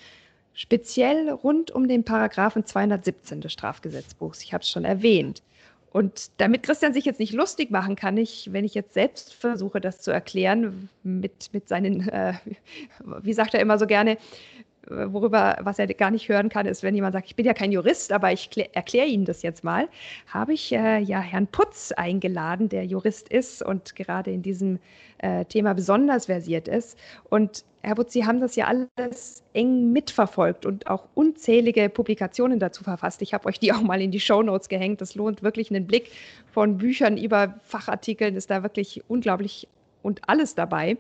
speziell 0.57 1.29
rund 1.29 1.69
um 1.69 1.87
den 1.87 2.03
Paragraphen 2.03 2.65
217 2.65 3.41
des 3.41 3.53
Strafgesetzbuchs. 3.53 4.41
Ich 4.41 4.53
habe 4.53 4.63
es 4.63 4.69
schon 4.69 4.85
erwähnt. 4.85 5.43
Und 5.91 6.31
damit 6.37 6.63
Christian 6.63 6.93
sich 6.93 7.05
jetzt 7.05 7.19
nicht 7.19 7.31
lustig 7.31 7.69
machen 7.69 7.95
kann, 7.95 8.17
ich, 8.17 8.51
wenn 8.51 8.65
ich 8.65 8.73
jetzt 8.73 8.95
selbst 8.95 9.35
versuche, 9.35 9.79
das 9.79 10.01
zu 10.01 10.09
erklären, 10.11 10.89
mit, 11.03 11.53
mit 11.53 11.67
seinen, 11.67 12.09
äh, 12.09 12.33
wie 13.21 13.33
sagt 13.33 13.53
er 13.53 13.61
immer 13.61 13.77
so 13.77 13.85
gerne, 13.85 14.17
worüber, 14.89 15.57
was 15.61 15.79
er 15.79 15.87
gar 15.87 16.11
nicht 16.11 16.29
hören 16.29 16.49
kann, 16.49 16.65
ist, 16.65 16.83
wenn 16.83 16.95
jemand 16.95 17.13
sagt, 17.13 17.27
ich 17.27 17.35
bin 17.35 17.45
ja 17.45 17.53
kein 17.53 17.71
Jurist, 17.71 18.11
aber 18.11 18.31
ich 18.31 18.49
erkläre 18.73 19.07
Ihnen 19.07 19.25
das 19.25 19.41
jetzt 19.41 19.63
mal, 19.63 19.87
habe 20.27 20.53
ich 20.53 20.71
äh, 20.71 20.99
ja 20.99 21.19
Herrn 21.19 21.47
Putz 21.47 21.91
eingeladen, 21.91 22.69
der 22.69 22.85
Jurist 22.85 23.29
ist 23.29 23.61
und 23.61 23.95
gerade 23.95 24.31
in 24.31 24.41
diesem 24.41 24.79
äh, 25.19 25.45
Thema 25.45 25.73
besonders 25.73 26.27
versiert 26.27 26.67
ist. 26.67 26.97
Und 27.29 27.65
Herr 27.81 27.95
Putz, 27.95 28.13
Sie 28.13 28.25
haben 28.25 28.39
das 28.39 28.55
ja 28.55 28.67
alles 28.67 29.43
eng 29.53 29.91
mitverfolgt 29.91 30.65
und 30.65 30.87
auch 30.87 31.07
unzählige 31.13 31.89
Publikationen 31.89 32.59
dazu 32.59 32.83
verfasst. 32.83 33.21
Ich 33.21 33.33
habe 33.33 33.45
euch 33.47 33.59
die 33.59 33.71
auch 33.71 33.81
mal 33.81 34.01
in 34.01 34.11
die 34.11 34.19
Show 34.19 34.43
Notes 34.43 34.67
gehängt. 34.67 35.01
Das 35.01 35.15
lohnt 35.15 35.41
wirklich 35.43 35.69
einen 35.71 35.87
Blick 35.87 36.11
von 36.51 36.77
Büchern 36.77 37.17
über 37.17 37.55
Fachartikeln, 37.63 38.35
ist 38.35 38.49
da 38.49 38.63
wirklich 38.63 39.03
unglaublich 39.07 39.67
und 40.01 40.21
alles 40.27 40.55
dabei. 40.55 40.97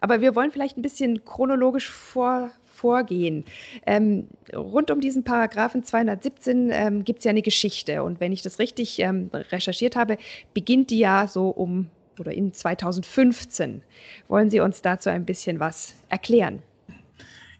Aber 0.00 0.20
wir 0.20 0.34
wollen 0.34 0.52
vielleicht 0.52 0.76
ein 0.76 0.82
bisschen 0.82 1.24
chronologisch 1.24 1.90
vor, 1.90 2.50
vorgehen. 2.76 3.44
Ähm, 3.86 4.28
rund 4.54 4.90
um 4.90 5.00
diesen 5.00 5.24
Paragraphen 5.24 5.82
217 5.82 6.70
ähm, 6.70 7.04
gibt 7.04 7.20
es 7.20 7.24
ja 7.24 7.30
eine 7.30 7.42
Geschichte. 7.42 8.02
Und 8.02 8.20
wenn 8.20 8.32
ich 8.32 8.42
das 8.42 8.58
richtig 8.58 8.98
ähm, 9.00 9.30
recherchiert 9.32 9.96
habe, 9.96 10.18
beginnt 10.54 10.90
die 10.90 10.98
ja 10.98 11.26
so 11.26 11.48
um 11.48 11.88
oder 12.18 12.32
in 12.32 12.52
2015. 12.52 13.82
Wollen 14.28 14.50
Sie 14.50 14.60
uns 14.60 14.82
dazu 14.82 15.10
ein 15.10 15.24
bisschen 15.24 15.60
was 15.60 15.94
erklären? 16.08 16.62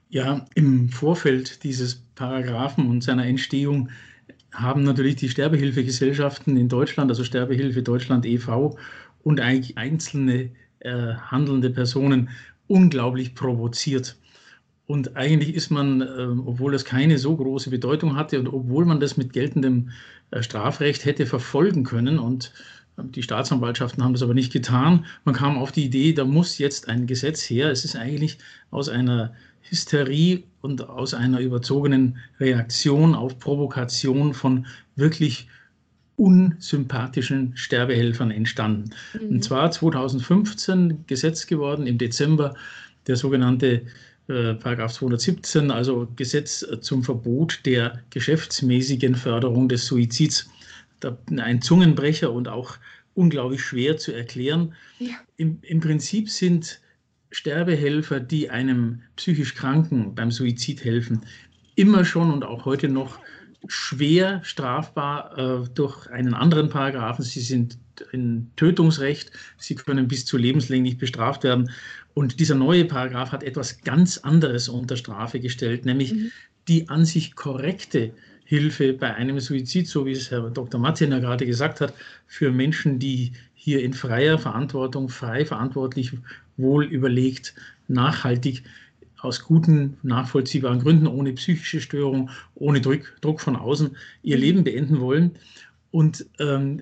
Ja, 0.08 0.44
im 0.54 0.88
Vorfeld 0.88 1.62
dieses 1.64 1.96
Paragraphen 2.14 2.88
und 2.88 3.02
seiner 3.02 3.26
Entstehung 3.26 3.90
haben 4.52 4.84
natürlich 4.84 5.16
die 5.16 5.28
Sterbehilfegesellschaften 5.28 6.56
in 6.56 6.68
Deutschland, 6.68 7.10
also 7.10 7.24
Sterbehilfe 7.24 7.82
Deutschland 7.82 8.24
e.V. 8.24 8.78
und 9.22 9.40
eigentlich 9.40 9.76
einzelne 9.76 10.50
äh, 10.80 11.14
handelnde 11.14 11.70
Personen 11.70 12.30
unglaublich 12.68 13.34
provoziert. 13.34 14.16
Und 14.86 15.16
eigentlich 15.16 15.54
ist 15.54 15.70
man, 15.70 16.00
ähm, 16.00 16.42
obwohl 16.46 16.72
das 16.72 16.84
keine 16.84 17.18
so 17.18 17.36
große 17.36 17.70
Bedeutung 17.70 18.16
hatte 18.16 18.38
und 18.38 18.48
obwohl 18.48 18.84
man 18.84 19.00
das 19.00 19.16
mit 19.16 19.32
geltendem 19.32 19.90
äh, 20.30 20.42
Strafrecht 20.42 21.04
hätte 21.04 21.26
verfolgen 21.26 21.82
können 21.82 22.18
und 22.18 22.52
ähm, 22.96 23.10
die 23.10 23.22
Staatsanwaltschaften 23.22 24.04
haben 24.04 24.12
das 24.12 24.22
aber 24.22 24.34
nicht 24.34 24.52
getan. 24.52 25.06
Man 25.24 25.34
kam 25.34 25.58
auf 25.58 25.72
die 25.72 25.84
Idee, 25.84 26.12
da 26.12 26.24
muss 26.24 26.58
jetzt 26.58 26.88
ein 26.88 27.06
Gesetz 27.06 27.42
her. 27.50 27.70
Es 27.70 27.84
ist 27.84 27.96
eigentlich 27.96 28.38
aus 28.70 28.88
einer 28.88 29.32
Hysterie 29.62 30.44
und 30.60 30.88
aus 30.88 31.14
einer 31.14 31.40
überzogenen 31.40 32.18
Reaktion 32.38 33.14
auf 33.14 33.38
Provokation 33.40 34.34
von 34.34 34.66
wirklich 34.94 35.48
unsympathischen 36.16 37.56
Sterbehelfern 37.56 38.30
entstanden. 38.30 38.90
Mhm. 39.14 39.28
Und 39.28 39.44
zwar 39.44 39.70
2015 39.70 41.04
Gesetz 41.06 41.46
geworden 41.46 41.86
im 41.86 41.98
Dezember, 41.98 42.54
der 43.06 43.16
sogenannte 43.16 43.82
äh, 44.28 44.54
Paragraph 44.54 44.92
217, 44.94 45.70
also 45.70 46.08
Gesetz 46.16 46.66
zum 46.80 47.02
Verbot 47.02 47.60
der 47.64 48.02
geschäftsmäßigen 48.10 49.14
Förderung 49.14 49.68
des 49.68 49.86
Suizids. 49.86 50.48
Ein 51.36 51.62
Zungenbrecher 51.62 52.32
und 52.32 52.48
auch 52.48 52.78
unglaublich 53.14 53.62
schwer 53.62 53.96
zu 53.96 54.12
erklären. 54.12 54.74
Ja. 54.98 55.14
Im, 55.36 55.58
Im 55.62 55.80
Prinzip 55.80 56.30
sind 56.30 56.80
Sterbehelfer, 57.30 58.20
die 58.20 58.50
einem 58.50 59.02
psychisch 59.16 59.54
Kranken 59.54 60.14
beim 60.14 60.30
Suizid 60.30 60.84
helfen, 60.84 61.22
immer 61.74 62.04
schon 62.04 62.32
und 62.32 62.44
auch 62.44 62.64
heute 62.64 62.88
noch 62.88 63.18
schwer 63.68 64.40
strafbar 64.44 65.36
äh, 65.36 65.68
durch 65.74 66.08
einen 66.08 66.34
anderen 66.34 66.68
Paragraphen. 66.68 67.24
Sie 67.24 67.40
sind 67.40 67.78
in 68.12 68.50
Tötungsrecht, 68.56 69.32
sie 69.58 69.74
können 69.74 70.08
bis 70.08 70.24
zu 70.24 70.36
lebenslänglich 70.36 70.98
bestraft 70.98 71.44
werden. 71.44 71.70
Und 72.16 72.40
dieser 72.40 72.54
neue 72.54 72.86
Paragraph 72.86 73.30
hat 73.30 73.42
etwas 73.42 73.82
ganz 73.82 74.16
anderes 74.16 74.70
unter 74.70 74.96
Strafe 74.96 75.38
gestellt, 75.38 75.84
nämlich 75.84 76.14
mhm. 76.14 76.32
die 76.66 76.88
an 76.88 77.04
sich 77.04 77.34
korrekte 77.34 78.10
Hilfe 78.46 78.94
bei 78.94 79.14
einem 79.14 79.38
Suizid, 79.38 79.86
so 79.86 80.06
wie 80.06 80.12
es 80.12 80.30
Herr 80.30 80.48
Dr. 80.48 80.80
Martin 80.80 81.12
ja 81.12 81.18
gerade 81.18 81.44
gesagt 81.44 81.82
hat, 81.82 81.92
für 82.26 82.50
Menschen, 82.50 82.98
die 82.98 83.32
hier 83.52 83.82
in 83.82 83.92
freier 83.92 84.38
Verantwortung, 84.38 85.10
frei 85.10 85.44
verantwortlich, 85.44 86.12
wohl 86.56 86.86
überlegt, 86.86 87.54
nachhaltig 87.86 88.62
aus 89.20 89.42
guten, 89.44 89.98
nachvollziehbaren 90.02 90.80
Gründen, 90.80 91.08
ohne 91.08 91.34
psychische 91.34 91.82
Störung, 91.82 92.30
ohne 92.54 92.80
Druck, 92.80 93.20
Druck 93.20 93.42
von 93.42 93.56
außen, 93.56 93.94
ihr 94.22 94.36
mhm. 94.36 94.42
Leben 94.42 94.64
beenden 94.64 95.00
wollen. 95.00 95.32
Und 95.90 96.24
ähm, 96.38 96.80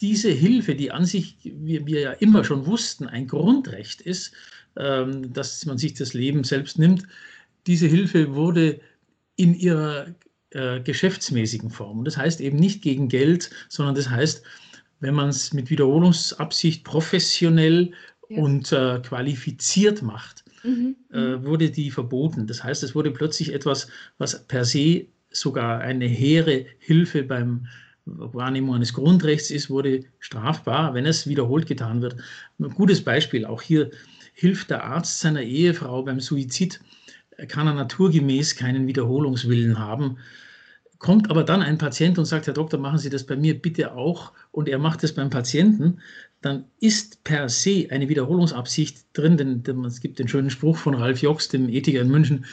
diese 0.00 0.30
Hilfe, 0.30 0.74
die 0.74 0.90
an 0.90 1.04
sich, 1.04 1.36
wie 1.44 1.86
wir 1.86 2.00
ja 2.00 2.10
immer 2.10 2.42
schon 2.42 2.66
wussten, 2.66 3.06
ein 3.06 3.28
Grundrecht 3.28 4.00
ist, 4.00 4.32
dass 4.74 5.66
man 5.66 5.78
sich 5.78 5.94
das 5.94 6.14
Leben 6.14 6.42
selbst 6.42 6.78
nimmt. 6.78 7.04
Diese 7.66 7.86
Hilfe 7.86 8.34
wurde 8.34 8.80
in 9.36 9.54
ihrer 9.54 10.14
äh, 10.50 10.80
geschäftsmäßigen 10.80 11.70
Form. 11.70 12.04
Das 12.04 12.16
heißt 12.16 12.40
eben 12.40 12.58
nicht 12.58 12.82
gegen 12.82 13.08
Geld, 13.08 13.50
sondern 13.68 13.94
das 13.94 14.08
heißt, 14.08 14.42
wenn 15.00 15.14
man 15.14 15.28
es 15.28 15.52
mit 15.52 15.70
Wiederholungsabsicht 15.70 16.84
professionell 16.84 17.92
ja. 18.28 18.40
und 18.40 18.72
äh, 18.72 19.00
qualifiziert 19.00 20.02
macht, 20.02 20.44
mhm. 20.62 20.96
äh, 21.12 21.18
mhm. 21.18 21.44
wurde 21.44 21.70
die 21.70 21.90
verboten. 21.90 22.46
Das 22.46 22.62
heißt, 22.62 22.82
es 22.82 22.94
wurde 22.94 23.10
plötzlich 23.10 23.52
etwas, 23.52 23.88
was 24.18 24.46
per 24.46 24.64
se 24.64 25.06
sogar 25.30 25.80
eine 25.80 26.06
hehre 26.06 26.66
Hilfe 26.78 27.24
beim 27.24 27.66
Wahrnehmung 28.06 28.76
eines 28.76 28.92
Grundrechts 28.92 29.50
ist, 29.50 29.70
wurde 29.70 30.04
strafbar, 30.20 30.94
wenn 30.94 31.06
es 31.06 31.26
wiederholt 31.26 31.66
getan 31.66 32.02
wird. 32.02 32.16
Ein 32.58 32.70
gutes 32.70 33.02
Beispiel, 33.02 33.44
auch 33.46 33.62
hier 33.62 33.90
hilft 34.34 34.70
der 34.70 34.84
Arzt 34.84 35.20
seiner 35.20 35.42
Ehefrau 35.42 36.02
beim 36.02 36.20
Suizid, 36.20 36.80
kann 37.48 37.66
er 37.66 37.74
naturgemäß 37.74 38.56
keinen 38.56 38.86
Wiederholungswillen 38.86 39.78
haben. 39.78 40.18
Kommt 40.98 41.30
aber 41.30 41.44
dann 41.44 41.62
ein 41.62 41.78
Patient 41.78 42.18
und 42.18 42.24
sagt, 42.24 42.46
Herr 42.46 42.54
Doktor, 42.54 42.78
machen 42.78 42.98
Sie 42.98 43.10
das 43.10 43.24
bei 43.24 43.36
mir 43.36 43.60
bitte 43.60 43.94
auch 43.94 44.32
und 44.52 44.68
er 44.68 44.78
macht 44.78 45.04
es 45.04 45.14
beim 45.14 45.30
Patienten, 45.30 46.00
dann 46.40 46.64
ist 46.80 47.24
per 47.24 47.48
se 47.48 47.88
eine 47.90 48.08
Wiederholungsabsicht 48.08 49.06
drin, 49.12 49.36
denn 49.36 49.84
es 49.84 50.00
gibt 50.00 50.18
den 50.18 50.28
schönen 50.28 50.50
Spruch 50.50 50.76
von 50.76 50.94
Ralf 50.94 51.22
Jox, 51.22 51.48
dem 51.48 51.68
Ethiker 51.68 52.00
in 52.00 52.10
München, 52.10 52.44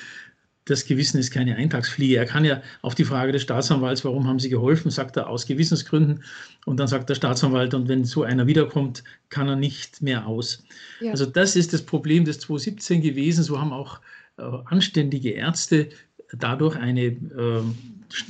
das 0.66 0.86
Gewissen 0.86 1.18
ist 1.18 1.32
keine 1.32 1.56
Eintagsfliege. 1.56 2.18
Er 2.18 2.26
kann 2.26 2.46
ja 2.46 2.62
auf 2.82 2.94
die 2.94 3.04
Frage 3.04 3.32
des 3.32 3.42
Staatsanwalts, 3.42 4.06
warum 4.06 4.28
haben 4.28 4.40
Sie 4.40 4.50
geholfen, 4.50 4.92
sagt 4.92 5.18
er 5.18 5.28
aus 5.28 5.48
Gewissensgründen. 5.48 6.24
Und 6.66 6.80
dann 6.80 6.88
sagt 6.88 7.10
der 7.10 7.16
Staatsanwalt, 7.16 7.74
und 7.74 7.88
wenn 7.88 8.06
so 8.06 8.24
einer 8.24 8.46
wiederkommt, 8.46 9.04
kann 9.30 9.48
er 9.48 9.56
nicht 9.56 10.02
mehr 10.02 10.28
aus. 10.28 10.64
Ja. 11.00 11.12
Also 11.12 11.26
das 11.26 11.56
ist 11.56 11.74
das 11.74 11.82
Problem 11.82 12.26
des 12.26 12.40
2017 12.40 13.02
gewesen. 13.02 13.44
So 13.44 13.60
haben 13.60 13.74
auch 13.74 14.00
äh, 14.38 14.44
anständige 14.66 15.32
Ärzte 15.32 15.90
dadurch 16.34 16.78
eine 16.78 17.06
äh, 17.06 17.62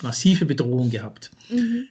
massive 0.02 0.46
Bedrohung 0.46 0.90
gehabt. 0.90 1.32
Mhm. 1.50 1.88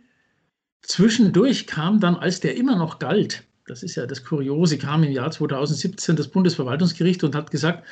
Zwischendurch 0.83 1.66
kam 1.66 2.00
dann, 2.00 2.16
als 2.16 2.40
der 2.40 2.57
immer 2.57 2.76
noch 2.76 2.98
galt, 2.98 3.44
das 3.66 3.83
ist 3.83 3.94
ja 3.94 4.07
das 4.07 4.24
Kuriose, 4.24 4.79
kam 4.79 5.05
im 5.05 5.12
Jahr 5.12 5.31
2017 5.31 6.16
das 6.16 6.29
Bundesverwaltungsgericht 6.29 7.22
und 7.22 7.35
hat 7.35 7.50
gesagt, 7.50 7.87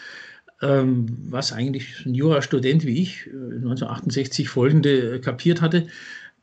was 0.61 1.53
eigentlich 1.53 2.05
ein 2.05 2.15
Jurastudent 2.15 2.85
wie 2.85 3.01
ich 3.03 3.27
1968 3.27 4.45
äh, 4.45 4.49
folgende 4.49 5.15
äh, 5.15 5.19
kapiert 5.21 5.61
hatte, 5.61 5.87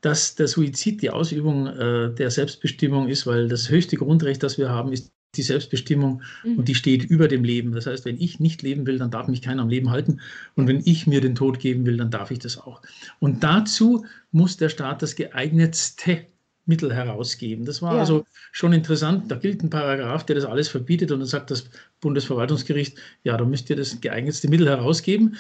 dass 0.01 0.35
der 0.35 0.47
Suizid 0.47 1.01
die 1.01 1.09
Ausübung 1.09 1.67
äh, 1.67 2.13
der 2.13 2.31
Selbstbestimmung 2.31 3.09
ist, 3.09 3.27
weil 3.27 3.47
das 3.49 3.69
höchste 3.69 3.97
Grundrecht, 3.97 4.43
das 4.43 4.57
wir 4.57 4.69
haben, 4.69 4.93
ist 4.93 5.11
die 5.35 5.41
Selbstbestimmung 5.41 6.21
mhm. 6.43 6.59
und 6.59 6.67
die 6.67 6.75
steht 6.75 7.03
über 7.03 7.27
dem 7.27 7.43
Leben. 7.43 7.73
Das 7.73 7.87
heißt, 7.87 8.05
wenn 8.05 8.19
ich 8.19 8.39
nicht 8.39 8.61
leben 8.61 8.87
will, 8.87 8.99
dann 8.99 9.11
darf 9.11 9.27
mich 9.27 9.41
keiner 9.41 9.63
am 9.63 9.69
Leben 9.69 9.89
halten. 9.89 10.21
Und 10.55 10.67
wenn 10.67 10.81
ich 10.85 11.07
mir 11.07 11.19
den 11.19 11.35
Tod 11.35 11.59
geben 11.59 11.85
will, 11.85 11.97
dann 11.97 12.11
darf 12.11 12.31
ich 12.31 12.39
das 12.39 12.57
auch. 12.57 12.81
Und 13.19 13.43
dazu 13.43 14.05
muss 14.31 14.55
der 14.55 14.69
Staat 14.69 15.01
das 15.01 15.15
geeignetste 15.15 16.25
Mittel 16.65 16.93
herausgeben. 16.93 17.65
Das 17.65 17.81
war 17.81 17.93
ja. 17.93 17.99
also 17.99 18.25
schon 18.51 18.73
interessant. 18.73 19.29
Da 19.29 19.35
gilt 19.35 19.63
ein 19.63 19.69
Paragraph, 19.69 20.25
der 20.25 20.35
das 20.35 20.45
alles 20.45 20.67
verbietet 20.67 21.11
und 21.11 21.19
dann 21.19 21.27
sagt 21.27 21.51
das 21.51 21.69
Bundesverwaltungsgericht, 22.01 22.97
ja, 23.23 23.37
da 23.37 23.45
müsst 23.45 23.69
ihr 23.69 23.75
das 23.75 24.01
geeignetste 24.01 24.49
Mittel 24.49 24.67
herausgeben. 24.67 25.37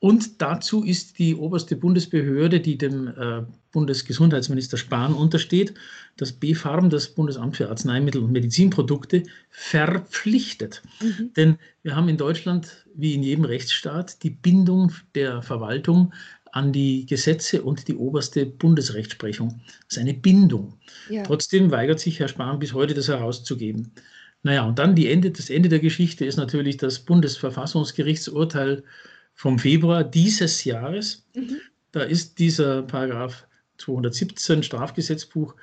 Und 0.00 0.40
dazu 0.40 0.84
ist 0.84 1.18
die 1.18 1.34
oberste 1.34 1.74
Bundesbehörde, 1.74 2.60
die 2.60 2.78
dem 2.78 3.08
äh, 3.08 3.42
Bundesgesundheitsminister 3.72 4.76
Spahn 4.76 5.12
untersteht, 5.12 5.74
das 6.16 6.32
BfArM, 6.32 6.88
das 6.88 7.08
Bundesamt 7.08 7.56
für 7.56 7.68
Arzneimittel 7.68 8.22
und 8.22 8.30
Medizinprodukte, 8.30 9.24
verpflichtet. 9.50 10.82
Mhm. 11.02 11.32
Denn 11.36 11.58
wir 11.82 11.96
haben 11.96 12.08
in 12.08 12.16
Deutschland, 12.16 12.86
wie 12.94 13.14
in 13.14 13.24
jedem 13.24 13.44
Rechtsstaat, 13.44 14.22
die 14.22 14.30
Bindung 14.30 14.92
der 15.16 15.42
Verwaltung 15.42 16.12
an 16.52 16.72
die 16.72 17.06
Gesetze 17.06 17.62
und 17.62 17.88
die 17.88 17.94
oberste 17.94 18.46
Bundesrechtsprechung. 18.46 19.60
Das 19.66 19.96
ist 19.96 19.98
eine 19.98 20.14
Bindung. 20.14 20.74
Ja. 21.08 21.22
Trotzdem 21.22 21.70
weigert 21.70 22.00
sich 22.00 22.18
Herr 22.20 22.28
Spahn 22.28 22.58
bis 22.58 22.72
heute, 22.72 22.94
das 22.94 23.08
herauszugeben. 23.08 23.92
Naja, 24.42 24.64
und 24.64 24.78
dann 24.78 24.96
Ende, 24.96 25.30
das 25.30 25.50
Ende 25.50 25.68
der 25.68 25.80
Geschichte 25.80 26.24
ist 26.24 26.36
natürlich 26.36 26.76
das 26.76 27.00
Bundesverfassungsgerichtsurteil 27.00 28.84
vom 29.34 29.58
Februar 29.58 30.04
dieses 30.04 30.64
Jahres. 30.64 31.26
Mhm. 31.34 31.58
Da 31.92 32.02
ist 32.02 32.38
dieser 32.38 32.82
Paragraph 32.82 33.46
217 33.78 34.62
Strafgesetzbuch 34.62 35.54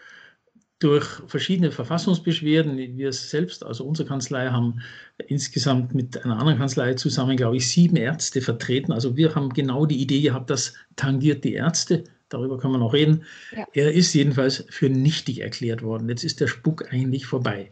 durch 0.79 1.05
verschiedene 1.27 1.71
Verfassungsbeschwerden, 1.71 2.77
wir 2.77 3.13
selbst, 3.13 3.65
also 3.65 3.85
unsere 3.85 4.07
Kanzlei, 4.07 4.49
haben 4.49 4.81
insgesamt 5.27 5.95
mit 5.95 6.23
einer 6.23 6.37
anderen 6.37 6.59
Kanzlei 6.59 6.93
zusammen, 6.95 7.37
glaube 7.37 7.57
ich, 7.57 7.69
sieben 7.69 7.95
Ärzte 7.95 8.41
vertreten. 8.41 8.91
Also 8.91 9.15
wir 9.15 9.33
haben 9.35 9.49
genau 9.53 9.85
die 9.85 10.01
Idee 10.01 10.21
gehabt, 10.21 10.49
das 10.49 10.73
tangiert 10.95 11.43
die 11.43 11.53
Ärzte. 11.53 12.03
Darüber 12.29 12.57
können 12.57 12.73
wir 12.73 12.79
noch 12.79 12.93
reden. 12.93 13.23
Ja. 13.55 13.65
Er 13.73 13.93
ist 13.93 14.13
jedenfalls 14.13 14.65
für 14.69 14.89
nichtig 14.89 15.41
erklärt 15.41 15.81
worden. 15.81 16.09
Jetzt 16.09 16.23
ist 16.23 16.41
der 16.41 16.47
Spuk 16.47 16.91
eigentlich 16.91 17.25
vorbei. 17.25 17.71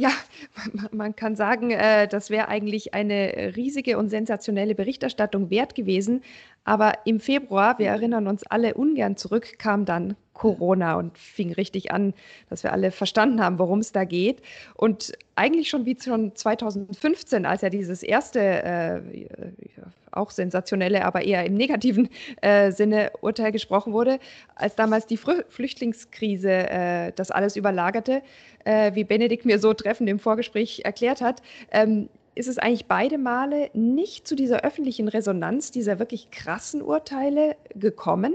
Ja, 0.00 0.12
man 0.92 1.14
kann 1.14 1.36
sagen, 1.36 1.70
äh, 1.70 2.08
das 2.08 2.30
wäre 2.30 2.48
eigentlich 2.48 2.94
eine 2.94 3.52
riesige 3.54 3.98
und 3.98 4.08
sensationelle 4.08 4.74
Berichterstattung 4.74 5.50
wert 5.50 5.74
gewesen. 5.74 6.22
Aber 6.64 6.94
im 7.04 7.20
Februar, 7.20 7.78
wir 7.78 7.88
erinnern 7.88 8.26
uns 8.26 8.44
alle 8.44 8.74
ungern 8.74 9.16
zurück, 9.16 9.58
kam 9.58 9.84
dann 9.84 10.16
Corona 10.34 10.94
und 10.94 11.18
fing 11.18 11.52
richtig 11.52 11.92
an, 11.92 12.14
dass 12.48 12.62
wir 12.62 12.72
alle 12.72 12.92
verstanden 12.92 13.42
haben, 13.42 13.58
worum 13.58 13.80
es 13.80 13.92
da 13.92 14.04
geht. 14.04 14.40
Und 14.74 15.12
eigentlich 15.36 15.68
schon 15.68 15.84
wie 15.84 15.96
schon 16.02 16.34
2015, 16.34 17.44
als 17.44 17.62
ja 17.62 17.68
dieses 17.68 18.02
erste, 18.02 18.40
äh, 18.40 19.00
auch 20.12 20.30
sensationelle, 20.30 21.04
aber 21.04 21.22
eher 21.22 21.44
im 21.44 21.54
negativen 21.54 22.08
äh, 22.40 22.72
Sinne 22.72 23.12
Urteil 23.20 23.52
gesprochen 23.52 23.92
wurde, 23.92 24.18
als 24.54 24.74
damals 24.76 25.06
die 25.06 25.16
Frü 25.16 25.42
Flüchtlingskrise 25.48 26.50
äh, 26.50 27.12
das 27.14 27.30
alles 27.30 27.56
überlagerte, 27.56 28.22
äh, 28.64 28.94
wie 28.94 29.04
Benedikt 29.04 29.44
mir 29.44 29.58
so 29.58 29.74
treffend 29.74 30.08
im 30.08 30.18
Vorgespräch 30.18 30.82
erklärt 30.84 31.20
hat. 31.20 31.42
Ähm, 31.70 32.08
ist 32.40 32.48
es 32.48 32.58
eigentlich 32.58 32.86
beide 32.86 33.18
Male 33.18 33.70
nicht 33.74 34.26
zu 34.26 34.34
dieser 34.34 34.64
öffentlichen 34.64 35.08
Resonanz 35.08 35.70
dieser 35.70 35.98
wirklich 35.98 36.30
krassen 36.30 36.80
Urteile 36.80 37.54
gekommen. 37.74 38.32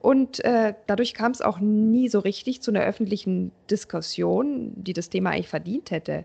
Und 0.00 0.44
äh, 0.44 0.74
dadurch 0.88 1.14
kam 1.14 1.30
es 1.30 1.40
auch 1.40 1.60
nie 1.60 2.08
so 2.08 2.18
richtig 2.18 2.60
zu 2.60 2.72
einer 2.72 2.82
öffentlichen 2.82 3.52
Diskussion, 3.70 4.72
die 4.74 4.92
das 4.92 5.10
Thema 5.10 5.30
eigentlich 5.30 5.48
verdient 5.48 5.92
hätte. 5.92 6.24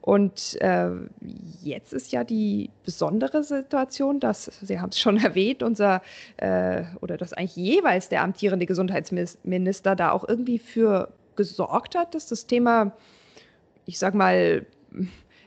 Und 0.00 0.60
äh, 0.60 0.90
jetzt 1.62 1.92
ist 1.92 2.10
ja 2.10 2.24
die 2.24 2.70
besondere 2.84 3.44
Situation, 3.44 4.18
dass, 4.18 4.44
Sie 4.60 4.80
haben 4.80 4.90
es 4.90 4.98
schon 4.98 5.16
erwähnt, 5.24 5.62
unser 5.62 6.02
äh, 6.36 6.82
oder 7.00 7.16
dass 7.16 7.32
eigentlich 7.32 7.56
jeweils 7.56 8.08
der 8.08 8.22
amtierende 8.22 8.66
Gesundheitsminister 8.66 9.94
da 9.94 10.10
auch 10.10 10.28
irgendwie 10.28 10.58
für 10.58 11.12
gesorgt 11.36 11.94
hat, 11.94 12.16
dass 12.16 12.26
das 12.26 12.46
Thema, 12.46 12.92
ich 13.84 14.00
sag 14.00 14.14
mal, 14.14 14.66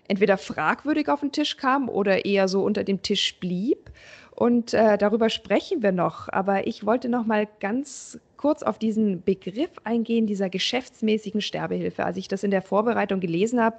entweder 0.10 0.38
fragwürdig 0.38 1.08
auf 1.08 1.22
den 1.22 1.32
Tisch 1.32 1.56
kam 1.56 1.88
oder 1.88 2.26
eher 2.26 2.48
so 2.48 2.64
unter 2.64 2.84
dem 2.84 3.02
Tisch 3.02 3.40
blieb. 3.40 3.92
Und 4.32 4.74
äh, 4.74 4.98
darüber 4.98 5.30
sprechen 5.30 5.82
wir 5.82 5.92
noch. 5.92 6.28
Aber 6.30 6.68
ich 6.68 6.86
wollte 6.86 7.08
noch 7.08 7.26
mal 7.26 7.48
ganz 7.60 8.20
kurz 8.40 8.64
auf 8.64 8.80
diesen 8.80 9.22
Begriff 9.22 9.72
eingehen, 9.84 10.26
dieser 10.26 10.50
geschäftsmäßigen 10.50 11.42
Sterbehilfe. 11.42 12.06
Als 12.06 12.16
ich 12.16 12.30
das 12.30 12.46
in 12.46 12.52
der 12.52 12.62
Vorbereitung 12.62 13.20
gelesen 13.20 13.62
habe, 13.62 13.76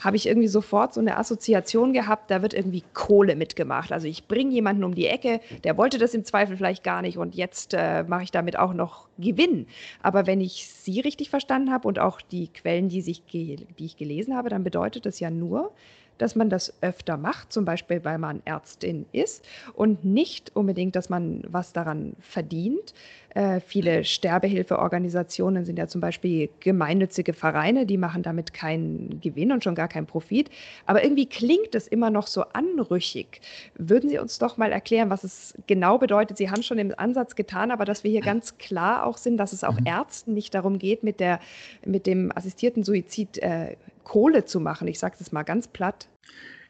habe 0.00 0.16
ich 0.16 0.26
irgendwie 0.26 0.48
sofort 0.48 0.94
so 0.94 1.00
eine 1.00 1.18
Assoziation 1.18 1.92
gehabt, 1.92 2.30
da 2.30 2.40
wird 2.40 2.54
irgendwie 2.54 2.82
Kohle 2.94 3.36
mitgemacht. 3.36 3.92
Also 3.92 4.08
ich 4.08 4.26
bringe 4.26 4.52
jemanden 4.52 4.84
um 4.84 4.94
die 4.94 5.08
Ecke, 5.08 5.40
der 5.62 5.76
wollte 5.76 5.98
das 5.98 6.14
im 6.14 6.24
Zweifel 6.24 6.56
vielleicht 6.56 6.84
gar 6.84 7.02
nicht 7.02 7.18
und 7.18 7.34
jetzt 7.34 7.74
äh, 7.74 8.04
mache 8.04 8.22
ich 8.22 8.30
damit 8.30 8.58
auch 8.58 8.72
noch 8.72 9.08
Gewinn. 9.18 9.66
Aber 10.02 10.26
wenn 10.26 10.40
ich 10.40 10.68
Sie 10.68 11.00
richtig 11.00 11.28
verstanden 11.28 11.70
habe 11.70 11.86
und 11.86 11.98
auch 11.98 12.22
die 12.22 12.48
Quellen, 12.48 12.88
die, 12.88 13.02
sich 13.02 13.24
die 13.26 13.66
ich 13.76 13.98
gelesen 13.98 14.34
habe, 14.34 14.48
dann 14.48 14.64
bedeutet 14.64 15.04
das 15.04 15.20
ja 15.20 15.28
nur, 15.28 15.70
dass 16.18 16.36
man 16.36 16.50
das 16.50 16.74
öfter 16.82 17.16
macht, 17.16 17.52
zum 17.52 17.64
Beispiel 17.64 18.04
weil 18.04 18.18
man 18.18 18.42
Ärztin 18.44 19.06
ist 19.12 19.44
und 19.74 20.04
nicht 20.04 20.54
unbedingt, 20.54 20.96
dass 20.96 21.08
man 21.08 21.42
was 21.48 21.72
daran 21.72 22.14
verdient. 22.20 22.92
Äh, 23.34 23.60
viele 23.60 24.04
Sterbehilfeorganisationen 24.04 25.64
sind 25.64 25.78
ja 25.78 25.86
zum 25.86 26.00
Beispiel 26.00 26.48
gemeinnützige 26.60 27.34
Vereine, 27.34 27.86
die 27.86 27.98
machen 27.98 28.22
damit 28.22 28.54
keinen 28.54 29.20
Gewinn 29.20 29.52
und 29.52 29.62
schon 29.62 29.74
gar 29.74 29.88
keinen 29.88 30.06
Profit. 30.06 30.50
Aber 30.86 31.04
irgendwie 31.04 31.26
klingt 31.26 31.74
es 31.74 31.86
immer 31.86 32.10
noch 32.10 32.26
so 32.26 32.42
anrüchig. 32.52 33.40
Würden 33.76 34.08
Sie 34.08 34.18
uns 34.18 34.38
doch 34.38 34.56
mal 34.56 34.72
erklären, 34.72 35.10
was 35.10 35.24
es 35.24 35.54
genau 35.66 35.98
bedeutet? 35.98 36.38
Sie 36.38 36.50
haben 36.50 36.62
schon 36.62 36.78
im 36.78 36.92
Ansatz 36.96 37.36
getan, 37.36 37.70
aber 37.70 37.84
dass 37.84 38.02
wir 38.02 38.10
hier 38.10 38.22
ganz 38.22 38.56
klar 38.58 39.06
auch 39.06 39.18
sind, 39.18 39.36
dass 39.36 39.52
es 39.52 39.62
auch 39.62 39.78
mhm. 39.78 39.86
Ärzten 39.86 40.34
nicht 40.34 40.54
darum 40.54 40.78
geht, 40.78 41.02
mit, 41.02 41.20
der, 41.20 41.38
mit 41.84 42.06
dem 42.06 42.32
assistierten 42.34 42.82
Suizid 42.82 43.38
äh, 43.38 43.76
Kohle 44.08 44.44
zu 44.44 44.58
machen. 44.58 44.88
Ich 44.88 44.98
sage 44.98 45.16
es 45.20 45.30
mal 45.30 45.44
ganz 45.44 45.68
platt. 45.68 46.08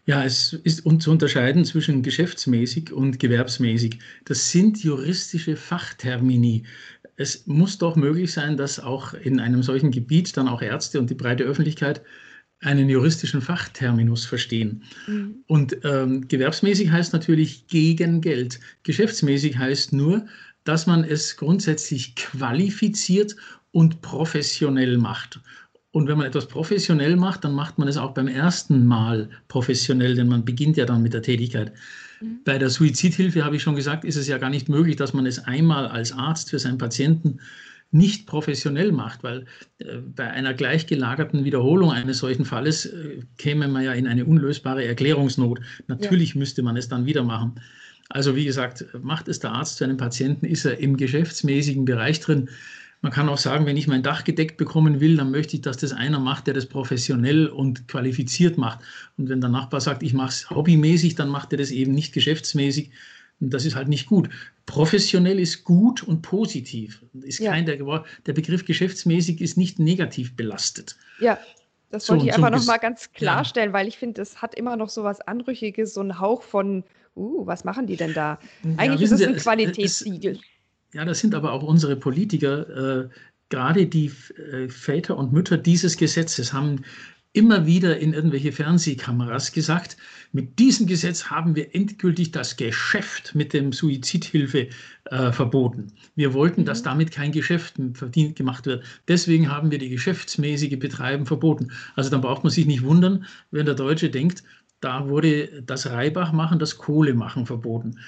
Ja, 0.04 0.24
es 0.24 0.54
ist 0.64 0.84
zu 1.00 1.10
unterscheiden 1.10 1.64
zwischen 1.64 2.02
geschäftsmäßig 2.02 2.92
und 2.92 3.18
gewerbsmäßig. 3.18 3.98
Das 4.24 4.50
sind 4.50 4.82
juristische 4.82 5.56
Fachtermini. 5.56 6.64
Es 7.16 7.46
muss 7.46 7.78
doch 7.78 7.94
möglich 7.94 8.32
sein, 8.32 8.56
dass 8.56 8.80
auch 8.80 9.12
in 9.14 9.38
einem 9.38 9.62
solchen 9.62 9.90
Gebiet 9.90 10.36
dann 10.36 10.48
auch 10.48 10.62
Ärzte 10.62 10.98
und 10.98 11.10
die 11.10 11.14
breite 11.14 11.44
Öffentlichkeit 11.44 12.02
einen 12.60 12.88
juristischen 12.88 13.40
Fachterminus 13.40 14.24
verstehen. 14.24 14.82
Mhm. 15.06 15.44
Und 15.46 15.76
ähm, 15.84 16.26
gewerbsmäßig 16.26 16.90
heißt 16.90 17.12
natürlich 17.12 17.66
gegen 17.66 18.20
Geld. 18.20 18.60
Geschäftsmäßig 18.82 19.58
heißt 19.58 19.92
nur, 19.92 20.26
dass 20.64 20.86
man 20.86 21.04
es 21.04 21.36
grundsätzlich 21.36 22.14
qualifiziert 22.16 23.36
und 23.72 24.00
professionell 24.00 24.98
macht. 24.98 25.40
Und 25.90 26.06
wenn 26.06 26.18
man 26.18 26.26
etwas 26.26 26.46
professionell 26.46 27.16
macht, 27.16 27.44
dann 27.44 27.54
macht 27.54 27.78
man 27.78 27.88
es 27.88 27.96
auch 27.96 28.12
beim 28.12 28.28
ersten 28.28 28.84
Mal 28.84 29.30
professionell, 29.48 30.14
denn 30.14 30.28
man 30.28 30.44
beginnt 30.44 30.76
ja 30.76 30.84
dann 30.84 31.02
mit 31.02 31.14
der 31.14 31.22
Tätigkeit. 31.22 31.72
Mhm. 32.20 32.40
Bei 32.44 32.58
der 32.58 32.68
Suizidhilfe 32.68 33.44
habe 33.44 33.56
ich 33.56 33.62
schon 33.62 33.76
gesagt, 33.76 34.04
ist 34.04 34.16
es 34.16 34.28
ja 34.28 34.38
gar 34.38 34.50
nicht 34.50 34.68
möglich, 34.68 34.96
dass 34.96 35.14
man 35.14 35.24
es 35.24 35.38
einmal 35.38 35.86
als 35.86 36.12
Arzt 36.12 36.50
für 36.50 36.58
seinen 36.58 36.78
Patienten 36.78 37.40
nicht 37.90 38.26
professionell 38.26 38.92
macht, 38.92 39.22
weil 39.22 39.46
äh, 39.78 39.96
bei 39.96 40.28
einer 40.30 40.52
gleichgelagerten 40.52 41.44
Wiederholung 41.44 41.90
eines 41.90 42.18
solchen 42.18 42.44
Falles 42.44 42.86
äh, 42.86 43.20
käme 43.38 43.66
man 43.66 43.82
ja 43.82 43.92
in 43.92 44.06
eine 44.06 44.26
unlösbare 44.26 44.84
Erklärungsnot. 44.84 45.60
Natürlich 45.86 46.34
ja. 46.34 46.38
müsste 46.38 46.62
man 46.62 46.76
es 46.76 46.88
dann 46.88 47.06
wieder 47.06 47.22
machen. 47.22 47.54
Also 48.10 48.36
wie 48.36 48.44
gesagt, 48.44 48.86
macht 49.02 49.28
es 49.28 49.38
der 49.38 49.52
Arzt 49.52 49.76
zu 49.76 49.84
einem 49.84 49.96
Patienten, 49.96 50.46
ist 50.46 50.64
er 50.64 50.78
im 50.78 50.96
geschäftsmäßigen 50.96 51.84
Bereich 51.84 52.20
drin. 52.20 52.48
Man 53.00 53.12
kann 53.12 53.28
auch 53.28 53.38
sagen, 53.38 53.64
wenn 53.64 53.76
ich 53.76 53.86
mein 53.86 54.02
Dach 54.02 54.24
gedeckt 54.24 54.56
bekommen 54.56 55.00
will, 55.00 55.16
dann 55.16 55.30
möchte 55.30 55.56
ich, 55.56 55.62
dass 55.62 55.76
das 55.76 55.92
einer 55.92 56.18
macht, 56.18 56.48
der 56.48 56.54
das 56.54 56.66
professionell 56.66 57.46
und 57.46 57.86
qualifiziert 57.86 58.58
macht. 58.58 58.80
Und 59.16 59.28
wenn 59.28 59.40
der 59.40 59.50
Nachbar 59.50 59.80
sagt, 59.80 60.02
ich 60.02 60.14
mache 60.14 60.30
es 60.30 60.50
hobbymäßig, 60.50 61.14
dann 61.14 61.28
macht 61.28 61.52
er 61.52 61.58
das 61.58 61.70
eben 61.70 61.92
nicht 61.92 62.12
geschäftsmäßig. 62.12 62.90
Und 63.40 63.54
das 63.54 63.64
ist 63.64 63.76
halt 63.76 63.86
nicht 63.86 64.06
gut. 64.06 64.28
Professionell 64.66 65.38
ist 65.38 65.64
gut 65.64 66.02
und 66.02 66.22
positiv. 66.22 67.04
Ist 67.22 67.38
kein, 67.38 67.66
ja. 67.68 67.76
der, 67.76 68.04
der 68.26 68.32
Begriff 68.32 68.64
geschäftsmäßig 68.64 69.40
ist 69.40 69.56
nicht 69.56 69.78
negativ 69.78 70.34
belastet. 70.34 70.96
Ja, 71.20 71.38
das 71.90 72.06
so, 72.06 72.14
wollte 72.14 72.26
ich 72.26 72.34
einfach 72.34 72.50
so 72.50 72.56
nochmal 72.58 72.78
ganz 72.80 73.12
klarstellen, 73.12 73.70
ja. 73.70 73.74
weil 73.74 73.88
ich 73.88 73.96
finde, 73.96 74.20
es 74.22 74.42
hat 74.42 74.54
immer 74.54 74.76
noch 74.76 74.88
so 74.88 75.04
was 75.04 75.20
Anrüchiges, 75.20 75.94
so 75.94 76.00
einen 76.00 76.18
Hauch 76.18 76.42
von, 76.42 76.84
uh, 77.16 77.46
was 77.46 77.64
machen 77.64 77.86
die 77.86 77.96
denn 77.96 78.12
da? 78.12 78.38
Eigentlich 78.76 79.08
ja, 79.08 79.16
ist 79.16 79.22
es 79.22 79.26
ein 79.26 79.36
Qualitätssiegel. 79.36 80.40
Ja, 80.92 81.04
das 81.04 81.20
sind 81.20 81.34
aber 81.34 81.52
auch 81.52 81.62
unsere 81.62 81.96
Politiker. 81.96 83.04
Äh, 83.04 83.08
gerade 83.50 83.86
die 83.86 84.10
äh, 84.52 84.68
Väter 84.68 85.16
und 85.16 85.32
Mütter 85.32 85.58
dieses 85.58 85.96
Gesetzes 85.96 86.52
haben 86.52 86.84
immer 87.32 87.66
wieder 87.66 87.98
in 87.98 88.14
irgendwelche 88.14 88.52
Fernsehkameras 88.52 89.52
gesagt, 89.52 89.96
mit 90.32 90.58
diesem 90.58 90.86
Gesetz 90.86 91.26
haben 91.26 91.54
wir 91.54 91.74
endgültig 91.74 92.32
das 92.32 92.56
Geschäft 92.56 93.34
mit 93.34 93.52
dem 93.52 93.72
Suizidhilfe 93.72 94.68
äh, 95.04 95.32
verboten. 95.32 95.92
Wir 96.16 96.32
wollten, 96.32 96.64
dass 96.64 96.80
mhm. 96.80 96.84
damit 96.84 97.12
kein 97.12 97.32
Geschäft 97.32 97.74
verdient 97.92 98.36
gemacht 98.36 98.66
wird. 98.66 98.82
Deswegen 99.08 99.50
haben 99.50 99.70
wir 99.70 99.78
die 99.78 99.90
geschäftsmäßige 99.90 100.78
Betreiben 100.78 101.26
verboten. 101.26 101.70
Also 101.96 102.10
dann 102.10 102.22
braucht 102.22 102.44
man 102.44 102.50
sich 102.50 102.66
nicht 102.66 102.82
wundern, 102.82 103.26
wenn 103.50 103.66
der 103.66 103.74
Deutsche 103.74 104.10
denkt, 104.10 104.42
da 104.80 105.08
wurde 105.08 105.62
das 105.62 105.90
Reibach 105.90 106.32
machen, 106.32 106.58
das 106.58 106.78
Kohle 106.78 107.14
machen 107.14 107.46
verboten. 107.46 107.98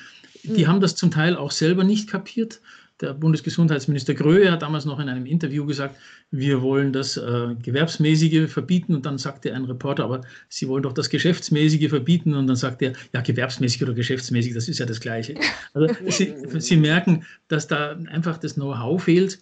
Die 0.43 0.65
mhm. 0.65 0.69
haben 0.69 0.81
das 0.81 0.97
zum 0.97 1.11
Teil 1.11 1.37
auch 1.37 1.51
selber 1.51 1.85
nicht 1.85 2.09
kapiert. 2.09 2.61
Der 3.01 3.15
Bundesgesundheitsminister 3.15 4.13
Gröhe 4.13 4.53
hat 4.53 4.61
damals 4.61 4.85
noch 4.85 4.99
in 5.01 5.09
einem 5.09 5.25
Interview 5.25 5.65
gesagt, 5.65 5.97
wir 6.31 6.61
wollen 6.61 6.93
das 6.93 7.17
äh, 7.17 7.55
Gewerbsmäßige 7.63 8.51
verbieten. 8.51 8.95
Und 8.95 9.07
dann 9.07 9.17
sagte 9.17 9.55
ein 9.55 9.65
Reporter, 9.65 10.05
aber 10.05 10.21
Sie 10.49 10.69
wollen 10.69 10.83
doch 10.83 10.93
das 10.93 11.09
Geschäftsmäßige 11.09 11.89
verbieten. 11.89 12.35
Und 12.35 12.47
dann 12.47 12.57
sagt 12.57 12.83
er, 12.83 12.93
ja, 13.15 13.23
gewerbsmäßig 13.23 13.83
oder 13.83 13.95
geschäftsmäßig, 13.95 14.53
das 14.53 14.69
ist 14.69 14.79
ja 14.79 14.87
das 14.87 15.01
Gleiche. 15.01 15.35
Also 15.73 15.95
Sie, 16.09 16.35
Sie 16.59 16.77
merken, 16.77 17.25
dass 17.49 17.67
da 17.67 17.97
einfach 18.11 18.37
das 18.37 18.55
Know-how 18.55 19.03
fehlt. 19.03 19.39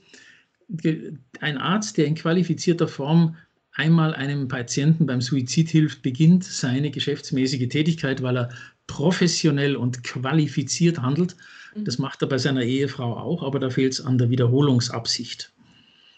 Ein 1.41 1.59
Arzt, 1.59 1.97
der 1.97 2.07
in 2.07 2.15
qualifizierter 2.15 2.87
Form 2.87 3.37
einmal 3.79 4.15
einem 4.15 4.49
Patienten 4.49 5.07
beim 5.07 5.21
Suizid 5.21 5.71
hilft, 5.71 6.03
beginnt 6.03 6.45
seine 6.45 6.91
geschäftsmäßige 6.91 7.69
Tätigkeit, 7.69 8.23
weil 8.23 8.37
er 8.37 8.49
professionell 8.87 9.77
und 9.77 10.03
qualifiziert 10.05 11.01
handelt. 11.01 11.37
Das 11.75 11.99
mhm. 11.99 12.03
macht 12.03 12.23
er 12.23 12.29
bei 12.29 12.39
seiner 12.39 12.63
Ehefrau 12.63 13.17
auch, 13.17 13.43
aber 13.43 13.59
da 13.61 13.71
fehlt 13.71 13.93
es 13.93 14.05
an 14.05 14.19
der 14.19 14.31
Wiederholungsabsicht. 14.31 15.53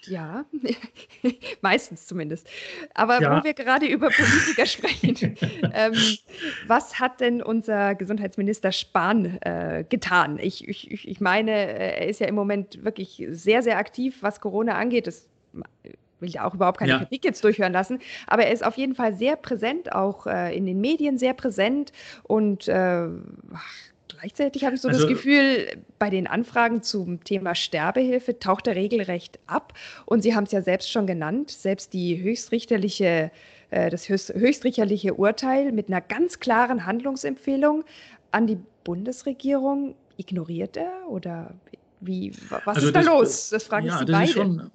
Ja, 0.07 0.47
meistens 1.61 2.07
zumindest. 2.07 2.49
Aber 2.95 3.21
ja. 3.21 3.39
wo 3.39 3.45
wir 3.45 3.53
gerade 3.53 3.87
über 3.87 4.09
Politiker 4.09 4.65
sprechen, 4.67 5.37
ähm, 5.75 5.95
was 6.67 6.99
hat 6.99 7.21
denn 7.21 7.43
unser 7.43 7.95
Gesundheitsminister 7.95 8.73
Spahn 8.73 9.39
äh, 9.43 9.85
getan? 9.87 10.39
Ich, 10.41 10.67
ich, 10.67 11.07
ich 11.07 11.21
meine, 11.21 11.51
er 11.51 12.09
ist 12.09 12.21
ja 12.21 12.27
im 12.27 12.35
Moment 12.35 12.83
wirklich 12.83 13.27
sehr, 13.31 13.63
sehr 13.63 13.77
aktiv, 13.77 14.17
was 14.23 14.41
Corona 14.41 14.79
angeht. 14.79 15.07
Das 15.07 15.29
will 16.21 16.37
auch 16.39 16.55
überhaupt 16.55 16.79
keine 16.79 16.93
ja. 16.93 16.99
Kritik 16.99 17.25
jetzt 17.25 17.43
durchhören 17.45 17.73
lassen, 17.73 17.99
aber 18.27 18.45
er 18.45 18.53
ist 18.53 18.65
auf 18.65 18.77
jeden 18.77 18.95
Fall 18.95 19.15
sehr 19.15 19.37
präsent, 19.37 19.93
auch 19.93 20.27
äh, 20.27 20.57
in 20.57 20.67
den 20.67 20.81
Medien 20.81 21.19
sehr 21.19 21.35
präsent 21.35 21.93
und 22.25 22.69
äh, 22.69 23.07
gleichzeitig 24.21 24.65
habe 24.65 24.75
ich 24.75 24.81
so 24.81 24.89
also, 24.89 25.01
das 25.01 25.09
Gefühl, 25.09 25.67
bei 25.99 26.11
den 26.11 26.27
Anfragen 26.27 26.83
zum 26.83 27.23
Thema 27.25 27.55
Sterbehilfe 27.55 28.39
taucht 28.39 28.67
er 28.67 28.77
regelrecht 28.77 29.39
ab. 29.47 29.73
Und 30.07 30.23
Sie 30.23 30.35
haben 30.35 30.45
es 30.45 30.53
ja 30.53 30.63
selbst 30.63 30.91
schon 30.91 31.07
genannt, 31.07 31.51
selbst 31.51 31.93
die 31.93 32.21
höchstrichterliche, 32.21 33.31
äh, 33.71 33.91
das 33.91 34.09
höchstrichterliche 34.09 35.15
Urteil 35.15 35.73
mit 35.73 35.89
einer 35.89 36.01
ganz 36.01 36.41
klaren 36.41 36.87
Handlungsempfehlung 36.87 37.85
an 38.31 38.47
die 38.47 38.59
Bundesregierung 38.85 39.95
ignoriert 40.17 40.77
er 40.77 40.93
oder 41.09 41.55
wie, 42.01 42.33
was 42.49 42.77
also 42.77 42.87
ist 42.89 42.97
da 42.97 43.01
das, 43.01 43.09
los? 43.09 43.51
Das 43.51 43.65
fragen 43.65 43.87
ja, 43.87 43.99
Sie 43.99 44.05
das 44.07 44.17
beide. 44.17 44.33
Schon, 44.33 44.71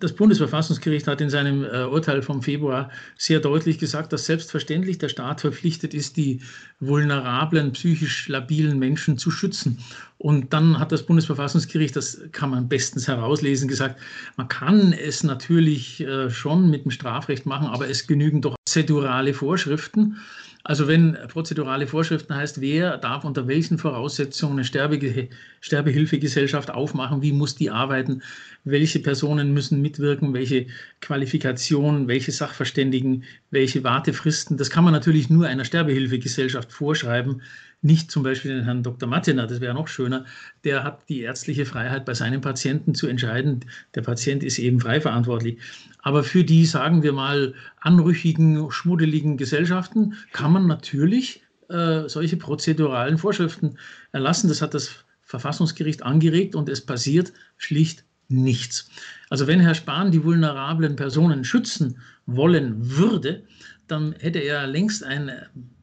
das 0.00 0.12
Bundesverfassungsgericht 0.12 1.06
hat 1.06 1.20
in 1.20 1.30
seinem 1.30 1.64
äh, 1.64 1.84
Urteil 1.84 2.22
vom 2.22 2.42
Februar 2.42 2.90
sehr 3.16 3.40
deutlich 3.40 3.78
gesagt, 3.78 4.12
dass 4.12 4.26
selbstverständlich 4.26 4.98
der 4.98 5.08
Staat 5.08 5.40
verpflichtet 5.40 5.94
ist, 5.94 6.16
die 6.16 6.40
vulnerablen, 6.80 7.72
psychisch 7.72 8.28
labilen 8.28 8.78
Menschen 8.78 9.18
zu 9.18 9.30
schützen. 9.30 9.78
Und 10.18 10.52
dann 10.52 10.78
hat 10.78 10.90
das 10.90 11.04
Bundesverfassungsgericht, 11.04 11.94
das 11.94 12.20
kann 12.32 12.50
man 12.50 12.68
bestens 12.68 13.06
herauslesen, 13.06 13.68
gesagt, 13.68 14.00
man 14.36 14.48
kann 14.48 14.92
es 14.92 15.22
natürlich 15.22 16.00
äh, 16.00 16.30
schon 16.30 16.70
mit 16.70 16.84
dem 16.84 16.90
Strafrecht 16.90 17.46
machen, 17.46 17.68
aber 17.68 17.88
es 17.88 18.06
genügen 18.06 18.42
doch 18.42 18.56
prozedurale 18.64 19.34
Vorschriften. 19.34 20.18
Also 20.66 20.88
wenn 20.88 21.18
prozedurale 21.28 21.86
Vorschriften 21.86 22.34
heißt, 22.34 22.62
wer 22.62 22.96
darf 22.96 23.24
unter 23.24 23.46
welchen 23.46 23.76
Voraussetzungen 23.76 24.54
eine 24.54 24.64
Sterbe, 24.64 25.28
Sterbehilfegesellschaft 25.60 26.70
aufmachen, 26.70 27.20
wie 27.20 27.32
muss 27.32 27.54
die 27.54 27.70
arbeiten, 27.70 28.22
welche 28.64 29.00
Personen 29.00 29.52
müssen 29.52 29.82
mitwirken, 29.82 30.32
welche 30.32 30.68
Qualifikationen, 31.02 32.08
welche 32.08 32.32
Sachverständigen, 32.32 33.24
welche 33.50 33.84
Wartefristen, 33.84 34.56
das 34.56 34.70
kann 34.70 34.84
man 34.84 34.94
natürlich 34.94 35.28
nur 35.28 35.46
einer 35.46 35.66
Sterbehilfegesellschaft 35.66 36.72
vorschreiben 36.72 37.42
nicht 37.84 38.10
zum 38.10 38.22
Beispiel 38.22 38.56
den 38.56 38.64
Herrn 38.64 38.82
Dr. 38.82 39.06
Mattener, 39.06 39.46
das 39.46 39.60
wäre 39.60 39.74
noch 39.74 39.88
schöner, 39.88 40.24
der 40.64 40.84
hat 40.84 41.06
die 41.10 41.20
ärztliche 41.20 41.66
Freiheit 41.66 42.06
bei 42.06 42.14
seinen 42.14 42.40
Patienten 42.40 42.94
zu 42.94 43.06
entscheiden. 43.06 43.60
Der 43.94 44.00
Patient 44.00 44.42
ist 44.42 44.58
eben 44.58 44.80
frei 44.80 45.02
verantwortlich. 45.02 45.58
Aber 46.04 46.22
für 46.22 46.44
die, 46.44 46.66
sagen 46.66 47.02
wir 47.02 47.14
mal, 47.14 47.54
anrüchigen, 47.80 48.70
schmuddeligen 48.70 49.38
Gesellschaften 49.38 50.14
kann 50.32 50.52
man 50.52 50.66
natürlich 50.66 51.42
äh, 51.70 52.08
solche 52.08 52.36
prozeduralen 52.36 53.16
Vorschriften 53.16 53.78
erlassen. 54.12 54.48
Das 54.48 54.60
hat 54.60 54.74
das 54.74 55.04
Verfassungsgericht 55.22 56.02
angeregt 56.02 56.54
und 56.54 56.68
es 56.68 56.82
passiert 56.82 57.32
schlicht 57.56 58.04
nichts. 58.28 58.90
Also 59.30 59.46
wenn 59.46 59.60
Herr 59.60 59.74
Spahn 59.74 60.12
die 60.12 60.22
vulnerablen 60.22 60.94
Personen 60.94 61.42
schützen 61.42 61.98
wollen 62.26 62.98
würde, 62.98 63.42
dann 63.86 64.12
hätte 64.18 64.40
er 64.40 64.66
längst 64.66 65.04
ein 65.04 65.32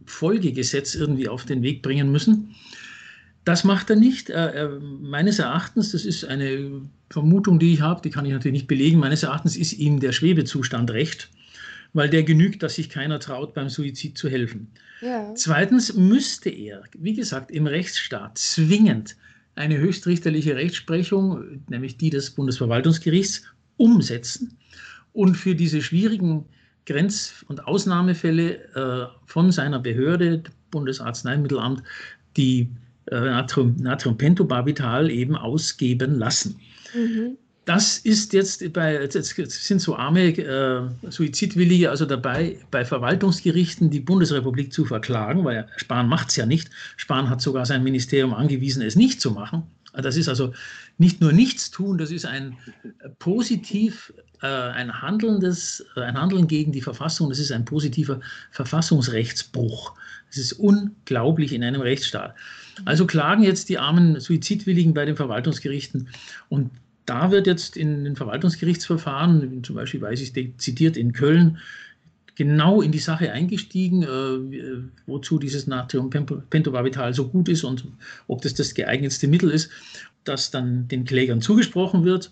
Folgegesetz 0.05 0.93
irgendwie 0.93 1.29
auf 1.29 1.45
den 1.45 1.63
Weg 1.63 1.81
bringen 1.81 2.11
müssen. 2.11 2.55
Das 3.43 3.63
macht 3.63 3.89
er 3.89 3.95
nicht. 3.95 4.29
Er, 4.29 4.79
meines 4.79 5.39
Erachtens, 5.39 5.91
das 5.91 6.05
ist 6.05 6.25
eine 6.25 6.81
Vermutung, 7.09 7.59
die 7.59 7.73
ich 7.73 7.81
habe, 7.81 8.01
die 8.01 8.09
kann 8.09 8.25
ich 8.25 8.31
natürlich 8.31 8.61
nicht 8.61 8.67
belegen, 8.67 8.99
meines 8.99 9.23
Erachtens 9.23 9.57
ist 9.57 9.73
ihm 9.73 9.99
der 9.99 10.11
Schwebezustand 10.11 10.91
recht, 10.91 11.29
weil 11.93 12.09
der 12.09 12.23
genügt, 12.23 12.63
dass 12.63 12.75
sich 12.75 12.89
keiner 12.89 13.19
traut, 13.19 13.53
beim 13.53 13.69
Suizid 13.69 14.17
zu 14.17 14.29
helfen. 14.29 14.67
Ja. 15.01 15.33
Zweitens 15.35 15.95
müsste 15.95 16.49
er, 16.49 16.83
wie 16.97 17.13
gesagt, 17.13 17.51
im 17.51 17.67
Rechtsstaat 17.67 18.37
zwingend 18.37 19.15
eine 19.55 19.77
höchstrichterliche 19.77 20.55
Rechtsprechung, 20.55 21.61
nämlich 21.69 21.97
die 21.97 22.09
des 22.09 22.31
Bundesverwaltungsgerichts, 22.31 23.43
umsetzen 23.77 24.57
und 25.13 25.35
für 25.35 25.55
diese 25.55 25.81
schwierigen 25.81 26.45
Grenz- 26.85 27.43
und 27.47 27.67
Ausnahmefälle 27.67 28.53
äh, 28.75 29.07
von 29.25 29.51
seiner 29.51 29.79
Behörde, 29.79 30.43
Bundesarzneimittelamt, 30.69 31.83
die 32.37 32.61
äh, 32.61 32.67
Natrium, 33.19 33.75
Natriumpentobarbital 33.77 35.09
eben 35.09 35.35
ausgeben 35.35 36.17
lassen. 36.17 36.59
Mhm. 36.93 37.37
Das 37.65 37.99
ist 37.99 38.33
jetzt 38.33 38.73
bei, 38.73 38.99
jetzt 38.99 39.35
sind 39.35 39.79
so 39.81 39.95
arme 39.95 40.29
äh, 40.29 40.81
Suizidwillige 41.09 41.91
also 41.91 42.05
dabei, 42.05 42.57
bei 42.71 42.83
Verwaltungsgerichten 42.83 43.91
die 43.91 43.99
Bundesrepublik 43.99 44.73
zu 44.73 44.83
verklagen, 44.85 45.45
weil 45.45 45.67
Spahn 45.77 46.09
macht 46.09 46.29
es 46.29 46.37
ja 46.37 46.47
nicht. 46.47 46.71
Spahn 46.97 47.29
hat 47.29 47.39
sogar 47.39 47.67
sein 47.67 47.83
Ministerium 47.83 48.33
angewiesen, 48.33 48.81
es 48.81 48.95
nicht 48.95 49.21
zu 49.21 49.31
machen. 49.31 49.63
Das 49.93 50.15
ist 50.15 50.29
also 50.29 50.53
nicht 50.97 51.21
nur 51.21 51.33
nichts 51.33 51.69
tun, 51.69 51.97
das 51.97 52.11
ist 52.11 52.25
ein 52.25 52.57
positiv 53.19 54.13
äh, 54.41 54.47
ein, 54.47 55.01
handelndes, 55.01 55.85
äh, 55.95 56.01
ein 56.01 56.19
Handeln 56.19 56.47
gegen 56.47 56.71
die 56.71 56.81
Verfassung, 56.81 57.29
das 57.29 57.39
ist 57.39 57.51
ein 57.51 57.65
positiver 57.65 58.19
Verfassungsrechtsbruch. 58.51 59.93
Das 60.27 60.37
ist 60.37 60.53
unglaublich 60.53 61.53
in 61.53 61.63
einem 61.63 61.81
Rechtsstaat. 61.81 62.35
Also 62.85 63.05
klagen 63.05 63.43
jetzt 63.43 63.69
die 63.69 63.77
armen 63.77 64.19
Suizidwilligen 64.19 64.93
bei 64.93 65.05
den 65.05 65.15
Verwaltungsgerichten 65.15 66.07
und 66.49 66.71
da 67.05 67.31
wird 67.31 67.47
jetzt 67.47 67.75
in 67.77 68.05
den 68.05 68.15
Verwaltungsgerichtsverfahren, 68.15 69.63
zum 69.63 69.75
Beispiel 69.75 70.01
weiß 70.01 70.21
ich 70.21 70.33
zitiert 70.57 70.95
in 70.95 71.13
Köln, 71.13 71.57
genau 72.43 72.81
in 72.81 72.91
die 72.91 72.99
Sache 72.99 73.31
eingestiegen, 73.31 74.01
äh, 74.01 74.81
wozu 75.05 75.37
dieses 75.37 75.67
Natriumpentobarbital 75.67 77.13
so 77.13 77.27
gut 77.27 77.47
ist 77.49 77.63
und 77.63 77.85
ob 78.27 78.41
das 78.41 78.55
das 78.55 78.73
geeignetste 78.73 79.27
Mittel 79.27 79.51
ist. 79.51 79.69
das 80.23 80.51
dann 80.51 80.87
den 80.87 81.03
Klägern 81.03 81.41
zugesprochen 81.41 82.03
wird. 82.05 82.31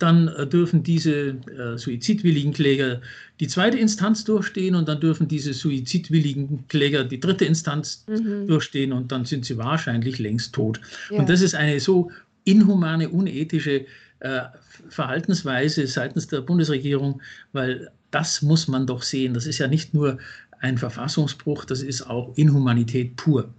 Dann 0.00 0.26
äh, 0.26 0.44
dürfen 0.44 0.82
diese 0.82 1.36
äh, 1.56 1.76
suizidwilligen 1.76 2.52
Kläger 2.52 3.00
die 3.38 3.46
zweite 3.46 3.78
Instanz 3.78 4.24
durchstehen 4.24 4.74
und 4.74 4.88
dann 4.88 4.98
dürfen 5.00 5.28
diese 5.28 5.52
suizidwilligen 5.52 6.66
Kläger 6.66 7.04
die 7.04 7.20
dritte 7.20 7.44
Instanz 7.44 8.04
mhm. 8.08 8.48
durchstehen 8.48 8.92
und 8.92 9.12
dann 9.12 9.24
sind 9.24 9.44
sie 9.44 9.56
wahrscheinlich 9.56 10.18
längst 10.18 10.52
tot. 10.52 10.80
Ja. 11.10 11.18
Und 11.18 11.28
das 11.28 11.40
ist 11.40 11.54
eine 11.54 11.78
so 11.78 12.10
inhumane, 12.42 13.08
unethische 13.08 13.86
äh, 14.18 14.40
Verhaltensweise 14.88 15.86
seitens 15.86 16.26
der 16.26 16.40
Bundesregierung, 16.40 17.22
weil 17.52 17.88
das 18.10 18.42
muss 18.42 18.68
man 18.68 18.86
doch 18.86 19.02
sehen. 19.02 19.34
Das 19.34 19.46
ist 19.46 19.58
ja 19.58 19.68
nicht 19.68 19.94
nur 19.94 20.18
ein 20.60 20.78
Verfassungsbruch, 20.78 21.64
das 21.64 21.82
ist 21.82 22.02
auch 22.02 22.36
Inhumanität 22.36 23.16
pur. 23.16 23.52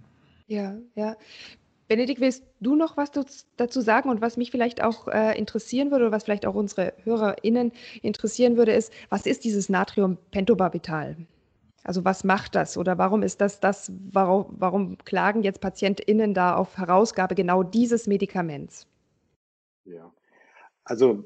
Ja, 0.46 0.76
ja. 0.94 1.16
Benedikt, 1.88 2.20
willst 2.20 2.44
du 2.60 2.76
noch 2.76 2.96
was 2.96 3.10
dazu 3.56 3.80
sagen 3.80 4.10
und 4.10 4.20
was 4.20 4.36
mich 4.36 4.52
vielleicht 4.52 4.80
auch 4.80 5.08
äh, 5.08 5.36
interessieren 5.36 5.90
würde 5.90 6.06
oder 6.06 6.12
was 6.12 6.22
vielleicht 6.22 6.46
auch 6.46 6.54
unsere 6.54 6.92
HörerInnen 7.02 7.72
interessieren 8.02 8.56
würde, 8.56 8.72
ist, 8.72 8.92
was 9.08 9.26
ist 9.26 9.42
dieses 9.42 9.68
Natriumpentobarbital? 9.68 11.16
Also 11.82 12.04
was 12.04 12.22
macht 12.22 12.54
das 12.54 12.76
oder 12.76 12.98
warum 12.98 13.22
ist 13.22 13.40
das 13.40 13.58
das, 13.58 13.90
warum, 14.12 14.46
warum 14.50 14.98
klagen 14.98 15.42
jetzt 15.42 15.60
PatientInnen 15.60 16.32
da 16.32 16.54
auf 16.54 16.76
Herausgabe 16.76 17.34
genau 17.34 17.64
dieses 17.64 18.06
Medikaments? 18.06 18.86
Ja, 19.84 20.12
also 20.84 21.24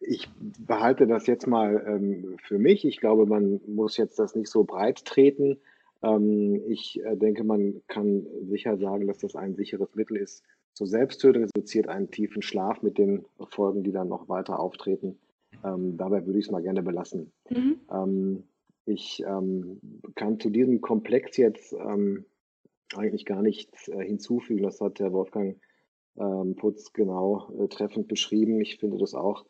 ich 0.00 0.28
behalte 0.58 1.06
das 1.06 1.26
jetzt 1.26 1.46
mal 1.46 1.84
ähm, 1.86 2.36
für 2.42 2.58
mich. 2.58 2.84
Ich 2.84 2.98
glaube, 2.98 3.26
man 3.26 3.60
muss 3.66 3.96
jetzt 3.96 4.18
das 4.18 4.34
nicht 4.34 4.48
so 4.48 4.64
breit 4.64 5.04
treten. 5.04 5.58
Ähm, 6.02 6.62
ich 6.66 7.00
äh, 7.04 7.16
denke, 7.16 7.44
man 7.44 7.82
kann 7.86 8.26
sicher 8.42 8.76
sagen, 8.76 9.06
dass 9.06 9.18
das 9.18 9.36
ein 9.36 9.54
sicheres 9.54 9.94
Mittel 9.94 10.16
ist 10.16 10.42
zur 10.74 10.86
Selbsttötung. 10.86 11.44
Es 11.44 11.50
reduziert 11.54 11.88
einen 11.88 12.10
tiefen 12.10 12.42
Schlaf 12.42 12.82
mit 12.82 12.98
den 12.98 13.24
Folgen, 13.50 13.84
die 13.84 13.92
dann 13.92 14.08
noch 14.08 14.28
weiter 14.28 14.58
auftreten. 14.58 15.18
Ähm, 15.64 15.96
dabei 15.96 16.26
würde 16.26 16.38
ich 16.38 16.46
es 16.46 16.50
mal 16.50 16.62
gerne 16.62 16.82
belassen. 16.82 17.32
Mhm. 17.50 17.80
Ähm, 17.92 18.44
ich 18.84 19.22
ähm, 19.26 19.80
kann 20.16 20.40
zu 20.40 20.50
diesem 20.50 20.80
Komplex 20.80 21.36
jetzt 21.36 21.72
ähm, 21.72 22.24
eigentlich 22.96 23.24
gar 23.24 23.42
nichts 23.42 23.88
äh, 23.88 24.04
hinzufügen. 24.04 24.62
Das 24.62 24.80
hat 24.80 24.98
der 24.98 25.12
Wolfgang 25.12 25.56
ähm, 26.18 26.56
Putz 26.56 26.92
genau 26.92 27.50
äh, 27.58 27.68
treffend 27.68 28.08
beschrieben. 28.08 28.60
Ich 28.60 28.78
finde 28.78 28.98
das 28.98 29.14
auch 29.14 29.44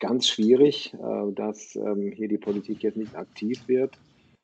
ganz 0.00 0.28
schwierig, 0.28 0.94
äh, 0.94 1.32
dass 1.32 1.72
hier 1.72 2.28
die 2.28 2.38
Politik 2.38 2.82
jetzt 2.82 2.96
nicht 2.96 3.16
aktiv 3.16 3.66
wird 3.66 3.98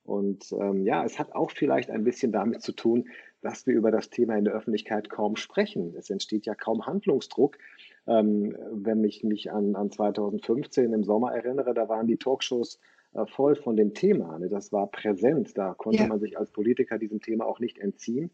und 0.04 0.52
ähm, 0.52 0.84
ja, 0.84 1.04
es 1.04 1.18
hat 1.18 1.34
auch 1.34 1.50
vielleicht 1.50 1.90
ein 1.90 2.04
bisschen 2.04 2.30
damit 2.30 2.62
zu 2.62 2.72
tun, 2.72 3.08
dass 3.40 3.66
wir 3.66 3.74
über 3.74 3.90
das 3.90 4.10
Thema 4.10 4.36
in 4.36 4.44
der 4.44 4.54
Öffentlichkeit 4.54 5.08
kaum 5.08 5.36
sprechen. 5.36 5.94
Es 5.96 6.10
entsteht 6.10 6.46
ja 6.46 6.54
kaum 6.54 6.86
Handlungsdruck. 6.86 7.58
Ähm, 8.06 8.54
wenn 8.70 9.02
ich 9.02 9.24
mich 9.24 9.50
an, 9.50 9.74
an 9.74 9.90
2015 9.90 10.92
im 10.92 11.04
Sommer 11.04 11.32
erinnere, 11.32 11.72
da 11.72 11.88
waren 11.88 12.06
die 12.06 12.18
Talkshows 12.18 12.78
äh, 13.14 13.24
voll 13.26 13.56
von 13.56 13.76
dem 13.76 13.94
Thema. 13.94 14.38
Ne? 14.38 14.50
Das 14.50 14.72
war 14.72 14.88
präsent. 14.88 15.56
Da 15.56 15.74
konnte 15.74 16.02
ja. 16.02 16.06
man 16.06 16.20
sich 16.20 16.38
als 16.38 16.50
Politiker 16.50 16.98
diesem 16.98 17.20
Thema 17.20 17.46
auch 17.46 17.60
nicht 17.60 17.78
entziehen. 17.78 18.30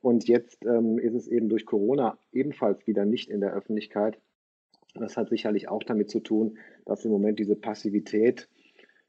Und 0.00 0.28
jetzt 0.28 0.64
ähm, 0.64 0.98
ist 0.98 1.14
es 1.14 1.28
eben 1.28 1.48
durch 1.48 1.66
Corona 1.66 2.18
ebenfalls 2.32 2.86
wieder 2.86 3.04
nicht 3.04 3.30
in 3.30 3.40
der 3.40 3.52
Öffentlichkeit. 3.52 4.18
Das 4.94 5.16
hat 5.16 5.28
sicherlich 5.28 5.68
auch 5.68 5.82
damit 5.82 6.10
zu 6.10 6.20
tun, 6.20 6.58
dass 6.84 7.04
im 7.04 7.10
Moment 7.10 7.38
diese 7.38 7.56
Passivität 7.56 8.48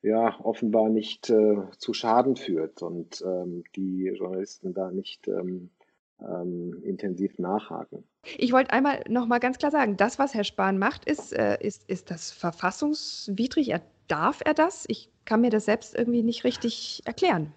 ja 0.01 0.39
offenbar 0.43 0.89
nicht 0.89 1.29
äh, 1.29 1.57
zu 1.77 1.93
Schaden 1.93 2.35
führt 2.35 2.81
und 2.81 3.21
ähm, 3.25 3.63
die 3.75 4.05
Journalisten 4.15 4.73
da 4.73 4.91
nicht 4.91 5.27
ähm, 5.27 5.69
ähm, 6.21 6.81
intensiv 6.83 7.37
nachhaken. 7.37 8.03
Ich 8.37 8.51
wollte 8.51 8.71
einmal 8.71 9.03
noch 9.07 9.25
mal 9.25 9.39
ganz 9.39 9.57
klar 9.57 9.71
sagen, 9.71 9.97
das, 9.97 10.19
was 10.19 10.33
Herr 10.33 10.43
Spahn 10.43 10.77
macht, 10.77 11.05
ist, 11.05 11.33
äh, 11.33 11.57
ist, 11.61 11.89
ist 11.89 12.11
das 12.11 12.31
verfassungswidrig. 12.31 13.69
Er, 13.69 13.81
darf 14.07 14.41
er 14.43 14.53
das? 14.53 14.85
Ich 14.87 15.09
kann 15.25 15.41
mir 15.41 15.49
das 15.49 15.65
selbst 15.65 15.95
irgendwie 15.95 16.23
nicht 16.23 16.43
richtig 16.43 17.01
erklären. 17.05 17.53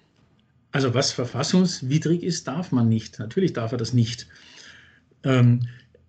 Also 0.72 0.94
was 0.94 1.12
verfassungswidrig 1.12 2.22
ist, 2.22 2.48
darf 2.48 2.72
man 2.72 2.88
nicht. 2.88 3.18
Natürlich 3.18 3.52
darf 3.52 3.72
er 3.72 3.78
das 3.78 3.92
nicht. 3.92 4.26
Ähm, 5.22 5.60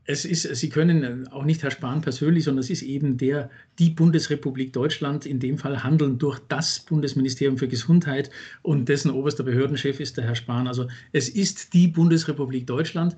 es 0.05 0.26
ist, 0.26 0.43
Sie 0.55 0.70
können 0.70 1.28
auch 1.30 1.45
nicht 1.45 1.64
Herr 1.64 1.72
Spahn 1.72 2.01
persönlich, 2.01 2.43
sondern 2.43 2.61
es 2.61 2.70
ist 2.70 2.82
eben 2.82 3.18
der, 3.18 3.49
die 3.80 3.89
Bundesrepublik 3.89 4.74
Deutschland, 4.74 5.26
in 5.26 5.39
dem 5.39 5.57
Fall 5.57 5.84
handeln 5.84 6.18
durch 6.18 6.39
das 6.47 6.80
Bundesministerium 6.80 7.57
für 7.57 7.70
Gesundheit 7.70 8.30
und 8.64 8.89
dessen 8.89 9.11
oberster 9.11 9.43
Behördenchef 9.43 9.99
ist 9.99 10.18
der 10.18 10.26
Herr 10.26 10.36
Spahn. 10.36 10.68
Also 10.68 10.88
es 11.14 11.30
ist 11.30 11.74
die 11.74 11.88
Bundesrepublik 11.88 12.68
Deutschland 12.68 13.16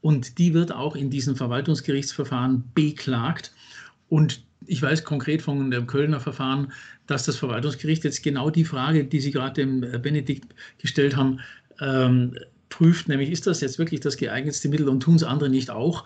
und 0.00 0.38
die 0.38 0.54
wird 0.54 0.72
auch 0.72 0.96
in 0.96 1.08
diesen 1.08 1.36
Verwaltungsgerichtsverfahren 1.36 2.64
beklagt. 2.74 3.52
Und 4.08 4.44
ich 4.66 4.82
weiß 4.82 5.04
konkret 5.04 5.42
von 5.42 5.70
dem 5.70 5.86
Kölner 5.86 6.20
Verfahren, 6.20 6.72
dass 7.06 7.24
das 7.24 7.36
Verwaltungsgericht 7.36 8.04
jetzt 8.04 8.22
genau 8.22 8.50
die 8.50 8.64
Frage, 8.64 9.04
die 9.04 9.20
Sie 9.20 9.30
gerade 9.30 9.54
dem 9.54 9.80
Benedikt 10.02 10.54
gestellt 10.78 11.16
haben, 11.16 11.40
ähm, 11.80 12.36
prüft, 12.68 13.08
nämlich 13.08 13.30
ist 13.30 13.46
das 13.46 13.60
jetzt 13.60 13.78
wirklich 13.78 14.00
das 14.00 14.16
geeignetste 14.16 14.68
Mittel 14.68 14.88
und 14.88 15.00
tun 15.00 15.16
es 15.16 15.22
andere 15.22 15.48
nicht 15.48 15.70
auch. 15.70 16.04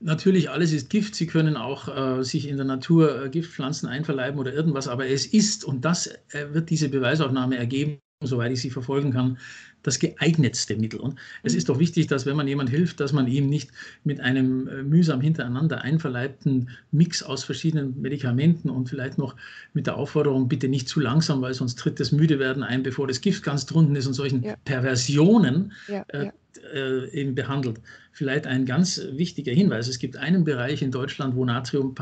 Natürlich, 0.00 0.50
alles 0.50 0.72
ist 0.72 0.90
Gift. 0.90 1.14
Sie 1.14 1.26
können 1.26 1.56
auch 1.56 2.18
äh, 2.18 2.22
sich 2.24 2.48
in 2.48 2.56
der 2.56 2.66
Natur 2.66 3.24
äh, 3.24 3.30
Giftpflanzen 3.30 3.88
einverleiben 3.88 4.38
oder 4.38 4.52
irgendwas, 4.52 4.88
aber 4.88 5.06
es 5.06 5.24
ist, 5.24 5.64
und 5.64 5.84
das 5.84 6.08
äh, 6.30 6.52
wird 6.52 6.68
diese 6.70 6.88
Beweisaufnahme 6.88 7.56
ergeben, 7.56 8.00
soweit 8.26 8.52
ich 8.52 8.60
sie 8.60 8.70
verfolgen 8.70 9.12
kann, 9.12 9.38
das 9.84 9.98
geeignetste 9.98 10.76
Mittel. 10.76 10.98
Und 10.98 11.18
es 11.42 11.52
mhm. 11.52 11.58
ist 11.58 11.68
doch 11.68 11.78
wichtig, 11.78 12.08
dass 12.08 12.26
wenn 12.26 12.36
man 12.36 12.48
jemand 12.48 12.70
hilft, 12.70 12.98
dass 13.00 13.12
man 13.12 13.28
ihm 13.28 13.48
nicht 13.48 13.70
mit 14.02 14.20
einem 14.20 14.66
äh, 14.66 14.82
mühsam 14.82 15.20
hintereinander 15.20 15.82
einverleibten 15.82 16.70
Mix 16.90 17.22
aus 17.22 17.44
verschiedenen 17.44 18.00
Medikamenten 18.00 18.70
und 18.70 18.88
vielleicht 18.88 19.18
noch 19.18 19.36
mit 19.74 19.86
der 19.86 19.96
Aufforderung, 19.96 20.48
bitte 20.48 20.68
nicht 20.68 20.88
zu 20.88 21.00
langsam, 21.00 21.42
weil 21.42 21.54
sonst 21.54 21.78
tritt 21.78 22.00
das 22.00 22.10
Müdewerden 22.12 22.62
ein, 22.62 22.82
bevor 22.82 23.06
das 23.06 23.20
Gift 23.20 23.44
ganz 23.44 23.66
drunten 23.66 23.94
ist 23.94 24.06
und 24.06 24.14
solchen 24.14 24.42
ja. 24.42 24.56
Perversionen 24.64 25.72
ja, 25.86 26.04
äh, 26.08 26.26
ja. 26.26 26.32
Äh, 26.72 27.10
eben 27.10 27.34
behandelt. 27.34 27.80
Vielleicht 28.12 28.46
ein 28.46 28.64
ganz 28.64 29.02
wichtiger 29.12 29.52
Hinweis. 29.52 29.88
Es 29.88 29.98
gibt 29.98 30.16
einen 30.16 30.44
Bereich 30.44 30.82
in 30.82 30.92
Deutschland, 30.92 31.36
wo 31.36 31.44
Natrium, 31.44 31.94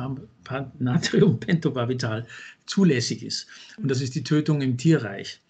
Natrium 0.78 1.40
Pentobarbital 1.40 2.26
zulässig 2.66 3.24
ist. 3.24 3.46
Und 3.78 3.90
das 3.90 4.00
ist 4.00 4.14
die 4.14 4.22
Tötung 4.22 4.60
im 4.60 4.76
Tierreich. 4.76 5.40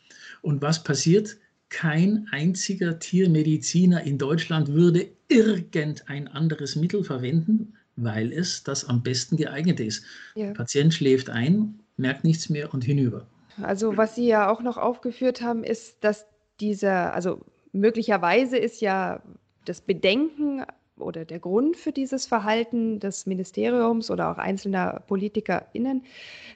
Und 0.43 0.61
was 0.61 0.84
passiert? 0.84 1.38
kein 1.72 2.28
einziger 2.30 2.99
Tiermediziner 2.99 4.03
in 4.03 4.18
Deutschland 4.18 4.68
würde 4.68 5.09
irgendein 5.28 6.28
anderes 6.28 6.76
Mittel 6.76 7.03
verwenden, 7.03 7.72
weil 7.97 8.30
es 8.32 8.62
das 8.62 8.88
am 8.88 9.03
besten 9.03 9.36
geeignet 9.36 9.80
ist. 9.80 10.05
Ja. 10.34 10.49
Der 10.49 10.53
Patient 10.53 10.93
schläft 10.93 11.30
ein, 11.30 11.80
merkt 11.97 12.24
nichts 12.24 12.51
mehr 12.51 12.72
und 12.72 12.84
hinüber. 12.84 13.26
Also 13.62 13.97
was 13.97 14.14
Sie 14.14 14.26
ja 14.26 14.51
auch 14.51 14.61
noch 14.61 14.76
aufgeführt 14.76 15.40
haben, 15.40 15.64
ist, 15.64 15.97
dass 16.05 16.26
dieser, 16.61 17.14
also 17.14 17.40
möglicherweise 17.72 18.59
ist 18.59 18.82
ja 18.82 19.22
das 19.64 19.80
Bedenken 19.80 20.64
oder 20.99 21.24
der 21.24 21.38
Grund 21.38 21.76
für 21.76 21.93
dieses 21.93 22.26
Verhalten 22.26 23.01
des 23.01 23.26
Ministeriums 23.26 24.11
oder 24.11 24.30
auch 24.30 24.38
einzelner 24.38 25.03
PolitikerInnen, 25.07 26.05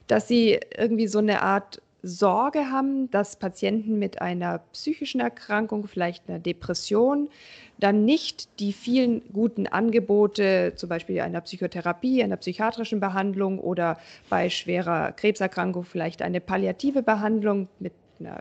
dass 0.07 0.29
sie 0.29 0.61
irgendwie 0.77 1.09
so 1.09 1.19
eine 1.19 1.43
Art 1.43 1.81
Sorge 2.07 2.71
haben, 2.71 3.11
dass 3.11 3.37
Patienten 3.37 3.99
mit 3.99 4.23
einer 4.23 4.59
psychischen 4.73 5.21
Erkrankung, 5.21 5.89
vielleicht 5.89 6.29
einer 6.29 6.39
Depression, 6.39 7.29
dann 7.79 8.05
nicht 8.05 8.61
die 8.61 8.73
vielen 8.73 9.23
guten 9.33 9.67
Angebote, 9.67 10.75
zum 10.77 10.89
Beispiel 10.89 11.21
einer 11.21 11.41
Psychotherapie, 11.41 12.23
einer 12.23 12.37
psychiatrischen 12.37 13.01
Behandlung 13.01 13.59
oder 13.59 13.99
bei 14.31 14.49
schwerer 14.49 15.13
Krebserkrankung 15.13 15.85
vielleicht 15.85 16.23
eine 16.23 16.41
palliative 16.41 17.03
Behandlung 17.03 17.69
mit 17.81 17.93
einer 18.21 18.41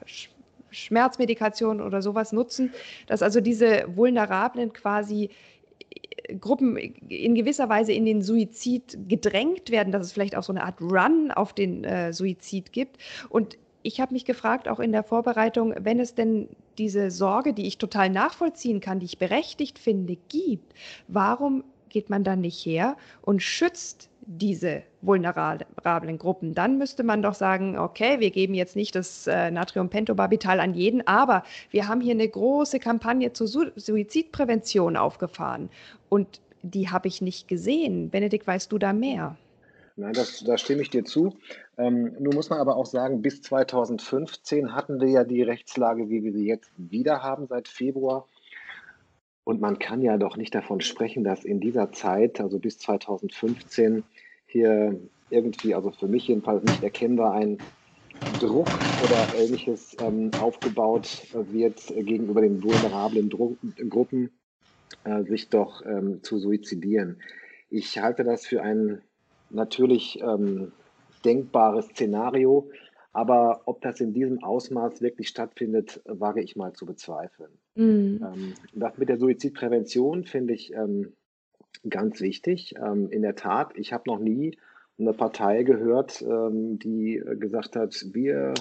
Schmerzmedikation 0.69 1.81
oder 1.81 2.01
sowas 2.01 2.31
nutzen, 2.33 2.71
dass 3.07 3.23
also 3.23 3.41
diese 3.41 3.85
Vulnerablen 3.95 4.73
quasi 4.73 5.31
Gruppen 6.39 6.77
in 6.77 7.35
gewisser 7.35 7.69
Weise 7.69 7.93
in 7.93 8.05
den 8.05 8.21
Suizid 8.21 8.97
gedrängt 9.07 9.71
werden, 9.71 9.91
dass 9.91 10.05
es 10.05 10.13
vielleicht 10.13 10.35
auch 10.35 10.43
so 10.43 10.53
eine 10.53 10.63
Art 10.63 10.81
Run 10.81 11.31
auf 11.31 11.53
den 11.53 11.83
äh, 11.83 12.13
Suizid 12.13 12.71
gibt. 12.71 12.97
Und 13.29 13.57
ich 13.83 13.99
habe 13.99 14.13
mich 14.13 14.25
gefragt, 14.25 14.67
auch 14.67 14.79
in 14.79 14.91
der 14.91 15.03
Vorbereitung, 15.03 15.73
wenn 15.79 15.99
es 15.99 16.15
denn 16.15 16.49
diese 16.77 17.11
Sorge, 17.11 17.53
die 17.53 17.67
ich 17.67 17.77
total 17.77 18.09
nachvollziehen 18.09 18.79
kann, 18.79 18.99
die 18.99 19.05
ich 19.05 19.19
berechtigt 19.19 19.77
finde, 19.77 20.17
gibt, 20.29 20.73
warum 21.07 21.63
geht 21.89 22.09
man 22.09 22.23
dann 22.23 22.41
nicht 22.41 22.65
her 22.65 22.97
und 23.21 23.41
schützt 23.41 24.09
diese 24.25 24.83
vulnerablen 25.01 26.17
Gruppen. 26.17 26.53
Dann 26.53 26.77
müsste 26.77 27.03
man 27.03 27.21
doch 27.21 27.35
sagen, 27.35 27.77
okay, 27.77 28.19
wir 28.19 28.31
geben 28.31 28.53
jetzt 28.53 28.75
nicht 28.75 28.95
das 28.95 29.27
äh, 29.27 29.51
Natriumpentobarbital 29.51 30.59
an 30.59 30.73
jeden, 30.73 31.05
aber 31.07 31.43
wir 31.69 31.87
haben 31.87 32.01
hier 32.01 32.13
eine 32.13 32.27
große 32.27 32.79
Kampagne 32.79 33.33
zur 33.33 33.47
Su 33.47 33.65
Suizidprävention 33.75 34.97
aufgefahren 34.97 35.69
und 36.09 36.41
die 36.63 36.89
habe 36.89 37.07
ich 37.07 37.21
nicht 37.21 37.47
gesehen. 37.47 38.09
Benedikt, 38.09 38.47
weißt 38.47 38.71
du 38.71 38.79
da 38.79 38.93
mehr? 38.93 39.37
Nein, 39.97 40.13
das, 40.13 40.43
da 40.43 40.57
stimme 40.57 40.81
ich 40.81 40.89
dir 40.89 41.05
zu. 41.05 41.37
Ähm, 41.77 42.15
nun 42.19 42.35
muss 42.35 42.49
man 42.49 42.59
aber 42.59 42.75
auch 42.75 42.85
sagen, 42.85 43.21
bis 43.21 43.41
2015 43.43 44.75
hatten 44.75 44.99
wir 44.99 45.07
ja 45.07 45.23
die 45.23 45.41
Rechtslage, 45.41 46.09
wie 46.09 46.23
wir 46.23 46.33
sie 46.33 46.45
jetzt 46.45 46.71
wieder 46.77 47.23
haben, 47.23 47.47
seit 47.47 47.67
Februar. 47.67 48.27
Und 49.45 49.61
man 49.61 49.79
kann 49.79 50.01
ja 50.01 50.17
doch 50.17 50.37
nicht 50.37 50.53
davon 50.55 50.81
sprechen, 50.81 51.23
dass 51.23 51.45
in 51.45 51.61
dieser 51.61 51.91
Zeit, 51.91 52.41
also 52.41 52.59
bis 52.59 52.79
2015, 52.79 54.03
hier 54.55 54.97
irgendwie, 55.29 55.75
also 55.75 55.91
für 55.91 56.07
mich 56.07 56.29
jedenfalls 56.29 56.63
nicht 56.63 56.81
erkennbar, 56.81 57.33
ein 57.33 57.57
Druck 58.39 58.95
oder 58.95 59.33
ähnliches 59.33 59.97
ähm, 59.99 60.31
aufgebaut 60.37 61.27
wird 61.33 61.85
gegenüber 61.87 62.39
den 62.39 62.63
vulnerablen 62.63 63.29
Dru 63.29 63.57
Gruppen, 63.89 64.31
äh, 65.03 65.23
sich 65.23 65.49
doch 65.49 65.85
ähm, 65.85 66.23
zu 66.23 66.37
suizidieren. 66.39 67.21
Ich 67.69 67.97
halte 67.97 68.23
das 68.23 68.45
für 68.45 68.61
ein 68.61 69.01
natürlich 69.49 70.21
ähm, 70.21 70.71
denkbares 71.25 71.87
Szenario, 71.87 72.69
aber 73.11 73.61
ob 73.65 73.81
das 73.81 73.99
in 73.99 74.13
diesem 74.13 74.41
Ausmaß 74.41 75.01
wirklich 75.01 75.27
stattfindet, 75.27 76.01
wage 76.05 76.41
ich 76.41 76.55
mal 76.55 76.71
zu 76.71 76.85
bezweifeln. 76.85 77.51
Mhm. 77.75 78.23
Ähm, 78.23 78.53
das 78.73 78.97
mit 78.97 79.09
der 79.09 79.17
Suizidprävention 79.17 80.23
finde 80.23 80.53
ich 80.53 80.71
ähm, 80.71 81.11
ganz 81.89 82.21
wichtig. 82.21 82.75
Ähm, 82.77 83.09
in 83.09 83.21
der 83.21 83.35
Tat, 83.35 83.71
ich 83.75 83.93
habe 83.93 84.03
noch 84.07 84.19
nie 84.19 84.57
eine 84.97 85.13
Partei 85.13 85.63
gehört, 85.63 86.21
ähm, 86.21 86.79
die 86.79 87.21
gesagt 87.39 87.75
hat, 87.75 88.05
wir 88.13 88.53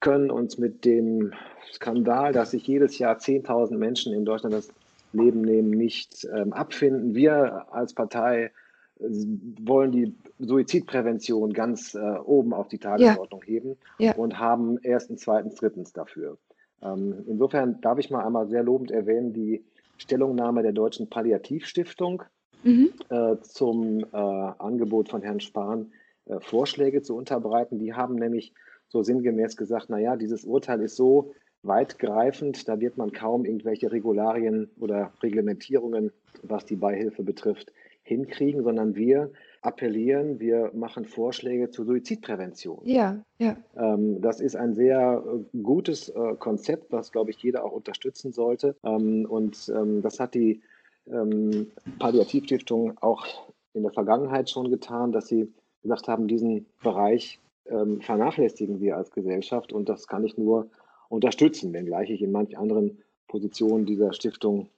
können 0.00 0.30
uns 0.30 0.58
mit 0.58 0.84
dem 0.84 1.32
Skandal, 1.72 2.32
dass 2.32 2.52
sich 2.52 2.66
jedes 2.66 2.98
Jahr 2.98 3.16
10.000 3.16 3.76
Menschen 3.76 4.12
in 4.12 4.24
Deutschland 4.24 4.54
das 4.54 4.68
Leben 5.12 5.40
nehmen, 5.40 5.70
nicht 5.70 6.26
ähm, 6.34 6.52
abfinden. 6.52 7.14
Wir 7.14 7.66
als 7.72 7.94
Partei 7.94 8.52
wollen 8.98 9.92
die 9.92 10.14
Suizidprävention 10.38 11.52
ganz 11.52 11.94
äh, 11.94 11.98
oben 11.98 12.54
auf 12.54 12.68
die 12.68 12.78
Tagesordnung 12.78 13.42
ja. 13.42 13.46
heben 13.46 13.76
ja. 13.98 14.14
und 14.14 14.38
haben 14.38 14.78
erstens, 14.82 15.22
zweitens, 15.22 15.56
drittens 15.56 15.92
dafür. 15.92 16.38
Ähm, 16.82 17.24
insofern 17.26 17.80
darf 17.80 17.98
ich 17.98 18.10
mal 18.10 18.24
einmal 18.24 18.48
sehr 18.48 18.62
lobend 18.62 18.90
erwähnen, 18.90 19.32
die 19.32 19.64
Stellungnahme 19.98 20.62
der 20.62 20.72
Deutschen 20.72 21.08
Palliativstiftung 21.08 22.22
mhm. 22.62 22.90
äh, 23.08 23.36
zum 23.42 24.00
äh, 24.00 24.06
Angebot 24.12 25.08
von 25.08 25.22
Herrn 25.22 25.40
Spahn, 25.40 25.92
äh, 26.26 26.40
Vorschläge 26.40 27.02
zu 27.02 27.16
unterbreiten. 27.16 27.78
Die 27.78 27.94
haben 27.94 28.14
nämlich 28.16 28.52
so 28.88 29.02
sinngemäß 29.02 29.56
gesagt, 29.56 29.90
naja, 29.90 30.16
dieses 30.16 30.44
Urteil 30.44 30.80
ist 30.80 30.96
so 30.96 31.32
weitgreifend, 31.62 32.68
da 32.68 32.80
wird 32.80 32.96
man 32.96 33.12
kaum 33.12 33.44
irgendwelche 33.44 33.90
Regularien 33.90 34.70
oder 34.78 35.12
Reglementierungen, 35.22 36.12
was 36.42 36.64
die 36.64 36.76
Beihilfe 36.76 37.22
betrifft, 37.22 37.72
hinkriegen, 38.02 38.62
sondern 38.62 38.94
wir 38.94 39.30
appellieren, 39.62 40.38
wir 40.38 40.70
machen 40.74 41.04
Vorschläge 41.06 41.70
zur 41.70 41.86
Suizidprävention. 41.86 42.80
Ja, 42.84 43.20
ja. 43.38 43.56
Ähm, 43.76 44.20
das 44.20 44.40
ist 44.40 44.54
ein 44.54 44.74
sehr 44.74 45.24
äh, 45.26 45.58
gutes 45.58 46.08
äh, 46.10 46.34
Konzept, 46.38 46.92
was, 46.92 47.10
glaube 47.10 47.30
ich, 47.30 47.42
jeder 47.42 47.64
auch 47.64 47.72
unterstützen 47.72 48.32
sollte. 48.32 48.76
Ähm, 48.84 49.26
und 49.28 49.70
ähm, 49.74 50.02
das 50.02 50.20
hat 50.20 50.34
die 50.34 50.62
ähm, 51.10 51.70
Palliativstiftung 51.98 52.98
auch 53.00 53.26
in 53.72 53.82
der 53.82 53.92
Vergangenheit 53.92 54.50
schon 54.50 54.70
getan, 54.70 55.12
dass 55.12 55.28
sie 55.28 55.52
gesagt 55.82 56.08
haben, 56.08 56.28
diesen 56.28 56.66
Bereich 56.82 57.40
ähm, 57.66 58.00
vernachlässigen 58.00 58.80
wir 58.80 58.96
als 58.96 59.10
Gesellschaft 59.10 59.72
und 59.72 59.88
das 59.88 60.06
kann 60.06 60.24
ich 60.24 60.36
nur 60.36 60.68
unterstützen, 61.08 61.72
wenngleich 61.72 62.10
ich 62.10 62.22
in 62.22 62.32
manch 62.32 62.58
anderen 62.58 62.98
Positionen 63.28 63.86
dieser 63.86 64.12
Stiftung 64.12 64.68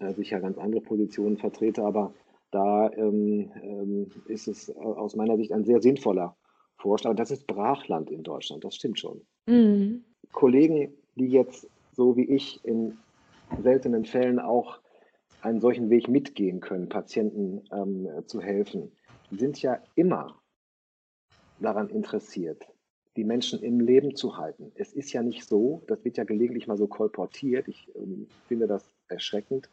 äh, 0.00 0.12
sicher 0.14 0.40
ganz 0.40 0.58
andere 0.58 0.80
Positionen 0.80 1.36
vertrete, 1.36 1.84
aber 1.84 2.12
da 2.50 2.90
ähm, 2.92 3.50
ähm, 3.62 4.10
ist 4.26 4.48
es 4.48 4.74
aus 4.76 5.16
meiner 5.16 5.36
Sicht 5.36 5.52
ein 5.52 5.64
sehr 5.64 5.82
sinnvoller 5.82 6.36
Vorschlag. 6.76 7.16
Das 7.16 7.30
ist 7.30 7.46
Brachland 7.46 8.10
in 8.10 8.22
Deutschland, 8.22 8.64
das 8.64 8.76
stimmt 8.76 8.98
schon. 8.98 9.20
Mhm. 9.46 10.04
Kollegen, 10.32 10.92
die 11.16 11.28
jetzt 11.28 11.68
so 11.92 12.16
wie 12.16 12.24
ich 12.24 12.64
in 12.64 12.98
seltenen 13.62 14.04
Fällen 14.04 14.38
auch 14.38 14.78
einen 15.44 15.60
solchen 15.60 15.90
Weg 15.90 16.08
mitgehen 16.08 16.60
können, 16.60 16.88
Patienten 16.88 17.62
ähm, 17.72 18.08
zu 18.26 18.40
helfen, 18.40 18.92
sind 19.30 19.60
ja 19.60 19.82
immer 19.94 20.40
daran 21.60 21.88
interessiert, 21.88 22.66
die 23.16 23.24
Menschen 23.24 23.62
im 23.62 23.80
Leben 23.80 24.16
zu 24.16 24.36
halten. 24.38 24.72
Es 24.74 24.92
ist 24.92 25.12
ja 25.12 25.22
nicht 25.22 25.46
so, 25.46 25.82
das 25.86 26.04
wird 26.04 26.16
ja 26.16 26.24
gelegentlich 26.24 26.66
mal 26.66 26.76
so 26.76 26.86
kolportiert, 26.86 27.68
ich 27.68 27.90
ähm, 27.94 28.26
finde 28.48 28.66
das 28.66 28.94
erschreckend, 29.08 29.68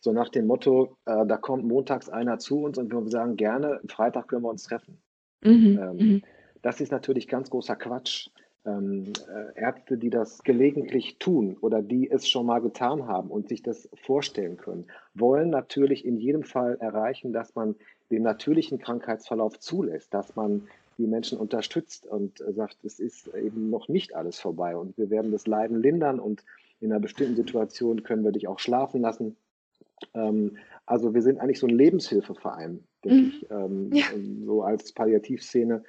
so 0.00 0.12
nach 0.12 0.28
dem 0.28 0.46
Motto, 0.46 0.96
äh, 1.04 1.26
da 1.26 1.36
kommt 1.36 1.64
montags 1.64 2.08
einer 2.08 2.38
zu 2.38 2.62
uns 2.62 2.78
und 2.78 2.92
wir 2.92 3.08
sagen 3.08 3.36
gerne, 3.36 3.80
Freitag 3.88 4.28
können 4.28 4.42
wir 4.42 4.50
uns 4.50 4.62
treffen. 4.62 5.02
Mhm, 5.42 5.78
ähm, 5.82 5.96
mhm. 5.96 6.22
Das 6.62 6.80
ist 6.80 6.92
natürlich 6.92 7.28
ganz 7.28 7.50
großer 7.50 7.76
Quatsch. 7.76 8.30
Ähm, 8.66 9.12
äh, 9.28 9.60
Ärzte, 9.60 9.96
die 9.96 10.10
das 10.10 10.42
gelegentlich 10.42 11.18
tun 11.18 11.56
oder 11.60 11.80
die 11.80 12.10
es 12.10 12.28
schon 12.28 12.44
mal 12.44 12.58
getan 12.60 13.06
haben 13.06 13.30
und 13.30 13.48
sich 13.48 13.62
das 13.62 13.88
vorstellen 14.02 14.56
können, 14.56 14.86
wollen 15.14 15.48
natürlich 15.48 16.04
in 16.04 16.16
jedem 16.16 16.42
Fall 16.42 16.76
erreichen, 16.80 17.32
dass 17.32 17.54
man 17.54 17.76
den 18.10 18.22
natürlichen 18.22 18.78
Krankheitsverlauf 18.78 19.58
zulässt, 19.60 20.12
dass 20.12 20.34
man 20.34 20.66
die 20.98 21.06
Menschen 21.06 21.38
unterstützt 21.38 22.06
und 22.06 22.40
äh, 22.40 22.52
sagt, 22.52 22.78
es 22.84 22.98
ist 22.98 23.32
eben 23.34 23.70
noch 23.70 23.88
nicht 23.88 24.14
alles 24.14 24.40
vorbei 24.40 24.76
und 24.76 24.98
wir 24.98 25.08
werden 25.10 25.30
das 25.30 25.46
Leiden 25.46 25.80
lindern 25.80 26.18
und 26.18 26.44
in 26.80 26.92
einer 26.92 27.00
bestimmten 27.00 27.36
Situation 27.36 28.02
können 28.02 28.24
wir 28.24 28.32
dich 28.32 28.48
auch 28.48 28.58
schlafen 28.58 29.00
lassen. 29.00 29.36
Ähm, 30.14 30.56
also 30.86 31.14
wir 31.14 31.22
sind 31.22 31.38
eigentlich 31.38 31.60
so 31.60 31.66
ein 31.66 31.76
Lebenshilfeverein, 31.76 32.84
denke 33.04 33.16
mhm. 33.16 33.28
ich, 33.28 33.50
ähm, 33.50 33.90
ja. 33.92 34.06
so 34.44 34.62
als 34.62 34.92
Palliativszene, 34.92 35.84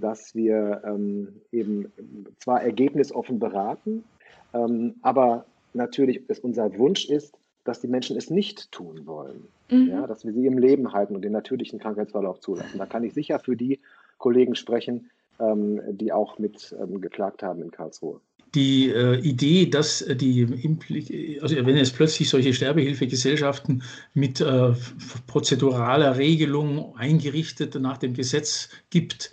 dass 0.00 0.34
wir 0.34 0.82
ähm, 0.84 1.40
eben 1.52 1.90
zwar 2.38 2.62
ergebnisoffen 2.62 3.38
beraten, 3.38 4.04
ähm, 4.52 4.96
aber 5.02 5.46
natürlich 5.72 6.22
es 6.28 6.38
unser 6.38 6.76
Wunsch 6.78 7.08
ist, 7.08 7.34
dass 7.64 7.80
die 7.80 7.88
Menschen 7.88 8.16
es 8.16 8.30
nicht 8.30 8.70
tun 8.72 9.06
wollen. 9.06 9.46
Mhm. 9.70 9.88
Ja, 9.88 10.06
dass 10.06 10.24
wir 10.24 10.32
sie 10.32 10.46
im 10.46 10.58
Leben 10.58 10.92
halten 10.92 11.16
und 11.16 11.22
den 11.22 11.32
natürlichen 11.32 11.78
Krankheitsverlauf 11.78 12.40
zulassen. 12.40 12.78
Da 12.78 12.84
kann 12.84 13.04
ich 13.04 13.14
sicher 13.14 13.38
für 13.38 13.56
die 13.56 13.80
Kollegen 14.18 14.54
sprechen, 14.54 15.10
ähm, 15.40 15.80
die 15.88 16.12
auch 16.12 16.38
mit 16.38 16.74
geklagt 17.00 17.42
haben 17.42 17.62
in 17.62 17.70
Karlsruhe 17.70 18.20
die 18.54 18.90
äh, 18.90 19.18
Idee, 19.20 19.66
dass 19.66 20.04
die, 20.08 21.38
also 21.42 21.56
wenn 21.56 21.76
es 21.76 21.90
plötzlich 21.90 22.28
solche 22.28 22.54
Sterbehilfegesellschaften 22.54 23.82
mit 24.14 24.40
äh, 24.40 24.72
prozeduraler 25.26 26.18
Regelung 26.18 26.96
eingerichtet 26.96 27.74
nach 27.74 27.98
dem 27.98 28.14
Gesetz 28.14 28.68
gibt, 28.90 29.32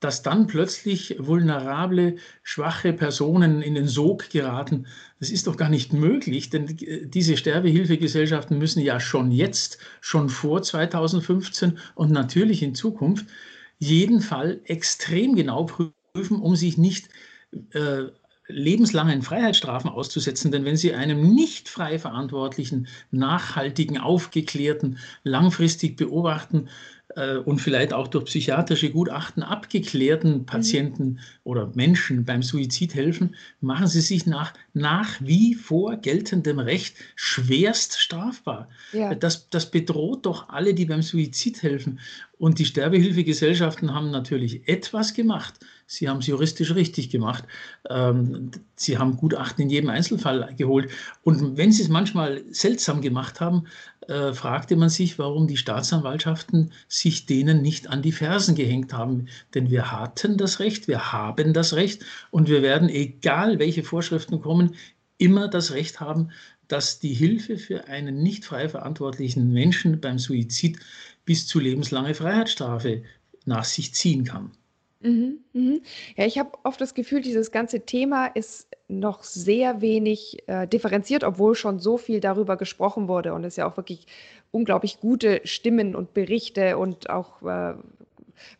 dass 0.00 0.22
dann 0.22 0.46
plötzlich 0.46 1.16
vulnerable, 1.18 2.16
schwache 2.42 2.92
Personen 2.92 3.62
in 3.62 3.74
den 3.74 3.88
Sog 3.88 4.28
geraten, 4.30 4.86
das 5.18 5.30
ist 5.30 5.46
doch 5.46 5.56
gar 5.56 5.70
nicht 5.70 5.92
möglich, 5.92 6.50
denn 6.50 6.76
diese 7.04 7.36
Sterbehilfegesellschaften 7.36 8.58
müssen 8.58 8.80
ja 8.82 9.00
schon 9.00 9.30
jetzt, 9.30 9.78
schon 10.00 10.28
vor 10.28 10.62
2015 10.62 11.78
und 11.94 12.10
natürlich 12.10 12.62
in 12.62 12.74
Zukunft 12.74 13.26
jeden 13.78 14.20
Fall 14.20 14.60
extrem 14.64 15.34
genau 15.34 15.64
prüfen, 15.64 16.40
um 16.40 16.56
sich 16.56 16.76
nicht 16.76 17.08
äh, 17.72 18.04
lebenslangen 18.48 19.22
Freiheitsstrafen 19.22 19.90
auszusetzen, 19.90 20.52
denn 20.52 20.64
wenn 20.64 20.76
Sie 20.76 20.94
einem 20.94 21.34
nicht 21.34 21.68
frei 21.68 21.98
verantwortlichen, 21.98 22.86
nachhaltigen, 23.10 23.98
aufgeklärten, 23.98 24.98
langfristig 25.24 25.96
beobachten 25.96 26.68
äh, 27.16 27.38
und 27.38 27.60
vielleicht 27.60 27.92
auch 27.92 28.08
durch 28.08 28.26
psychiatrische 28.26 28.90
Gutachten 28.90 29.42
abgeklärten 29.42 30.38
mhm. 30.38 30.46
Patienten 30.46 31.04
mhm. 31.04 31.18
oder 31.44 31.72
Menschen 31.74 32.24
beim 32.24 32.42
Suizid 32.42 32.94
helfen, 32.94 33.34
machen 33.60 33.88
sie 33.88 34.00
sich 34.00 34.26
nach, 34.26 34.52
nach 34.74 35.16
wie 35.20 35.54
vor 35.54 35.96
geltendem 35.96 36.58
Recht 36.58 36.96
schwerst 37.16 37.98
strafbar. 37.98 38.68
Ja. 38.92 39.14
Das, 39.14 39.50
das 39.50 39.70
bedroht 39.70 40.26
doch 40.26 40.48
alle, 40.50 40.74
die 40.74 40.84
beim 40.84 41.02
Suizid 41.02 41.62
helfen. 41.62 41.98
Und 42.38 42.58
die 42.58 42.66
Sterbehilfegesellschaften 42.66 43.94
haben 43.94 44.10
natürlich 44.10 44.68
etwas 44.68 45.14
gemacht. 45.14 45.54
Sie 45.88 46.08
haben 46.08 46.18
es 46.18 46.26
juristisch 46.26 46.74
richtig 46.74 47.10
gemacht. 47.10 47.44
Ähm, 47.88 48.50
sie 48.74 48.98
haben 48.98 49.16
Gutachten 49.16 49.62
in 49.62 49.70
jedem 49.70 49.90
Einzelfall 49.90 50.52
geholt. 50.56 50.90
Und 51.22 51.56
wenn 51.56 51.70
Sie 51.70 51.82
es 51.82 51.88
manchmal 51.88 52.42
seltsam 52.50 53.00
gemacht 53.00 53.40
haben, 53.40 53.66
äh, 54.08 54.32
fragte 54.32 54.76
man 54.76 54.88
sich, 54.88 55.18
warum 55.18 55.46
die 55.46 55.56
Staatsanwaltschaften 55.56 56.72
sich 56.88 57.26
denen 57.26 57.62
nicht 57.62 57.88
an 57.88 58.02
die 58.02 58.12
Fersen 58.12 58.56
gehängt 58.56 58.92
haben. 58.92 59.28
Denn 59.54 59.70
wir 59.70 59.92
hatten 59.92 60.36
das 60.36 60.58
Recht, 60.58 60.88
wir 60.88 61.12
haben 61.12 61.52
das 61.52 61.74
Recht 61.74 62.04
und 62.30 62.48
wir 62.48 62.62
werden, 62.62 62.88
egal 62.88 63.60
welche 63.60 63.84
Vorschriften 63.84 64.40
kommen, 64.40 64.74
immer 65.18 65.48
das 65.48 65.72
Recht 65.72 66.00
haben, 66.00 66.30
dass 66.68 66.98
die 66.98 67.14
Hilfe 67.14 67.58
für 67.58 67.86
einen 67.86 68.22
nicht 68.22 68.44
frei 68.44 68.68
verantwortlichen 68.68 69.52
Menschen 69.52 70.00
beim 70.00 70.18
Suizid 70.18 70.80
bis 71.24 71.46
zu 71.46 71.60
lebenslange 71.60 72.14
Freiheitsstrafe 72.14 73.02
nach 73.44 73.64
sich 73.64 73.94
ziehen 73.94 74.24
kann. 74.24 74.50
Mhm, 75.00 75.44
mhm. 75.52 75.82
Ja, 76.16 76.24
ich 76.24 76.38
habe 76.38 76.52
oft 76.64 76.80
das 76.80 76.94
Gefühl, 76.94 77.20
dieses 77.20 77.50
ganze 77.50 77.84
Thema 77.84 78.26
ist 78.26 78.68
noch 78.88 79.22
sehr 79.24 79.80
wenig 79.82 80.38
äh, 80.48 80.66
differenziert, 80.66 81.22
obwohl 81.22 81.54
schon 81.54 81.78
so 81.80 81.98
viel 81.98 82.20
darüber 82.20 82.56
gesprochen 82.56 83.06
wurde 83.06 83.34
und 83.34 83.44
es 83.44 83.56
ja 83.56 83.68
auch 83.70 83.76
wirklich 83.76 84.06
unglaublich 84.52 84.98
gute 85.00 85.42
Stimmen 85.44 85.94
und 85.94 86.14
Berichte 86.14 86.78
und 86.78 87.10
auch 87.10 87.42
äh, 87.42 87.74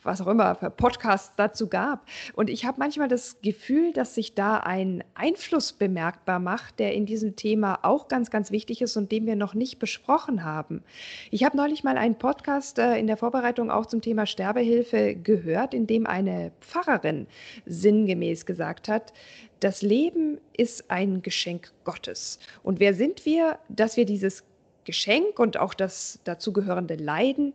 was 0.03 0.21
auch 0.21 0.27
immer, 0.27 0.55
Podcasts 0.55 1.33
dazu 1.37 1.69
gab. 1.69 2.07
Und 2.35 2.51
ich 2.51 2.65
habe 2.65 2.79
manchmal 2.79 3.09
das 3.09 3.41
Gefühl, 3.43 3.93
dass 3.93 4.15
sich 4.15 4.35
da 4.35 4.59
ein 4.59 5.05
Einfluss 5.15 5.73
bemerkbar 5.73 6.39
macht, 6.39 6.79
der 6.79 6.95
in 6.95 7.07
diesem 7.07 7.37
Thema 7.37 7.79
auch 7.83 8.09
ganz, 8.09 8.31
ganz 8.31 8.51
wichtig 8.51 8.83
ist 8.83 8.97
und 8.97 9.13
den 9.13 9.27
wir 9.27 9.37
noch 9.37 9.55
nicht 9.55 9.79
besprochen 9.79 10.45
haben. 10.45 10.83
Ich 11.31 11.45
habe 11.45 11.57
neulich 11.57 11.85
mal 11.85 11.99
einen 11.99 12.17
Podcast 12.17 12.79
äh, 12.79 12.97
in 12.99 13.07
der 13.07 13.17
Vorbereitung 13.17 13.71
auch 13.71 13.87
zum 13.87 14.01
Thema 14.01 14.27
Sterbehilfe 14.27 15.15
gehört, 15.15 15.75
in 15.75 15.87
dem 15.87 16.07
eine 16.07 16.53
Pfarrerin 16.61 17.27
sinngemäß 17.65 18.47
gesagt 18.47 18.89
hat, 18.89 19.13
das 19.61 19.83
Leben 19.83 20.39
ist 20.57 20.91
ein 20.91 21.23
Geschenk 21.23 21.73
Gottes. 21.85 22.39
Und 22.63 22.79
wer 22.79 22.93
sind 22.95 23.25
wir, 23.25 23.59
dass 23.69 23.97
wir 23.97 24.05
dieses 24.05 24.45
Geschenk 24.85 25.39
und 25.39 25.59
auch 25.59 25.75
das 25.75 26.21
dazugehörende 26.25 26.95
Leiden 26.95 27.55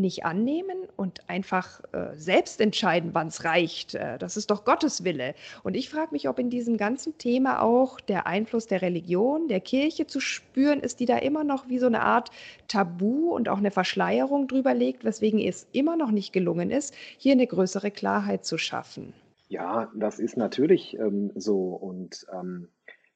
nicht 0.00 0.24
annehmen 0.24 0.78
und 0.96 1.28
einfach 1.28 1.80
äh, 1.92 2.16
selbst 2.16 2.60
entscheiden, 2.60 3.10
wann 3.12 3.28
es 3.28 3.44
reicht. 3.44 3.94
Äh, 3.94 4.18
das 4.18 4.36
ist 4.36 4.50
doch 4.50 4.64
Gottes 4.64 5.04
Wille. 5.04 5.34
Und 5.62 5.76
ich 5.76 5.90
frage 5.90 6.12
mich, 6.12 6.28
ob 6.28 6.38
in 6.38 6.50
diesem 6.50 6.76
ganzen 6.76 7.18
Thema 7.18 7.60
auch 7.62 8.00
der 8.00 8.26
Einfluss 8.26 8.66
der 8.66 8.82
Religion, 8.82 9.48
der 9.48 9.60
Kirche 9.60 10.06
zu 10.06 10.20
spüren 10.20 10.80
ist, 10.80 11.00
die 11.00 11.06
da 11.06 11.18
immer 11.18 11.44
noch 11.44 11.68
wie 11.68 11.78
so 11.78 11.86
eine 11.86 12.02
Art 12.02 12.30
Tabu 12.68 13.34
und 13.34 13.48
auch 13.48 13.58
eine 13.58 13.70
Verschleierung 13.70 14.48
drüber 14.48 14.74
legt, 14.74 15.04
weswegen 15.04 15.40
es 15.40 15.66
immer 15.72 15.96
noch 15.96 16.10
nicht 16.10 16.32
gelungen 16.32 16.70
ist, 16.70 16.94
hier 17.18 17.32
eine 17.32 17.46
größere 17.46 17.90
Klarheit 17.90 18.44
zu 18.44 18.58
schaffen. 18.58 19.12
Ja, 19.48 19.90
das 19.94 20.18
ist 20.18 20.38
natürlich 20.38 20.96
ähm, 20.98 21.30
so. 21.34 21.74
Und 21.74 22.26
ähm, 22.32 22.68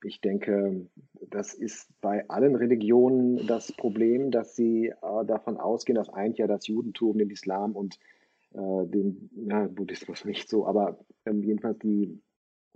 ich 0.02 0.20
denke, 0.20 0.86
das 1.30 1.54
ist 1.54 1.88
bei 2.00 2.28
allen 2.28 2.54
Religionen 2.54 3.46
das 3.46 3.72
Problem, 3.72 4.30
dass 4.30 4.54
sie 4.54 4.88
äh, 4.88 5.24
davon 5.26 5.56
ausgehen, 5.56 5.96
das 5.96 6.08
eint 6.08 6.38
ja 6.38 6.46
das 6.46 6.66
Judentum, 6.66 7.18
den 7.18 7.30
Islam 7.30 7.74
und 7.74 7.98
äh, 8.52 8.86
den 8.86 9.30
ja, 9.48 9.66
Buddhismus 9.66 10.24
nicht 10.24 10.48
so, 10.48 10.66
aber 10.66 10.98
ähm, 11.24 11.42
jedenfalls 11.42 11.78
die 11.78 12.20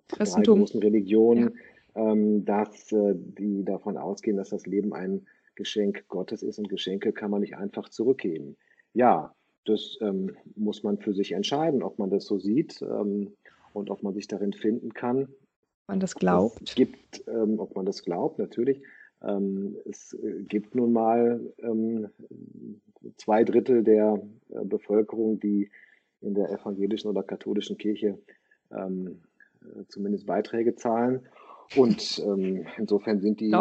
drei 0.09 0.25
großen 0.43 0.81
Religionen, 0.81 1.55
ja. 1.95 2.12
ähm, 2.12 2.45
dass 2.45 2.91
äh, 2.93 3.14
die 3.14 3.64
davon 3.64 3.97
ausgehen, 3.97 4.37
dass 4.37 4.51
das 4.51 4.66
Leben 4.66 4.93
ein 4.93 5.27
Geschenk 5.55 6.07
Gottes 6.09 6.43
ist 6.43 6.59
und 6.59 6.68
Geschenke 6.68 7.12
kann 7.12 7.31
man 7.31 7.43
nicht 7.43 7.57
einfach 7.57 7.89
zurückgeben. 7.91 8.57
Ja, 8.95 9.35
das 9.66 9.99
ähm, 10.01 10.37
muss 10.57 10.83
man 10.83 10.99
für 10.99 11.12
sich 11.12 11.33
entscheiden, 11.33 11.83
ob 11.83 11.99
man 11.99 12.11
das 12.11 12.25
so 12.25 12.39
sieht 12.39 12.81
ähm, 12.83 13.35
und 13.75 13.91
ob 13.91 14.03
man 14.03 14.14
sich 14.14 14.27
darin 14.27 14.55
finden 14.55 14.95
kann 14.95 15.29
man 15.91 16.01
das 16.01 16.14
glaubt. 16.14 16.62
Es 16.62 16.74
gibt, 16.74 17.26
ähm, 17.26 17.59
ob 17.59 17.74
man 17.74 17.84
das 17.84 18.05
glaubt, 18.05 18.38
natürlich. 18.38 18.80
Ähm, 19.22 19.76
es 19.84 20.14
äh, 20.14 20.43
gibt 20.45 20.74
nun 20.74 20.93
mal 20.93 21.41
ähm, 21.59 22.09
zwei 23.16 23.43
Drittel 23.45 23.82
der 23.82 24.22
äh, 24.51 24.64
Bevölkerung, 24.64 25.41
die 25.41 25.70
in 26.20 26.34
der 26.34 26.51
evangelischen 26.51 27.11
oder 27.11 27.22
katholischen 27.22 27.76
Kirche 27.76 28.18
ähm, 28.70 29.20
äh, 29.62 29.84
zumindest 29.88 30.26
Beiträge 30.26 30.76
zahlen. 30.76 31.26
Und 31.76 32.22
ähm, 32.24 32.66
insofern 32.78 33.20
sind 33.20 33.41
die 33.41 33.53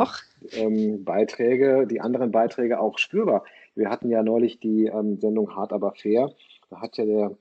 ähm, 0.52 1.04
Beiträge, 1.04 1.88
die 1.88 2.02
anderen 2.02 2.32
Beiträge 2.32 2.80
auch 2.80 2.98
spürbar. 2.98 3.44
Wir 3.76 3.90
hatten 3.90 4.10
ja 4.10 4.24
neulich 4.24 4.60
die 4.60 4.92
Sendung 5.20 5.56
Hart 5.56 5.72
aber 5.74 5.94
fair. 5.94 6.32
Da 6.70 6.82
hat 6.82 6.98
ja 6.98 7.06
der 7.06 7.38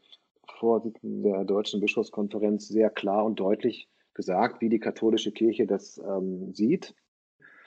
Vorsitzende 0.59 1.31
der 1.31 1.45
Deutschen 1.45 1.81
Bischofskonferenz 1.81 2.69
sehr 2.69 2.91
klar 2.91 3.25
und 3.25 3.41
deutlich 3.41 3.89
gesagt, 4.19 4.61
wie 4.61 4.69
die 4.69 4.81
katholische 4.81 5.31
Kirche 5.31 5.65
das 5.65 5.97
ähm, 5.99 6.53
sieht. 6.53 6.93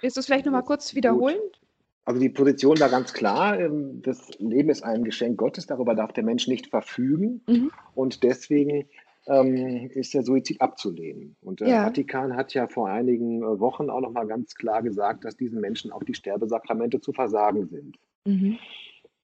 Willst 0.02 0.18
du 0.18 0.20
es 0.20 0.26
vielleicht 0.26 0.45
nochmal 0.45 0.64
kurz 0.64 0.93
wiederholen? 0.93 1.38
Gut. 1.39 1.62
Also 2.04 2.20
die 2.20 2.30
Position 2.30 2.78
war 2.80 2.89
ganz 2.89 3.14
klar, 3.14 3.58
ähm, 3.58 4.02
das 4.02 4.38
Leben 4.38 4.70
ist 4.70 4.84
ein 4.84 5.06
Geschenk 5.06 5.38
Gottes, 5.38 5.66
darüber 5.66 5.95
darf 5.95 6.12
der 6.12 6.26
Mensch 6.26 6.47
nicht 6.47 6.68
verfügen 6.68 7.41
mhm. 7.47 7.72
und 7.95 8.24
deswegen 8.24 8.89
ähm, 9.28 9.89
ist 9.93 10.14
der 10.14 10.24
Suizid 10.24 10.60
abzulehnen. 10.60 11.38
Und 11.41 11.62
der 11.62 11.70
ja. 11.70 11.84
Vatikan 11.86 12.36
hat 12.36 12.54
ja 12.54 12.68
vor 12.68 12.89
einigen 12.89 13.43
äh, 13.43 13.60
Wochen 13.62 13.89
auch 13.89 14.02
nochmal 14.02 14.28
ganz 14.28 14.56
klar 14.56 14.82
gesagt, 14.84 15.24
dass 15.24 15.38
diesen 15.38 15.62
Menschen 15.62 15.91
auch 15.91 16.04
die 16.04 16.16
Sterbesakramente 16.16 16.99
zu 16.99 17.14
versagen 17.14 17.68
sind. 17.68 17.97
Mhm. 18.26 18.58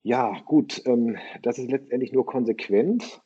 Ja, 0.02 0.40
gut, 0.46 0.80
ähm, 0.86 1.18
das 1.42 1.58
ist 1.58 1.70
letztendlich 1.70 2.12
nur 2.12 2.24
konsequent 2.24 3.20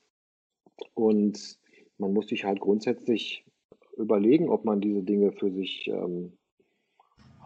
und 0.95 1.59
man 1.99 2.13
muss 2.13 2.29
sich 2.29 2.45
halt 2.45 2.59
grundsätzlich 2.59 3.45
überlegen, 3.97 4.49
ob 4.49 4.65
man 4.65 4.81
diese 4.81 5.03
Dinge 5.03 5.33
für 5.33 5.51
sich 5.51 5.89
ähm, 5.89 6.33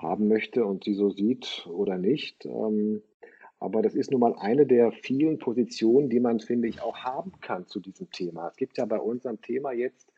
haben 0.01 0.29
möchte 0.29 0.65
und 0.65 0.85
sie 0.85 0.95
so 0.95 1.11
sieht 1.11 1.67
oder 1.71 1.99
nicht. 1.99 2.45
Ähm, 2.45 3.03
aber 3.59 3.83
das 3.83 3.95
ist 3.95 4.11
nun 4.11 4.21
mal 4.21 4.35
eine 4.39 4.67
der 4.67 4.93
vielen 4.93 5.39
Positionen, 5.39 6.11
die 6.11 6.21
man, 6.21 6.41
finde 6.41 6.69
ich, 6.69 6.83
auch 6.83 6.99
haben 6.99 7.33
kann 7.41 7.67
zu 7.67 7.81
diesem 7.81 8.11
Thema. 8.11 8.49
Es 8.49 8.57
gibt 8.57 8.77
ja 8.77 8.85
bei 8.85 8.99
unserem 8.99 9.41
Thema 9.41 9.73
jetzt, 9.73 10.13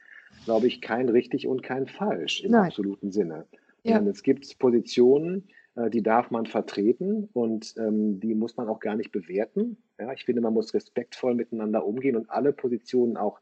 glaube 0.44 0.66
ich, 0.66 0.80
kein 0.80 1.08
richtig 1.08 1.46
und 1.46 1.62
kein 1.62 1.86
falsch 1.86 2.42
im 2.42 2.52
Nein. 2.52 2.66
absoluten 2.66 3.12
Sinne. 3.12 3.46
Ja. 3.84 4.00
Es 4.02 4.22
gibt 4.22 4.58
Positionen, 4.58 5.48
äh, 5.76 5.88
die 5.88 6.02
darf 6.02 6.30
man 6.30 6.46
vertreten 6.46 7.28
und 7.32 7.74
ähm, 7.78 8.18
die 8.20 8.34
muss 8.34 8.56
man 8.56 8.68
auch 8.68 8.80
gar 8.80 8.96
nicht 8.96 9.12
bewerten. 9.12 9.78
Ja, 9.98 10.12
ich 10.12 10.24
finde, 10.24 10.42
man 10.42 10.54
muss 10.54 10.74
respektvoll 10.74 11.34
miteinander 11.34 11.86
umgehen 11.86 12.16
und 12.16 12.28
alle 12.30 12.52
Positionen 12.52 13.16
auch 13.16 13.40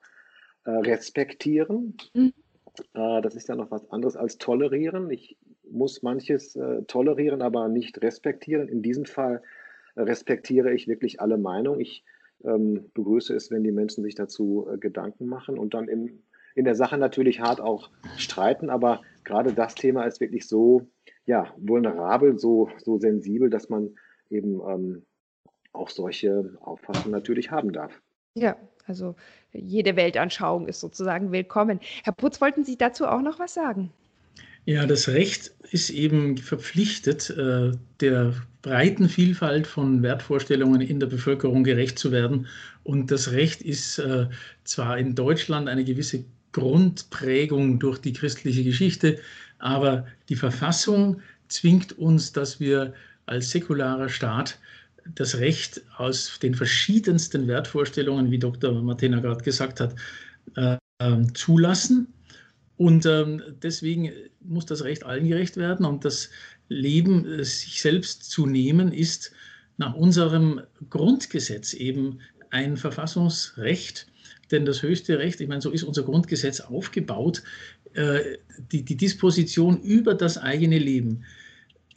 äh, 0.64 0.70
respektieren. 0.70 1.96
Mhm. 2.14 2.32
Äh, 2.94 3.22
das 3.22 3.34
ist 3.34 3.48
ja 3.48 3.56
noch 3.56 3.70
was 3.70 3.88
anderes 3.90 4.16
als 4.16 4.38
tolerieren. 4.38 5.10
Ich 5.10 5.36
muss 5.70 6.02
manches 6.02 6.56
äh, 6.56 6.82
tolerieren, 6.82 7.42
aber 7.42 7.68
nicht 7.68 8.02
respektieren. 8.02 8.68
In 8.68 8.82
diesem 8.82 9.04
Fall 9.04 9.42
respektiere 9.96 10.72
ich 10.72 10.88
wirklich 10.88 11.20
alle 11.20 11.38
Meinungen. 11.38 11.80
Ich 11.80 12.04
ähm, 12.44 12.90
begrüße 12.94 13.34
es, 13.34 13.50
wenn 13.50 13.64
die 13.64 13.72
Menschen 13.72 14.04
sich 14.04 14.14
dazu 14.14 14.68
äh, 14.72 14.78
Gedanken 14.78 15.26
machen 15.26 15.58
und 15.58 15.74
dann 15.74 15.88
in, 15.88 16.22
in 16.54 16.64
der 16.64 16.74
Sache 16.74 16.98
natürlich 16.98 17.40
hart 17.40 17.60
auch 17.60 17.90
streiten. 18.16 18.70
Aber 18.70 19.02
gerade 19.24 19.52
das 19.52 19.74
Thema 19.74 20.04
ist 20.04 20.20
wirklich 20.20 20.46
so 20.46 20.86
ja, 21.24 21.52
vulnerabel, 21.56 22.38
so, 22.38 22.70
so 22.84 22.98
sensibel, 22.98 23.50
dass 23.50 23.68
man 23.68 23.96
eben 24.30 24.60
ähm, 24.60 25.02
auch 25.72 25.90
solche 25.90 26.56
Auffassungen 26.60 27.10
natürlich 27.10 27.50
haben 27.50 27.72
darf. 27.72 28.00
Ja, 28.36 28.54
also 28.86 29.16
jede 29.54 29.96
Weltanschauung 29.96 30.68
ist 30.68 30.80
sozusagen 30.80 31.32
willkommen. 31.32 31.80
Herr 32.04 32.12
Putz, 32.12 32.38
wollten 32.42 32.64
Sie 32.64 32.76
dazu 32.76 33.06
auch 33.06 33.22
noch 33.22 33.38
was 33.38 33.54
sagen? 33.54 33.90
Ja, 34.66 34.84
das 34.84 35.08
Recht 35.08 35.52
ist 35.70 35.88
eben 35.88 36.36
verpflichtet, 36.36 37.30
äh, 37.30 37.72
der 38.00 38.34
breiten 38.60 39.08
Vielfalt 39.08 39.66
von 39.66 40.02
Wertvorstellungen 40.02 40.82
in 40.82 41.00
der 41.00 41.06
Bevölkerung 41.06 41.64
gerecht 41.64 41.98
zu 41.98 42.12
werden. 42.12 42.46
Und 42.84 43.10
das 43.10 43.32
Recht 43.32 43.62
ist 43.62 43.98
äh, 43.98 44.26
zwar 44.64 44.98
in 44.98 45.14
Deutschland 45.14 45.68
eine 45.68 45.84
gewisse 45.84 46.24
Grundprägung 46.52 47.78
durch 47.78 48.00
die 48.00 48.12
christliche 48.12 48.64
Geschichte, 48.64 49.18
aber 49.58 50.06
die 50.28 50.36
Verfassung 50.36 51.22
zwingt 51.48 51.98
uns, 51.98 52.32
dass 52.32 52.60
wir 52.60 52.92
als 53.24 53.50
säkularer 53.50 54.10
Staat 54.10 54.58
das 55.14 55.38
Recht 55.38 55.82
aus 55.96 56.38
den 56.40 56.54
verschiedensten 56.54 57.46
Wertvorstellungen, 57.46 58.30
wie 58.30 58.38
Dr. 58.38 58.72
Martina 58.82 59.20
gerade 59.20 59.42
gesagt 59.42 59.80
hat, 59.80 59.94
äh, 60.56 60.76
ähm, 61.00 61.34
zulassen. 61.34 62.12
Und 62.76 63.06
ähm, 63.06 63.42
deswegen 63.62 64.12
muss 64.40 64.66
das 64.66 64.84
Recht 64.84 65.04
allen 65.04 65.28
gerecht 65.28 65.56
werden. 65.56 65.86
Und 65.86 66.04
das 66.04 66.30
Leben, 66.68 67.24
äh, 67.26 67.44
sich 67.44 67.80
selbst 67.80 68.30
zu 68.30 68.46
nehmen, 68.46 68.92
ist 68.92 69.32
nach 69.78 69.94
unserem 69.94 70.60
Grundgesetz 70.90 71.74
eben 71.74 72.20
ein 72.50 72.76
Verfassungsrecht. 72.76 74.06
Denn 74.50 74.64
das 74.64 74.82
höchste 74.82 75.18
Recht, 75.18 75.40
ich 75.40 75.48
meine, 75.48 75.60
so 75.60 75.70
ist 75.70 75.82
unser 75.82 76.02
Grundgesetz 76.02 76.60
aufgebaut, 76.60 77.42
äh, 77.94 78.38
die, 78.72 78.84
die 78.84 78.96
Disposition 78.96 79.80
über 79.80 80.14
das 80.14 80.38
eigene 80.38 80.78
Leben 80.78 81.24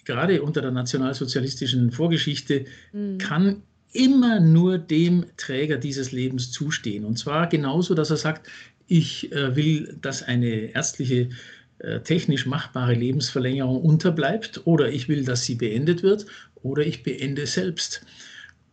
gerade 0.09 0.41
unter 0.41 0.61
der 0.61 0.71
nationalsozialistischen 0.71 1.91
Vorgeschichte, 1.91 2.65
mhm. 2.93 3.19
kann 3.19 3.61
immer 3.93 4.39
nur 4.39 4.79
dem 4.79 5.25
Träger 5.37 5.77
dieses 5.77 6.11
Lebens 6.11 6.51
zustehen. 6.51 7.05
Und 7.05 7.19
zwar 7.19 7.47
genauso, 7.47 7.93
dass 7.93 8.09
er 8.09 8.17
sagt, 8.17 8.49
ich 8.87 9.31
äh, 9.31 9.55
will, 9.55 9.95
dass 10.01 10.23
eine 10.23 10.73
ärztliche 10.73 11.29
äh, 11.77 11.99
technisch 11.99 12.47
machbare 12.47 12.95
Lebensverlängerung 12.95 13.81
unterbleibt 13.81 14.61
oder 14.65 14.89
ich 14.89 15.07
will, 15.09 15.23
dass 15.23 15.43
sie 15.43 15.55
beendet 15.55 16.01
wird 16.01 16.25
oder 16.63 16.83
ich 16.83 17.03
beende 17.03 17.45
selbst. 17.45 18.01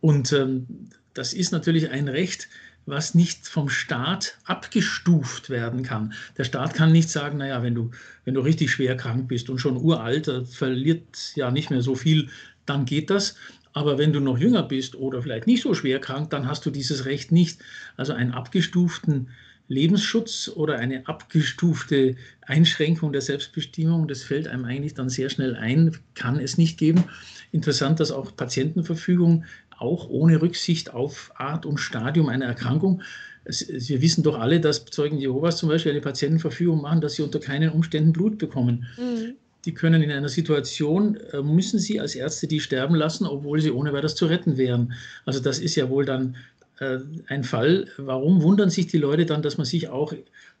Und 0.01 0.33
ähm, 0.33 0.65
das 1.13 1.33
ist 1.33 1.51
natürlich 1.51 1.91
ein 1.91 2.07
Recht, 2.07 2.47
was 2.87 3.13
nicht 3.13 3.47
vom 3.47 3.69
Staat 3.69 4.37
abgestuft 4.45 5.49
werden 5.49 5.83
kann. 5.83 6.13
Der 6.37 6.45
Staat 6.45 6.73
kann 6.73 6.91
nicht 6.91 7.09
sagen, 7.09 7.37
naja, 7.37 7.61
wenn 7.61 7.75
du, 7.75 7.91
wenn 8.23 8.33
du 8.33 8.39
richtig 8.41 8.71
schwer 8.71 8.95
krank 8.95 9.27
bist 9.27 9.49
und 9.49 9.59
schon 9.59 9.77
uralt, 9.77 10.31
verliert 10.49 11.33
ja 11.35 11.51
nicht 11.51 11.69
mehr 11.69 11.81
so 11.81 11.95
viel, 11.95 12.29
dann 12.65 12.85
geht 12.85 13.09
das. 13.09 13.35
Aber 13.73 13.97
wenn 13.97 14.13
du 14.13 14.21
noch 14.21 14.39
jünger 14.39 14.63
bist 14.63 14.95
oder 14.95 15.21
vielleicht 15.21 15.47
nicht 15.47 15.61
so 15.61 15.73
schwer 15.73 15.99
krank, 15.99 16.29
dann 16.29 16.47
hast 16.47 16.65
du 16.65 16.71
dieses 16.71 17.05
Recht 17.05 17.31
nicht. 17.31 17.59
Also 17.97 18.13
einen 18.13 18.31
abgestuften 18.31 19.29
Lebensschutz 19.67 20.49
oder 20.55 20.79
eine 20.79 21.07
abgestufte 21.07 22.15
Einschränkung 22.41 23.11
der 23.11 23.21
Selbstbestimmung, 23.21 24.07
das 24.07 24.23
fällt 24.23 24.47
einem 24.47 24.63
eigentlich 24.63 24.93
dann 24.93 25.09
sehr 25.09 25.29
schnell 25.29 25.55
ein, 25.55 25.97
kann 26.15 26.39
es 26.39 26.57
nicht 26.57 26.77
geben. 26.77 27.03
Interessant, 27.51 27.99
dass 27.99 28.11
auch 28.11 28.35
Patientenverfügung 28.35 29.43
auch 29.79 30.09
ohne 30.09 30.41
Rücksicht 30.41 30.93
auf 30.93 31.31
Art 31.35 31.65
und 31.65 31.77
Stadium 31.77 32.29
einer 32.29 32.45
Erkrankung. 32.45 33.01
Wir 33.45 34.01
wissen 34.01 34.23
doch 34.23 34.39
alle, 34.39 34.59
dass 34.59 34.85
Zeugen 34.85 35.17
Jehovas 35.17 35.57
zum 35.57 35.69
Beispiel 35.69 35.91
eine 35.91 36.01
Patientenverfügung 36.01 36.81
machen, 36.81 37.01
dass 37.01 37.13
sie 37.13 37.21
unter 37.21 37.39
keinen 37.39 37.69
Umständen 37.69 38.11
Blut 38.11 38.37
bekommen. 38.37 38.85
Mhm. 38.97 39.35
Die 39.65 39.73
können 39.73 40.01
in 40.01 40.11
einer 40.11 40.29
Situation, 40.29 41.17
äh, 41.33 41.41
müssen 41.41 41.79
sie 41.79 41.99
als 41.99 42.15
Ärzte 42.15 42.47
die 42.47 42.59
sterben 42.59 42.95
lassen, 42.95 43.25
obwohl 43.25 43.59
sie 43.61 43.71
ohne 43.71 43.93
weiteres 43.93 44.15
zu 44.15 44.25
retten 44.25 44.57
wären. 44.57 44.93
Also 45.25 45.39
das 45.39 45.59
ist 45.59 45.75
ja 45.75 45.89
wohl 45.89 46.05
dann 46.05 46.35
äh, 46.79 46.99
ein 47.27 47.43
Fall. 47.43 47.87
Warum 47.97 48.41
wundern 48.41 48.69
sich 48.69 48.87
die 48.87 48.97
Leute 48.97 49.25
dann, 49.25 49.41
dass 49.41 49.57
man 49.57 49.65
sich 49.65 49.89
auch 49.89 50.13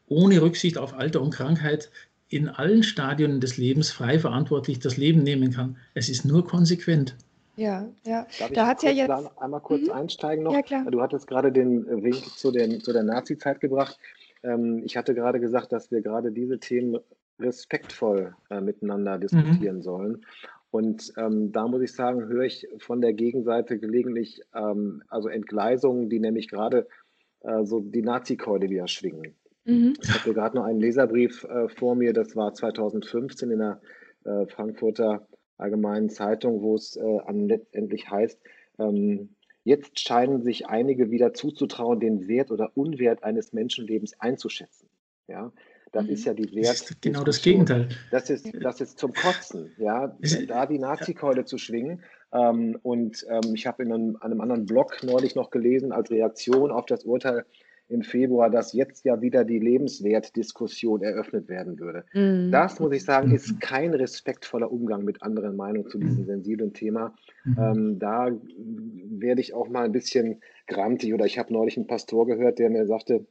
ohne 0.07 0.41
Rücksicht 0.41 0.77
auf 0.77 0.93
Alter 0.93 1.21
und 1.21 1.31
Krankheit 1.31 1.89
in 2.29 2.49
allen 2.49 2.83
Stadien 2.83 3.39
des 3.39 3.57
Lebens 3.57 3.91
frei 3.91 4.19
verantwortlich 4.19 4.79
das 4.79 4.97
Leben 4.97 5.23
nehmen 5.23 5.51
kann? 5.51 5.77
Es 5.93 6.09
ist 6.09 6.25
nur 6.25 6.45
konsequent. 6.45 7.15
Ja, 7.57 7.89
ja. 8.05 8.27
Darf 8.39 8.51
da 8.51 8.67
hat 8.67 8.83
ja 8.83 8.91
jetzt 8.91 9.09
einmal 9.37 9.61
kurz 9.61 9.87
mhm. 9.87 9.91
einsteigen 9.91 10.43
noch. 10.43 10.53
Ja, 10.53 10.61
klar. 10.61 10.85
Du 10.89 11.01
hattest 11.01 11.27
gerade 11.27 11.51
den 11.51 11.85
Wink 12.03 12.23
zu, 12.37 12.51
den, 12.51 12.81
zu 12.81 12.93
der 12.93 13.03
Nazi-Zeit 13.03 13.59
gebracht. 13.59 13.99
Ähm, 14.43 14.83
ich 14.85 14.95
hatte 14.95 15.15
gerade 15.15 15.39
gesagt, 15.39 15.71
dass 15.71 15.91
wir 15.91 16.01
gerade 16.01 16.31
diese 16.31 16.59
Themen 16.59 16.99
respektvoll 17.39 18.35
äh, 18.49 18.61
miteinander 18.61 19.17
diskutieren 19.17 19.77
mhm. 19.77 19.81
sollen. 19.81 20.25
Und 20.69 21.11
ähm, 21.17 21.51
da 21.51 21.67
muss 21.67 21.81
ich 21.81 21.93
sagen, 21.93 22.27
höre 22.27 22.43
ich 22.43 22.67
von 22.77 23.01
der 23.01 23.13
Gegenseite 23.13 23.79
gelegentlich 23.79 24.41
ähm, 24.53 25.01
also 25.07 25.27
Entgleisungen, 25.27 26.09
die 26.09 26.19
nämlich 26.19 26.49
gerade 26.49 26.87
äh, 27.41 27.63
so 27.63 27.79
die 27.79 28.03
Nazi-Keule 28.03 28.69
wieder 28.69 28.87
schwingen. 28.87 29.33
Mhm. 29.65 29.95
Ich 29.99 30.13
habe 30.13 30.33
gerade 30.33 30.57
noch 30.57 30.65
einen 30.65 30.79
Leserbrief 30.79 31.43
äh, 31.45 31.69
vor 31.69 31.95
mir, 31.95 32.13
das 32.13 32.35
war 32.35 32.53
2015 32.53 33.49
in 33.49 33.59
der 33.59 33.81
äh, 34.25 34.45
Frankfurter 34.45 35.27
Allgemeinen 35.57 36.09
Zeitung, 36.09 36.61
wo 36.61 36.75
es 36.75 36.95
äh, 36.95 37.31
letztendlich 37.31 38.09
heißt, 38.09 38.39
ähm, 38.79 39.29
jetzt 39.63 39.99
scheinen 39.99 40.41
sich 40.41 40.67
einige 40.67 41.11
wieder 41.11 41.33
zuzutrauen, 41.33 41.99
den 41.99 42.27
Wert 42.27 42.51
oder 42.51 42.71
Unwert 42.75 43.23
eines 43.23 43.53
Menschenlebens 43.53 44.19
einzuschätzen. 44.19 44.87
Ja, 45.27 45.51
das 45.91 46.05
mhm. 46.05 46.11
ist 46.11 46.25
ja 46.25 46.33
die 46.33 46.53
Wert. 46.55 46.67
Das 46.67 46.89
ist 46.89 47.01
genau 47.01 47.23
das 47.23 47.41
Gegenteil. 47.41 47.89
Das 48.11 48.29
ist, 48.29 48.47
das 48.61 48.81
ist 48.81 48.99
zum 48.99 49.13
Kotzen, 49.13 49.71
ja, 49.77 50.15
da 50.47 50.65
die 50.65 50.79
Nazi-Keule 50.79 51.45
zu 51.45 51.57
schwingen. 51.57 52.03
Ähm, 52.31 52.77
und 52.81 53.25
ähm, 53.29 53.53
ich 53.55 53.67
habe 53.67 53.83
in 53.83 53.91
einem, 53.91 54.17
einem, 54.17 54.41
anderen 54.41 54.65
Blog 54.65 54.97
neulich 55.03 55.35
noch 55.35 55.49
gelesen, 55.49 55.91
als 55.91 56.11
Reaktion 56.11 56.71
auf 56.71 56.85
das 56.85 57.03
Urteil 57.03 57.45
im 57.89 58.01
Februar, 58.01 58.49
dass 58.49 58.73
jetzt 58.73 59.05
ja 59.05 59.21
wieder 59.21 59.45
die 59.45 59.59
Lebenswertdiskussion 59.59 61.01
eröffnet 61.01 61.47
werden 61.47 61.79
würde. 61.79 62.03
Mhm. 62.13 62.51
Das, 62.51 62.79
muss 62.79 62.93
ich 62.93 63.05
sagen, 63.05 63.33
ist 63.33 63.61
kein 63.61 63.93
respektvoller 63.93 64.71
Umgang 64.71 65.03
mit 65.03 65.21
anderen 65.23 65.55
Meinungen 65.55 65.89
zu 65.89 65.97
diesem 65.97 66.23
mhm. 66.23 66.25
sensiblen 66.25 66.73
Thema. 66.73 67.15
Mhm. 67.45 67.57
Ähm, 67.59 67.99
da 67.99 68.31
werde 68.57 69.41
ich 69.41 69.53
auch 69.53 69.69
mal 69.69 69.85
ein 69.85 69.93
bisschen 69.93 70.41
grantig 70.67 71.13
oder 71.13 71.25
ich 71.25 71.39
habe 71.39 71.53
neulich 71.53 71.77
einen 71.77 71.87
Pastor 71.87 72.27
gehört, 72.27 72.59
der 72.59 72.69
mir 72.69 72.85
sagte, 72.85 73.25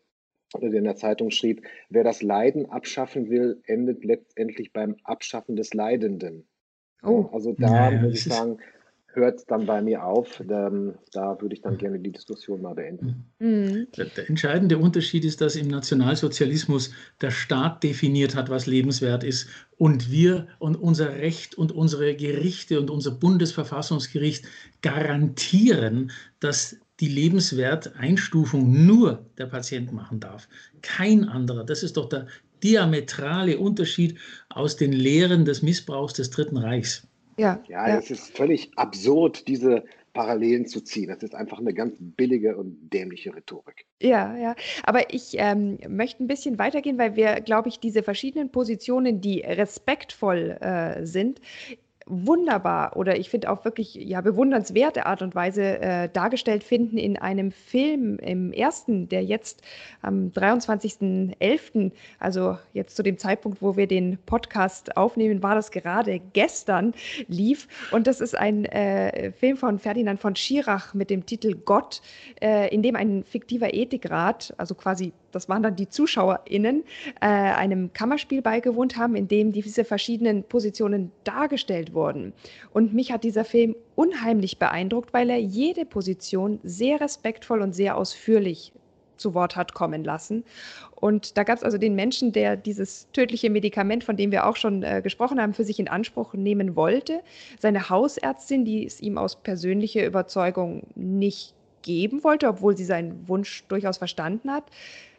oder 0.54 0.70
der 0.70 0.78
in 0.78 0.84
der 0.84 0.96
Zeitung 0.96 1.30
schrieb, 1.30 1.62
wer 1.90 2.04
das 2.04 2.22
Leiden 2.22 2.70
abschaffen 2.70 3.28
will, 3.28 3.60
endet 3.66 4.04
letztendlich 4.04 4.72
beim 4.72 4.96
Abschaffen 5.04 5.56
des 5.56 5.74
Leidenden. 5.74 6.46
Oh. 7.02 7.28
Also 7.32 7.52
da 7.52 7.90
ja, 7.90 8.00
muss 8.00 8.14
ich 8.14 8.24
sagen, 8.24 8.58
hört 9.16 9.38
es 9.38 9.46
dann 9.46 9.66
bei 9.66 9.82
mir 9.82 10.04
auf. 10.04 10.42
Da, 10.46 10.70
da, 11.12 11.40
würde 11.40 11.54
ich 11.54 11.62
dann 11.62 11.78
gerne 11.78 11.98
die 11.98 12.12
Diskussion 12.12 12.62
mal 12.62 12.74
beenden. 12.74 13.24
Mhm. 13.38 13.88
Der, 13.96 14.04
der, 14.04 14.28
entscheidende 14.28 14.78
Unterschied 14.78 15.24
ist, 15.24 15.40
dass 15.40 15.56
im 15.56 15.68
Nationalsozialismus 15.68 16.92
der 17.20 17.30
Staat 17.30 17.82
definiert 17.82 18.36
hat, 18.36 18.50
was 18.50 18.66
lebenswert 18.66 19.24
ist 19.24 19.48
und 19.78 20.10
wir 20.10 20.46
und 20.58 20.76
unser 20.76 21.16
Recht 21.16 21.56
und 21.56 21.72
unsere 21.72 22.14
Gerichte 22.14 22.78
und 22.78 22.90
unser 22.90 23.10
Bundesverfassungsgericht 23.10 24.44
garantieren, 24.82 26.12
dass 26.38 26.76
die 27.00 27.08
Lebenswerteinstufung 27.08 28.86
nur 28.86 29.26
der 29.38 29.46
Patient 29.46 29.92
machen 29.92 30.20
darf. 30.20 30.48
Kein 30.82 31.24
anderer. 31.24 31.64
Das 31.64 31.82
ist 31.82 31.96
doch 31.96 32.08
der 32.08 32.26
diametrale 32.62 33.58
Unterschied 33.58 34.18
aus 34.48 34.76
den 34.76 34.92
Lehren 34.92 35.44
des 35.44 35.62
Missbrauchs 35.62 36.14
des 36.14 36.30
Dritten 36.30 36.56
Reichs. 36.56 37.06
Ja, 37.38 37.62
ja, 37.68 37.88
ja. 37.88 37.98
es 37.98 38.10
ist 38.10 38.36
völlig 38.36 38.70
absurd, 38.76 39.46
diese 39.48 39.84
Parallelen 40.16 40.66
zu 40.66 40.80
ziehen. 40.80 41.08
Das 41.08 41.22
ist 41.22 41.34
einfach 41.34 41.58
eine 41.58 41.74
ganz 41.74 41.96
billige 42.00 42.56
und 42.56 42.90
dämliche 42.90 43.36
Rhetorik. 43.36 43.84
Ja, 44.00 44.34
ja. 44.36 44.56
Aber 44.82 45.12
ich 45.12 45.34
ähm, 45.36 45.78
möchte 45.88 46.24
ein 46.24 46.26
bisschen 46.26 46.58
weitergehen, 46.58 46.96
weil 46.96 47.16
wir, 47.16 47.42
glaube 47.42 47.68
ich, 47.68 47.80
diese 47.80 48.02
verschiedenen 48.02 48.50
Positionen, 48.50 49.20
die 49.20 49.40
respektvoll 49.40 50.56
äh, 50.60 51.04
sind, 51.04 51.40
wunderbar 52.06 52.96
oder 52.96 53.18
ich 53.18 53.30
finde 53.30 53.50
auch 53.50 53.64
wirklich 53.64 53.94
ja 53.94 54.20
bewundernswerte 54.20 55.06
Art 55.06 55.22
und 55.22 55.34
Weise 55.34 55.80
äh, 55.80 56.08
dargestellt 56.08 56.62
finden 56.62 56.98
in 56.98 57.16
einem 57.16 57.50
Film 57.50 58.18
im 58.18 58.52
ersten, 58.52 59.08
der 59.08 59.24
jetzt 59.24 59.62
am 60.02 60.30
23.11., 60.30 61.90
also 62.20 62.58
jetzt 62.72 62.96
zu 62.96 63.02
dem 63.02 63.18
Zeitpunkt, 63.18 63.60
wo 63.60 63.76
wir 63.76 63.88
den 63.88 64.18
Podcast 64.24 64.96
aufnehmen, 64.96 65.42
war 65.42 65.56
das 65.56 65.72
gerade 65.72 66.20
gestern 66.32 66.94
lief 67.26 67.66
und 67.90 68.06
das 68.06 68.20
ist 68.20 68.36
ein 68.36 68.66
äh, 68.66 69.32
Film 69.32 69.56
von 69.56 69.80
Ferdinand 69.80 70.20
von 70.20 70.36
Schirach 70.36 70.94
mit 70.94 71.10
dem 71.10 71.26
Titel 71.26 71.56
Gott, 71.56 72.02
äh, 72.40 72.72
in 72.72 72.82
dem 72.82 72.94
ein 72.94 73.24
fiktiver 73.24 73.74
Ethikrat, 73.74 74.54
also 74.58 74.76
quasi 74.76 75.12
das 75.32 75.48
waren 75.48 75.62
dann 75.62 75.76
die 75.76 75.88
ZuschauerInnen, 75.88 76.84
äh, 77.20 77.26
einem 77.26 77.92
Kammerspiel 77.92 78.42
beigewohnt 78.42 78.96
haben, 78.96 79.16
in 79.16 79.28
dem 79.28 79.52
diese 79.52 79.84
verschiedenen 79.84 80.44
Positionen 80.44 81.12
dargestellt 81.24 81.94
wurden. 81.94 82.32
Und 82.72 82.94
mich 82.94 83.12
hat 83.12 83.24
dieser 83.24 83.44
Film 83.44 83.76
unheimlich 83.94 84.58
beeindruckt, 84.58 85.12
weil 85.12 85.30
er 85.30 85.40
jede 85.40 85.84
Position 85.84 86.60
sehr 86.62 87.00
respektvoll 87.00 87.62
und 87.62 87.74
sehr 87.74 87.96
ausführlich 87.96 88.72
zu 89.16 89.34
Wort 89.34 89.56
hat 89.56 89.74
kommen 89.74 90.04
lassen. 90.04 90.44
Und 90.94 91.36
da 91.36 91.44
gab 91.44 91.58
es 91.58 91.64
also 91.64 91.78
den 91.78 91.94
Menschen, 91.94 92.32
der 92.32 92.56
dieses 92.56 93.08
tödliche 93.12 93.50
Medikament, 93.50 94.04
von 94.04 94.16
dem 94.16 94.30
wir 94.30 94.46
auch 94.46 94.56
schon 94.56 94.82
äh, 94.82 95.00
gesprochen 95.02 95.40
haben, 95.40 95.54
für 95.54 95.64
sich 95.64 95.78
in 95.78 95.88
Anspruch 95.88 96.34
nehmen 96.34 96.76
wollte. 96.76 97.20
Seine 97.58 97.88
Hausärztin, 97.88 98.64
die 98.64 98.86
es 98.86 99.00
ihm 99.00 99.18
aus 99.18 99.36
persönlicher 99.36 100.04
Überzeugung 100.04 100.82
nicht 100.94 101.54
geben 101.82 102.24
wollte, 102.24 102.48
obwohl 102.48 102.76
sie 102.76 102.84
seinen 102.84 103.28
Wunsch 103.28 103.64
durchaus 103.68 103.98
verstanden 103.98 104.50
hat. 104.50 104.64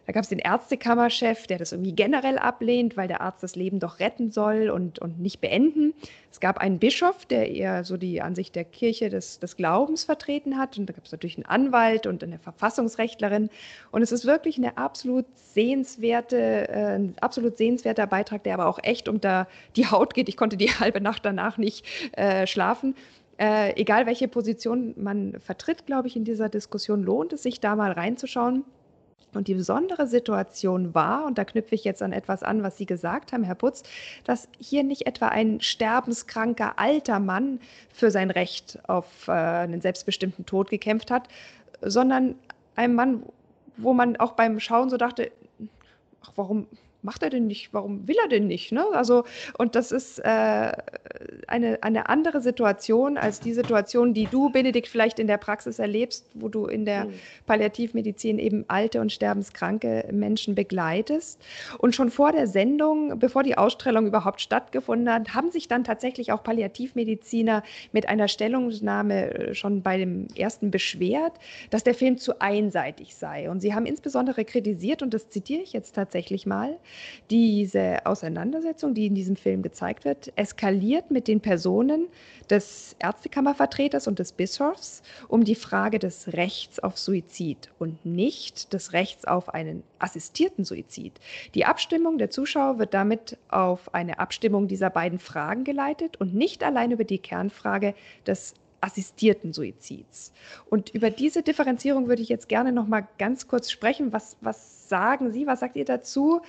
Da 0.07 0.13
gab 0.13 0.23
es 0.23 0.29
den 0.29 0.39
Ärztekammerchef, 0.39 1.47
der 1.47 1.57
das 1.57 1.73
irgendwie 1.73 1.91
generell 1.91 2.37
ablehnt, 2.37 2.95
weil 2.95 3.09
der 3.09 3.19
Arzt 3.19 3.43
das 3.43 3.57
Leben 3.57 3.81
doch 3.81 3.99
retten 3.99 4.31
soll 4.31 4.69
und, 4.69 4.99
und 4.99 5.19
nicht 5.19 5.41
beenden. 5.41 5.93
Es 6.31 6.39
gab 6.39 6.59
einen 6.59 6.79
Bischof, 6.79 7.25
der 7.25 7.51
eher 7.51 7.83
so 7.83 7.97
die 7.97 8.21
Ansicht 8.21 8.55
der 8.55 8.63
Kirche 8.63 9.09
des, 9.09 9.39
des 9.39 9.57
Glaubens 9.57 10.05
vertreten 10.05 10.57
hat. 10.57 10.77
Und 10.77 10.87
da 10.87 10.93
gab 10.93 11.03
es 11.03 11.11
natürlich 11.11 11.35
einen 11.35 11.45
Anwalt 11.45 12.07
und 12.07 12.23
eine 12.23 12.39
Verfassungsrechtlerin. 12.39 13.49
Und 13.91 14.01
es 14.01 14.13
ist 14.13 14.25
wirklich 14.25 14.57
eine 14.57 14.77
absolut 14.77 15.25
sehenswerte, 15.35 16.69
äh, 16.69 16.95
ein 16.95 17.15
absolut 17.19 17.57
sehenswerter 17.57 18.07
Beitrag, 18.07 18.43
der 18.43 18.53
aber 18.53 18.67
auch 18.67 18.79
echt 18.81 19.09
unter 19.09 19.45
die 19.75 19.87
Haut 19.87 20.13
geht. 20.13 20.29
Ich 20.29 20.37
konnte 20.37 20.55
die 20.55 20.69
halbe 20.79 21.01
Nacht 21.01 21.25
danach 21.25 21.57
nicht 21.57 21.85
äh, 22.13 22.47
schlafen. 22.47 22.95
Äh, 23.39 23.73
egal 23.75 24.05
welche 24.05 24.29
Position 24.29 24.93
man 24.95 25.37
vertritt, 25.41 25.85
glaube 25.85 26.07
ich, 26.07 26.15
in 26.15 26.23
dieser 26.23 26.47
Diskussion 26.47 27.03
lohnt 27.03 27.33
es 27.33 27.43
sich 27.43 27.59
da 27.59 27.75
mal 27.75 27.91
reinzuschauen. 27.91 28.63
Und 29.33 29.47
die 29.47 29.53
besondere 29.53 30.07
Situation 30.07 30.93
war, 30.93 31.25
und 31.25 31.37
da 31.37 31.43
knüpfe 31.43 31.75
ich 31.75 31.83
jetzt 31.83 32.01
an 32.01 32.13
etwas 32.13 32.43
an, 32.43 32.63
was 32.63 32.77
Sie 32.77 32.85
gesagt 32.85 33.33
haben, 33.33 33.43
Herr 33.43 33.55
Putz, 33.55 33.83
dass 34.23 34.47
hier 34.57 34.83
nicht 34.83 35.05
etwa 35.05 35.27
ein 35.27 35.59
sterbenskranker 35.61 36.79
alter 36.79 37.19
Mann 37.19 37.59
für 37.93 38.09
sein 38.09 38.31
Recht 38.31 38.79
auf 38.87 39.27
äh, 39.27 39.31
einen 39.31 39.81
selbstbestimmten 39.81 40.45
Tod 40.45 40.69
gekämpft 40.69 41.11
hat, 41.11 41.27
sondern 41.81 42.35
ein 42.75 42.95
Mann, 42.95 43.23
wo 43.75 43.93
man 43.93 44.15
auch 44.17 44.31
beim 44.31 44.59
Schauen 44.59 44.89
so 44.89 44.97
dachte, 44.97 45.31
ach, 46.21 46.31
warum, 46.35 46.67
macht 47.01 47.23
er 47.23 47.29
denn 47.29 47.47
nicht? 47.47 47.73
Warum 47.73 48.07
will 48.07 48.15
er 48.21 48.29
denn 48.29 48.47
nicht? 48.47 48.71
Ne? 48.71 48.85
Also, 48.93 49.23
und 49.57 49.75
das 49.75 49.91
ist 49.91 50.19
äh, 50.19 50.71
eine, 51.47 51.81
eine 51.81 52.09
andere 52.09 52.41
Situation 52.41 53.17
als 53.17 53.39
die 53.39 53.53
Situation, 53.53 54.13
die 54.13 54.25
du, 54.25 54.49
Benedikt, 54.49 54.87
vielleicht 54.87 55.19
in 55.19 55.27
der 55.27 55.37
Praxis 55.37 55.79
erlebst, 55.79 56.25
wo 56.33 56.49
du 56.49 56.65
in 56.65 56.85
der 56.85 57.05
mhm. 57.05 57.13
Palliativmedizin 57.45 58.39
eben 58.39 58.65
alte 58.67 58.99
und 58.99 59.11
sterbenskranke 59.11 60.09
Menschen 60.11 60.55
begleitest. 60.55 61.41
Und 61.77 61.95
schon 61.95 62.09
vor 62.09 62.31
der 62.31 62.47
Sendung, 62.47 63.19
bevor 63.19 63.43
die 63.43 63.57
Ausstellung 63.57 64.07
überhaupt 64.07 64.41
stattgefunden 64.41 65.11
hat, 65.13 65.33
haben 65.33 65.51
sich 65.51 65.67
dann 65.67 65.83
tatsächlich 65.83 66.31
auch 66.31 66.43
Palliativmediziner 66.43 67.63
mit 67.91 68.09
einer 68.09 68.27
Stellungnahme 68.27 69.33
äh, 69.33 69.53
schon 69.53 69.81
bei 69.81 69.97
dem 69.97 70.27
ersten 70.35 70.71
beschwert, 70.71 71.33
dass 71.69 71.83
der 71.83 71.93
Film 71.93 72.17
zu 72.17 72.41
einseitig 72.41 73.15
sei. 73.15 73.49
Und 73.49 73.61
sie 73.61 73.73
haben 73.73 73.85
insbesondere 73.85 74.45
kritisiert, 74.45 75.01
und 75.01 75.13
das 75.13 75.29
zitiere 75.29 75.61
ich 75.61 75.73
jetzt 75.73 75.93
tatsächlich 75.93 76.45
mal, 76.45 76.77
diese 77.29 78.05
Auseinandersetzung, 78.05 78.93
die 78.93 79.05
in 79.05 79.15
diesem 79.15 79.35
Film 79.35 79.61
gezeigt 79.61 80.05
wird, 80.05 80.31
eskaliert 80.35 81.11
mit 81.11 81.27
den 81.27 81.41
Personen 81.41 82.07
des 82.49 82.95
Ärztekammervertreters 82.99 84.07
und 84.07 84.19
des 84.19 84.31
Bischofs 84.31 85.01
um 85.27 85.43
die 85.43 85.55
Frage 85.55 85.99
des 85.99 86.33
Rechts 86.33 86.79
auf 86.79 86.97
Suizid 86.97 87.69
und 87.79 88.05
nicht 88.05 88.73
des 88.73 88.93
Rechts 88.93 89.25
auf 89.25 89.49
einen 89.49 89.83
assistierten 89.99 90.65
Suizid. 90.65 91.13
Die 91.55 91.65
Abstimmung 91.65 92.17
der 92.17 92.29
Zuschauer 92.29 92.79
wird 92.79 92.93
damit 92.93 93.37
auf 93.49 93.93
eine 93.93 94.19
Abstimmung 94.19 94.67
dieser 94.67 94.89
beiden 94.89 95.19
Fragen 95.19 95.63
geleitet 95.63 96.17
und 96.17 96.33
nicht 96.33 96.63
allein 96.63 96.91
über 96.91 97.03
die 97.03 97.19
Kernfrage 97.19 97.93
des 98.25 98.53
assistierten 98.81 99.53
Suizids. 99.53 100.31
Und 100.69 100.89
über 100.89 101.09
diese 101.09 101.41
Differenzierung 101.41 102.07
würde 102.07 102.21
ich 102.21 102.29
jetzt 102.29 102.47
gerne 102.47 102.71
noch 102.71 102.87
mal 102.87 103.07
ganz 103.17 103.47
kurz 103.47 103.71
sprechen. 103.71 104.13
Was, 104.13 104.37
was 104.41 104.87
sagen 104.87 105.31
Sie, 105.31 105.47
was 105.47 105.59
sagt 105.59 105.75
ihr 105.75 105.85
dazu? 105.85 106.41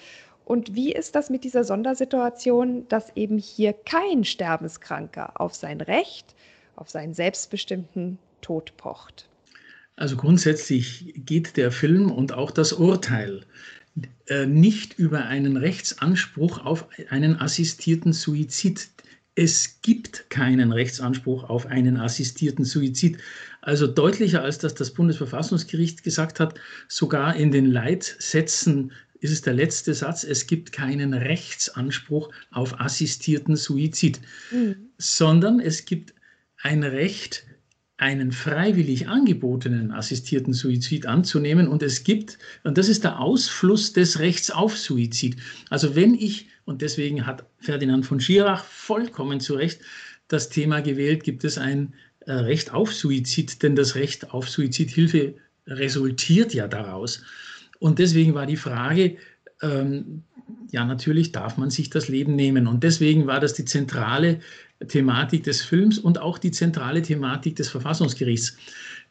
Und 0.48 0.74
wie 0.74 0.92
ist 0.92 1.14
das 1.14 1.28
mit 1.28 1.44
dieser 1.44 1.62
Sondersituation, 1.62 2.88
dass 2.88 3.14
eben 3.14 3.36
hier 3.36 3.74
kein 3.74 4.24
Sterbenskranker 4.24 5.38
auf 5.38 5.54
sein 5.54 5.82
Recht, 5.82 6.34
auf 6.74 6.88
seinen 6.88 7.12
selbstbestimmten 7.12 8.18
Tod 8.40 8.74
pocht? 8.78 9.28
Also 9.96 10.16
grundsätzlich 10.16 11.12
geht 11.16 11.58
der 11.58 11.70
Film 11.70 12.10
und 12.10 12.32
auch 12.32 12.50
das 12.50 12.72
Urteil 12.72 13.42
äh, 14.28 14.46
nicht 14.46 14.98
über 14.98 15.26
einen 15.26 15.58
Rechtsanspruch 15.58 16.64
auf 16.64 16.86
einen 17.10 17.38
assistierten 17.38 18.14
Suizid. 18.14 18.88
Es 19.34 19.82
gibt 19.82 20.30
keinen 20.30 20.72
Rechtsanspruch 20.72 21.44
auf 21.44 21.66
einen 21.66 21.98
assistierten 21.98 22.64
Suizid. 22.64 23.18
Also 23.60 23.86
deutlicher 23.86 24.42
als 24.42 24.56
das 24.56 24.74
das 24.74 24.94
Bundesverfassungsgericht 24.94 26.02
gesagt 26.04 26.40
hat, 26.40 26.54
sogar 26.88 27.36
in 27.36 27.50
den 27.50 27.66
Leitsätzen 27.66 28.92
ist 29.20 29.32
es 29.32 29.42
der 29.42 29.54
letzte 29.54 29.94
Satz, 29.94 30.24
es 30.24 30.46
gibt 30.46 30.72
keinen 30.72 31.14
Rechtsanspruch 31.14 32.30
auf 32.50 32.80
assistierten 32.80 33.56
Suizid, 33.56 34.20
mhm. 34.50 34.76
sondern 34.98 35.60
es 35.60 35.84
gibt 35.84 36.14
ein 36.62 36.82
Recht 36.82 37.44
einen 37.98 38.30
freiwillig 38.30 39.08
angebotenen 39.08 39.90
assistierten 39.90 40.52
Suizid 40.52 41.06
anzunehmen. 41.06 41.66
Und 41.66 41.82
es 41.82 42.04
gibt, 42.04 42.38
und 42.62 42.78
das 42.78 42.88
ist 42.88 43.02
der 43.02 43.18
Ausfluss 43.18 43.92
des 43.92 44.20
Rechts 44.20 44.52
auf 44.52 44.78
Suizid. 44.78 45.36
Also 45.68 45.96
wenn 45.96 46.14
ich, 46.14 46.46
und 46.64 46.80
deswegen 46.80 47.26
hat 47.26 47.44
Ferdinand 47.58 48.06
von 48.06 48.20
Schirach 48.20 48.64
vollkommen 48.64 49.40
zu 49.40 49.54
Recht 49.54 49.80
das 50.28 50.48
Thema 50.48 50.80
gewählt, 50.80 51.24
gibt 51.24 51.42
es 51.42 51.58
ein 51.58 51.94
äh, 52.20 52.32
Recht 52.32 52.72
auf 52.72 52.94
Suizid, 52.94 53.64
denn 53.64 53.74
das 53.74 53.96
Recht 53.96 54.30
auf 54.32 54.48
Suizidhilfe 54.48 55.34
resultiert 55.66 56.54
ja 56.54 56.68
daraus. 56.68 57.22
Und 57.78 57.98
deswegen 57.98 58.34
war 58.34 58.46
die 58.46 58.56
Frage, 58.56 59.16
ähm, 59.62 60.22
ja, 60.70 60.84
natürlich 60.84 61.32
darf 61.32 61.56
man 61.56 61.70
sich 61.70 61.90
das 61.90 62.08
Leben 62.08 62.34
nehmen. 62.36 62.66
Und 62.66 62.82
deswegen 62.84 63.26
war 63.26 63.40
das 63.40 63.54
die 63.54 63.64
zentrale 63.64 64.40
Thematik 64.86 65.44
des 65.44 65.62
Films 65.62 65.98
und 65.98 66.18
auch 66.18 66.38
die 66.38 66.50
zentrale 66.50 67.02
Thematik 67.02 67.56
des 67.56 67.68
Verfassungsgerichts. 67.68 68.56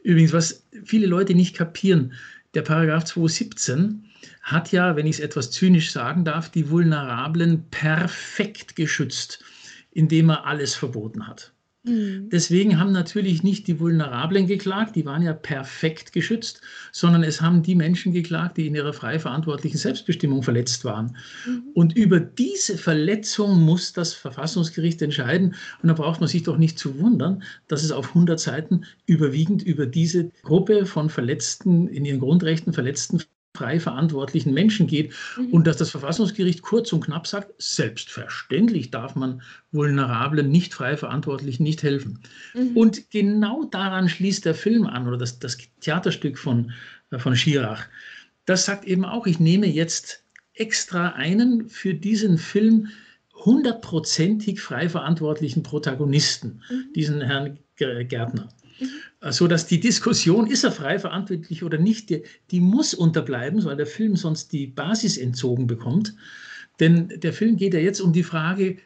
Übrigens, 0.03 0.33
was 0.33 0.67
viele 0.85 1.07
Leute 1.07 1.35
nicht 1.35 1.55
kapieren, 1.55 2.13
der 2.53 2.61
Paragraph 2.61 3.05
217 3.05 4.03
hat 4.41 4.71
ja, 4.71 4.95
wenn 4.95 5.05
ich 5.05 5.17
es 5.17 5.19
etwas 5.19 5.51
zynisch 5.51 5.91
sagen 5.91 6.23
darf, 6.23 6.49
die 6.49 6.69
Vulnerablen 6.69 7.65
perfekt 7.69 8.75
geschützt, 8.75 9.43
indem 9.91 10.29
er 10.29 10.45
alles 10.45 10.73
verboten 10.73 11.27
hat. 11.27 11.51
Mhm. 11.87 12.29
Deswegen 12.29 12.79
haben 12.79 12.91
natürlich 12.91 13.43
nicht 13.43 13.67
die 13.67 13.79
Vulnerablen 13.79 14.45
geklagt, 14.47 14.95
die 14.95 15.05
waren 15.05 15.21
ja 15.21 15.33
perfekt 15.33 16.11
geschützt, 16.13 16.61
sondern 16.91 17.23
es 17.23 17.41
haben 17.41 17.63
die 17.63 17.75
Menschen 17.75 18.11
geklagt, 18.11 18.57
die 18.57 18.67
in 18.67 18.75
ihrer 18.75 18.93
frei 18.93 19.19
verantwortlichen 19.19 19.77
Selbstbestimmung 19.77 20.43
verletzt 20.43 20.85
waren. 20.85 21.15
Mhm. 21.45 21.63
Und 21.73 21.97
über 21.97 22.19
diese 22.19 22.77
Verletzung 22.77 23.61
muss 23.61 23.93
das 23.93 24.13
Verfassungsgericht 24.13 25.01
entscheiden. 25.01 25.55
Und 25.81 25.87
da 25.87 25.93
braucht 25.93 26.19
man 26.19 26.29
sich 26.29 26.43
doch 26.43 26.57
nicht 26.57 26.77
zu 26.77 26.99
wundern, 26.99 27.43
dass 27.67 27.83
es 27.83 27.91
auf 27.91 28.09
100 28.09 28.39
Seiten 28.39 28.83
überwiegend 29.05 29.63
über 29.63 29.85
diese 29.85 30.31
Gruppe 30.43 30.85
von 30.85 31.09
Verletzten, 31.09 31.87
in 31.87 32.05
ihren 32.05 32.19
Grundrechten 32.19 32.73
verletzten 32.73 33.21
frei 33.57 33.79
verantwortlichen 33.79 34.53
Menschen 34.53 34.87
geht 34.87 35.13
mhm. 35.37 35.47
und 35.47 35.67
dass 35.67 35.77
das 35.77 35.89
Verfassungsgericht 35.89 36.61
kurz 36.61 36.93
und 36.93 37.05
knapp 37.05 37.25
sagt, 37.27 37.53
selbstverständlich 37.57 38.91
darf 38.91 39.15
man 39.15 39.41
vulnerablen, 39.71 40.49
nicht 40.49 40.73
frei 40.73 40.95
verantwortlichen 40.95 41.63
nicht 41.63 41.81
helfen. 41.83 42.19
Mhm. 42.53 42.77
Und 42.77 43.09
genau 43.11 43.65
daran 43.65 44.09
schließt 44.09 44.45
der 44.45 44.55
Film 44.55 44.85
an 44.85 45.07
oder 45.07 45.17
das, 45.17 45.39
das 45.39 45.57
Theaterstück 45.81 46.37
von, 46.37 46.71
äh, 47.11 47.19
von 47.19 47.35
Schirach. 47.35 47.85
Das 48.45 48.65
sagt 48.65 48.85
eben 48.85 49.05
auch, 49.05 49.25
ich 49.27 49.39
nehme 49.39 49.67
jetzt 49.67 50.23
extra 50.53 51.09
einen 51.09 51.67
für 51.67 51.93
diesen 51.93 52.37
Film 52.37 52.89
hundertprozentig 53.33 54.61
frei 54.61 54.89
verantwortlichen 54.89 55.63
Protagonisten, 55.63 56.61
mhm. 56.69 56.93
diesen 56.95 57.21
Herrn 57.21 57.59
Gärtner. 57.75 58.49
Mhm. 58.79 59.31
So 59.31 59.47
dass 59.47 59.67
die 59.67 59.79
Diskussion, 59.79 60.47
ist 60.47 60.63
er 60.63 60.71
frei 60.71 60.99
verantwortlich 60.99 61.63
oder 61.63 61.77
nicht, 61.77 62.09
die, 62.09 62.23
die 62.51 62.59
muss 62.59 62.93
unterbleiben, 62.93 63.63
weil 63.65 63.77
der 63.77 63.87
Film 63.87 64.15
sonst 64.15 64.51
die 64.51 64.67
Basis 64.67 65.17
entzogen 65.17 65.67
bekommt. 65.67 66.15
Denn 66.79 67.07
der 67.07 67.33
Film 67.33 67.57
geht 67.57 67.73
ja 67.73 67.79
jetzt 67.79 67.99
um 67.99 68.13
die 68.13 68.23
Frage, 68.23 68.77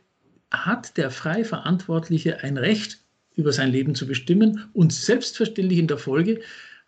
hat 0.50 0.98
der 0.98 1.12
frei 1.12 1.44
Verantwortliche 1.44 2.40
ein 2.40 2.58
Recht, 2.58 3.00
über 3.36 3.54
sein 3.54 3.72
Leben 3.72 3.96
zu 3.96 4.06
bestimmen? 4.06 4.70
Und 4.74 4.94
selbstverständlich 4.94 5.80
in 5.80 5.88
der 5.88 5.98
Folge 5.98 6.42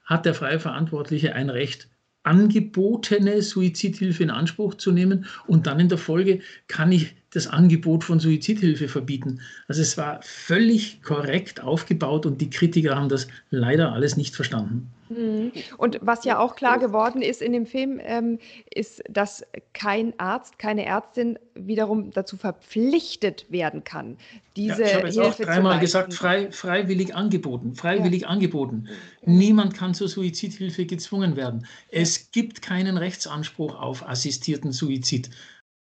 hat 0.04 0.26
der 0.26 0.34
frei 0.34 0.60
Verantwortliche 0.60 1.34
ein 1.34 1.50
Recht, 1.50 1.90
angebotene 2.24 3.42
Suizidhilfe 3.42 4.24
in 4.24 4.30
Anspruch 4.30 4.76
zu 4.76 4.92
nehmen 4.92 5.26
und 5.46 5.68
dann 5.68 5.80
in 5.80 5.90
der 5.90 5.98
Folge 5.98 6.40
kann 6.68 6.92
ich 6.92 7.16
das 7.34 7.48
Angebot 7.48 8.04
von 8.04 8.20
Suizidhilfe 8.20 8.88
verbieten. 8.88 9.42
Also 9.68 9.82
es 9.82 9.98
war 9.98 10.20
völlig 10.22 11.02
korrekt 11.02 11.62
aufgebaut 11.62 12.26
und 12.26 12.42
die 12.42 12.50
Kritiker 12.50 12.96
haben 12.96 13.10
das 13.10 13.28
leider 13.50 13.92
alles 13.92 14.18
nicht 14.18 14.36
verstanden. 14.36 14.92
Mhm. 15.10 15.52
Und 15.78 16.00
was 16.02 16.26
ja 16.26 16.40
auch 16.40 16.56
klar 16.56 16.80
geworden 16.80 17.22
ist 17.22 17.42
in 17.42 17.54
dem 17.54 17.66
Film, 17.66 18.00
ähm, 18.04 18.40
ist, 18.74 19.04
dass 19.10 19.46
kein 19.74 20.18
Arzt, 20.20 20.60
keine 20.60 20.86
Ärztin 20.86 21.38
wiederum 21.56 22.12
dazu 22.12 22.38
verpflichtet 22.38 23.46
werden 23.50 23.84
kann, 23.84 24.18
diese 24.56 24.84
ja, 24.84 24.88
ich 24.88 24.94
habe 24.94 25.06
jetzt 25.08 25.16
Hilfe 25.16 25.44
auch 25.44 25.46
dreimal 25.46 25.80
gesagt, 25.80 26.14
frei, 26.14 26.52
freiwillig 26.52 27.16
angeboten, 27.16 27.76
freiwillig 27.76 28.22
ja. 28.22 28.28
angeboten. 28.28 28.88
Niemand 29.26 29.74
kann 29.74 29.94
zur 29.94 30.08
Suizidhilfe 30.08 30.86
gezwungen 30.86 31.36
werden. 31.36 31.66
Es 31.90 32.32
gibt 32.32 32.62
keinen 32.62 32.98
Rechtsanspruch 32.98 33.80
auf 33.80 34.08
assistierten 34.08 34.72
Suizid. 34.72 35.30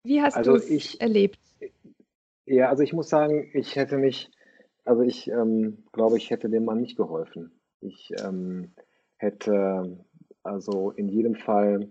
Wie 0.04 0.22
hast 0.22 0.36
also 0.36 0.58
du 0.58 0.58
es 0.58 0.95
erlebt? 0.95 1.39
Ja, 2.45 2.70
also 2.70 2.84
ich 2.84 2.93
muss 2.93 3.10
sagen, 3.10 3.49
ich 3.54 3.76
hätte 3.76 3.97
mich, 3.97 4.30
also 4.84 5.04
ich 5.04 5.28
ähm, 5.30 5.84
glaube, 5.91 6.18
ich 6.18 6.30
hätte 6.30 6.49
dem 6.49 6.66
Mann 6.66 6.82
nicht 6.82 6.97
geholfen. 6.97 7.52
Ich 7.82 8.12
ähm, 8.24 8.72
hätte 9.18 9.97
also 10.43 10.91
in 10.91 11.08
jedem 11.08 11.36
Fall 11.36 11.88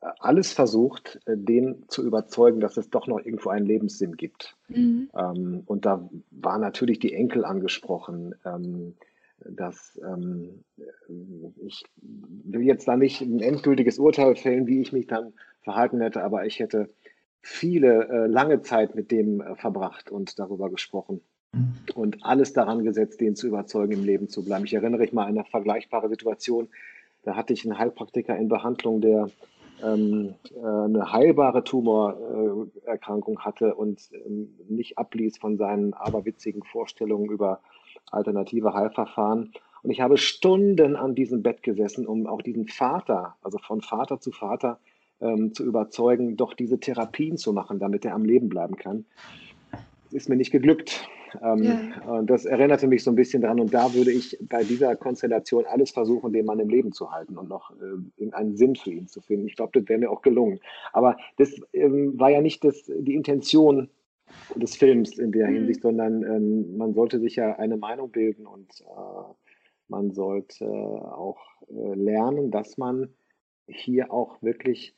äh, 0.00 0.06
alles 0.18 0.52
versucht, 0.52 1.20
äh, 1.26 1.36
den 1.36 1.84
zu 1.88 2.04
überzeugen, 2.04 2.60
dass 2.60 2.76
es 2.76 2.90
doch 2.90 3.06
noch 3.06 3.18
irgendwo 3.18 3.50
einen 3.50 3.66
Lebenssinn 3.66 4.16
gibt. 4.16 4.56
Mhm. 4.68 5.10
Ähm, 5.14 5.62
und 5.66 5.84
da 5.84 6.08
waren 6.30 6.60
natürlich 6.62 6.98
die 6.98 7.12
Enkel 7.12 7.44
angesprochen. 7.44 8.34
Ähm, 8.44 8.94
dass 9.50 10.00
ähm, 10.02 10.64
ich 11.66 11.84
will 11.96 12.62
jetzt 12.62 12.88
da 12.88 12.96
nicht 12.96 13.20
ein 13.20 13.40
endgültiges 13.40 13.98
Urteil 13.98 14.36
fällen, 14.36 14.66
wie 14.66 14.80
ich 14.80 14.92
mich 14.92 15.06
dann 15.06 15.32
verhalten 15.62 16.00
hätte, 16.00 16.22
aber 16.22 16.46
ich 16.46 16.60
hätte 16.60 16.88
viele 17.46 18.08
äh, 18.08 18.26
lange 18.26 18.62
Zeit 18.62 18.94
mit 18.94 19.10
dem 19.10 19.42
äh, 19.42 19.54
verbracht 19.54 20.10
und 20.10 20.38
darüber 20.38 20.70
gesprochen 20.70 21.20
mhm. 21.52 21.74
und 21.94 22.24
alles 22.24 22.54
daran 22.54 22.84
gesetzt, 22.84 23.20
den 23.20 23.36
zu 23.36 23.46
überzeugen, 23.46 23.92
im 23.92 24.02
Leben 24.02 24.30
zu 24.30 24.42
bleiben. 24.42 24.64
Ich 24.64 24.72
erinnere 24.72 25.02
mich 25.02 25.12
mal 25.12 25.24
an 25.24 25.36
eine 25.36 25.44
vergleichbare 25.44 26.08
Situation. 26.08 26.68
Da 27.22 27.36
hatte 27.36 27.52
ich 27.52 27.66
einen 27.66 27.78
Heilpraktiker 27.78 28.34
in 28.34 28.48
Behandlung, 28.48 29.02
der 29.02 29.28
ähm, 29.82 30.36
äh, 30.54 30.66
eine 30.66 31.12
heilbare 31.12 31.64
Tumorerkrankung 31.64 33.40
hatte 33.40 33.74
und 33.74 34.08
ähm, 34.24 34.54
nicht 34.70 34.96
abließ 34.96 35.36
von 35.36 35.58
seinen 35.58 35.92
aberwitzigen 35.92 36.62
Vorstellungen 36.62 37.30
über 37.30 37.60
alternative 38.10 38.72
Heilverfahren. 38.72 39.52
Und 39.82 39.90
ich 39.90 40.00
habe 40.00 40.16
Stunden 40.16 40.96
an 40.96 41.14
diesem 41.14 41.42
Bett 41.42 41.62
gesessen, 41.62 42.06
um 42.06 42.26
auch 42.26 42.40
diesen 42.40 42.68
Vater, 42.68 43.36
also 43.42 43.58
von 43.58 43.82
Vater 43.82 44.18
zu 44.18 44.32
Vater, 44.32 44.78
ähm, 45.24 45.52
zu 45.54 45.64
überzeugen, 45.64 46.36
doch 46.36 46.54
diese 46.54 46.78
Therapien 46.78 47.36
zu 47.36 47.52
machen, 47.52 47.78
damit 47.78 48.04
er 48.04 48.14
am 48.14 48.24
Leben 48.24 48.48
bleiben 48.48 48.76
kann. 48.76 49.04
Das 50.04 50.12
ist 50.12 50.28
mir 50.28 50.36
nicht 50.36 50.52
geglückt. 50.52 51.08
Ähm, 51.42 51.64
ja. 51.64 52.22
Das 52.22 52.44
erinnerte 52.44 52.86
mich 52.86 53.02
so 53.02 53.10
ein 53.10 53.16
bisschen 53.16 53.42
daran 53.42 53.58
und 53.58 53.74
da 53.74 53.92
würde 53.94 54.12
ich 54.12 54.38
bei 54.42 54.62
dieser 54.62 54.94
Konstellation 54.94 55.64
alles 55.66 55.90
versuchen, 55.90 56.32
den 56.32 56.46
Mann 56.46 56.60
im 56.60 56.68
Leben 56.68 56.92
zu 56.92 57.10
halten 57.10 57.36
und 57.36 57.48
noch 57.48 57.72
äh, 57.72 57.96
irgendeinen 58.16 58.56
Sinn 58.56 58.76
für 58.76 58.92
ihn 58.92 59.08
zu 59.08 59.20
finden. 59.20 59.48
Ich 59.48 59.56
glaube, 59.56 59.80
das 59.80 59.88
wäre 59.88 59.98
mir 59.98 60.10
auch 60.10 60.22
gelungen. 60.22 60.60
Aber 60.92 61.16
das 61.38 61.50
ähm, 61.72 62.18
war 62.18 62.30
ja 62.30 62.40
nicht 62.40 62.62
das, 62.62 62.84
die 62.86 63.14
Intention 63.14 63.88
des 64.54 64.76
Films 64.76 65.18
in 65.18 65.32
der 65.32 65.48
mhm. 65.48 65.54
Hinsicht, 65.54 65.82
sondern 65.82 66.22
ähm, 66.22 66.76
man 66.76 66.94
sollte 66.94 67.18
sich 67.18 67.36
ja 67.36 67.56
eine 67.56 67.76
Meinung 67.76 68.10
bilden 68.10 68.46
und 68.46 68.80
äh, 68.80 69.32
man 69.88 70.12
sollte 70.12 70.66
auch 70.66 71.40
äh, 71.68 71.94
lernen, 71.94 72.50
dass 72.50 72.78
man 72.78 73.08
hier 73.66 74.12
auch 74.12 74.40
wirklich 74.42 74.94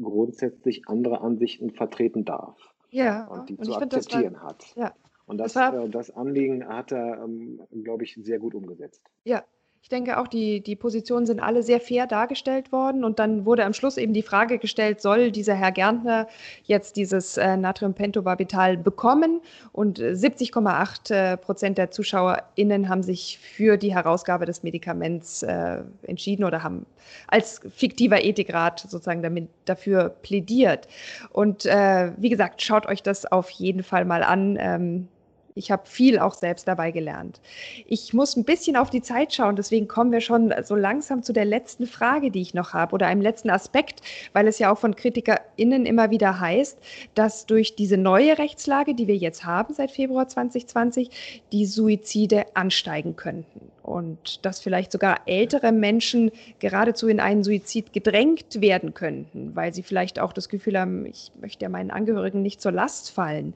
grundsätzlich 0.00 0.88
andere 0.88 1.20
Ansichten 1.20 1.70
vertreten 1.70 2.24
darf. 2.24 2.56
Ja, 2.90 3.26
und 3.26 3.48
die 3.48 3.56
und 3.56 3.64
zu 3.64 3.74
akzeptieren 3.74 4.34
war, 4.34 4.42
hat. 4.42 4.74
Ja. 4.76 4.94
Und 5.26 5.38
das, 5.38 5.54
das, 5.54 5.72
war, 5.72 5.84
äh, 5.84 5.88
das, 5.88 6.10
Anliegen 6.10 6.68
hat 6.68 6.92
er, 6.92 7.22
ähm, 7.22 7.60
glaube 7.82 8.04
ich, 8.04 8.14
sehr 8.22 8.38
gut 8.38 8.54
umgesetzt. 8.54 9.02
Ja, 9.24 9.44
Ich 9.86 9.90
denke 9.90 10.18
auch, 10.18 10.26
die, 10.26 10.62
die 10.62 10.74
Positionen 10.74 11.26
sind 11.26 11.38
alle 11.38 11.62
sehr 11.62 11.78
fair 11.78 12.08
dargestellt 12.08 12.72
worden. 12.72 13.04
Und 13.04 13.20
dann 13.20 13.46
wurde 13.46 13.64
am 13.64 13.72
Schluss 13.72 13.98
eben 13.98 14.14
die 14.14 14.22
Frage 14.22 14.58
gestellt, 14.58 15.00
soll 15.00 15.30
dieser 15.30 15.54
Herr 15.54 15.70
Gärtner 15.70 16.26
jetzt 16.64 16.96
dieses 16.96 17.36
äh, 17.36 17.56
Natriumpentobarbital 17.56 18.78
bekommen? 18.78 19.40
Und 19.70 20.00
70,8 20.00 21.14
äh, 21.14 21.36
Prozent 21.36 21.78
der 21.78 21.92
ZuschauerInnen 21.92 22.88
haben 22.88 23.04
sich 23.04 23.38
für 23.38 23.76
die 23.76 23.94
Herausgabe 23.94 24.44
des 24.44 24.64
Medikaments 24.64 25.44
äh, 25.44 25.84
entschieden 26.02 26.42
oder 26.42 26.64
haben 26.64 26.84
als 27.28 27.60
fiktiver 27.72 28.24
Ethikrat 28.24 28.80
sozusagen 28.80 29.22
damit, 29.22 29.48
dafür 29.66 30.08
plädiert. 30.08 30.88
Und 31.30 31.64
äh, 31.64 32.10
wie 32.16 32.30
gesagt, 32.30 32.60
schaut 32.60 32.86
euch 32.86 33.04
das 33.04 33.24
auf 33.24 33.50
jeden 33.50 33.84
Fall 33.84 34.04
mal 34.04 34.24
an. 34.24 34.58
Ähm, 34.58 35.08
ich 35.56 35.70
habe 35.70 35.82
viel 35.86 36.18
auch 36.18 36.34
selbst 36.34 36.68
dabei 36.68 36.90
gelernt. 36.90 37.40
Ich 37.86 38.12
muss 38.12 38.36
ein 38.36 38.44
bisschen 38.44 38.76
auf 38.76 38.90
die 38.90 39.00
Zeit 39.00 39.32
schauen, 39.32 39.56
deswegen 39.56 39.88
kommen 39.88 40.12
wir 40.12 40.20
schon 40.20 40.54
so 40.62 40.76
langsam 40.76 41.22
zu 41.22 41.32
der 41.32 41.46
letzten 41.46 41.86
Frage, 41.86 42.30
die 42.30 42.42
ich 42.42 42.54
noch 42.54 42.74
habe 42.74 42.94
oder 42.94 43.06
einem 43.06 43.22
letzten 43.22 43.50
Aspekt, 43.50 44.02
weil 44.34 44.46
es 44.46 44.58
ja 44.58 44.70
auch 44.70 44.78
von 44.78 44.94
KritikerInnen 44.94 45.86
immer 45.86 46.10
wieder 46.10 46.38
heißt, 46.38 46.78
dass 47.14 47.46
durch 47.46 47.74
diese 47.74 47.96
neue 47.96 48.38
Rechtslage, 48.38 48.94
die 48.94 49.08
wir 49.08 49.16
jetzt 49.16 49.44
haben 49.44 49.72
seit 49.72 49.90
Februar 49.90 50.28
2020, 50.28 51.40
die 51.52 51.64
Suizide 51.64 52.44
ansteigen 52.54 53.16
könnten 53.16 53.72
und 53.86 54.44
dass 54.44 54.60
vielleicht 54.60 54.90
sogar 54.90 55.20
ältere 55.26 55.70
Menschen 55.70 56.32
geradezu 56.58 57.06
in 57.06 57.20
einen 57.20 57.44
Suizid 57.44 57.92
gedrängt 57.92 58.60
werden 58.60 58.94
könnten, 58.94 59.54
weil 59.54 59.72
sie 59.72 59.84
vielleicht 59.84 60.18
auch 60.18 60.32
das 60.32 60.48
Gefühl 60.48 60.78
haben, 60.78 61.06
ich 61.06 61.30
möchte 61.40 61.64
ja 61.64 61.68
meinen 61.68 61.92
Angehörigen 61.92 62.42
nicht 62.42 62.60
zur 62.60 62.72
Last 62.72 63.10
fallen. 63.10 63.54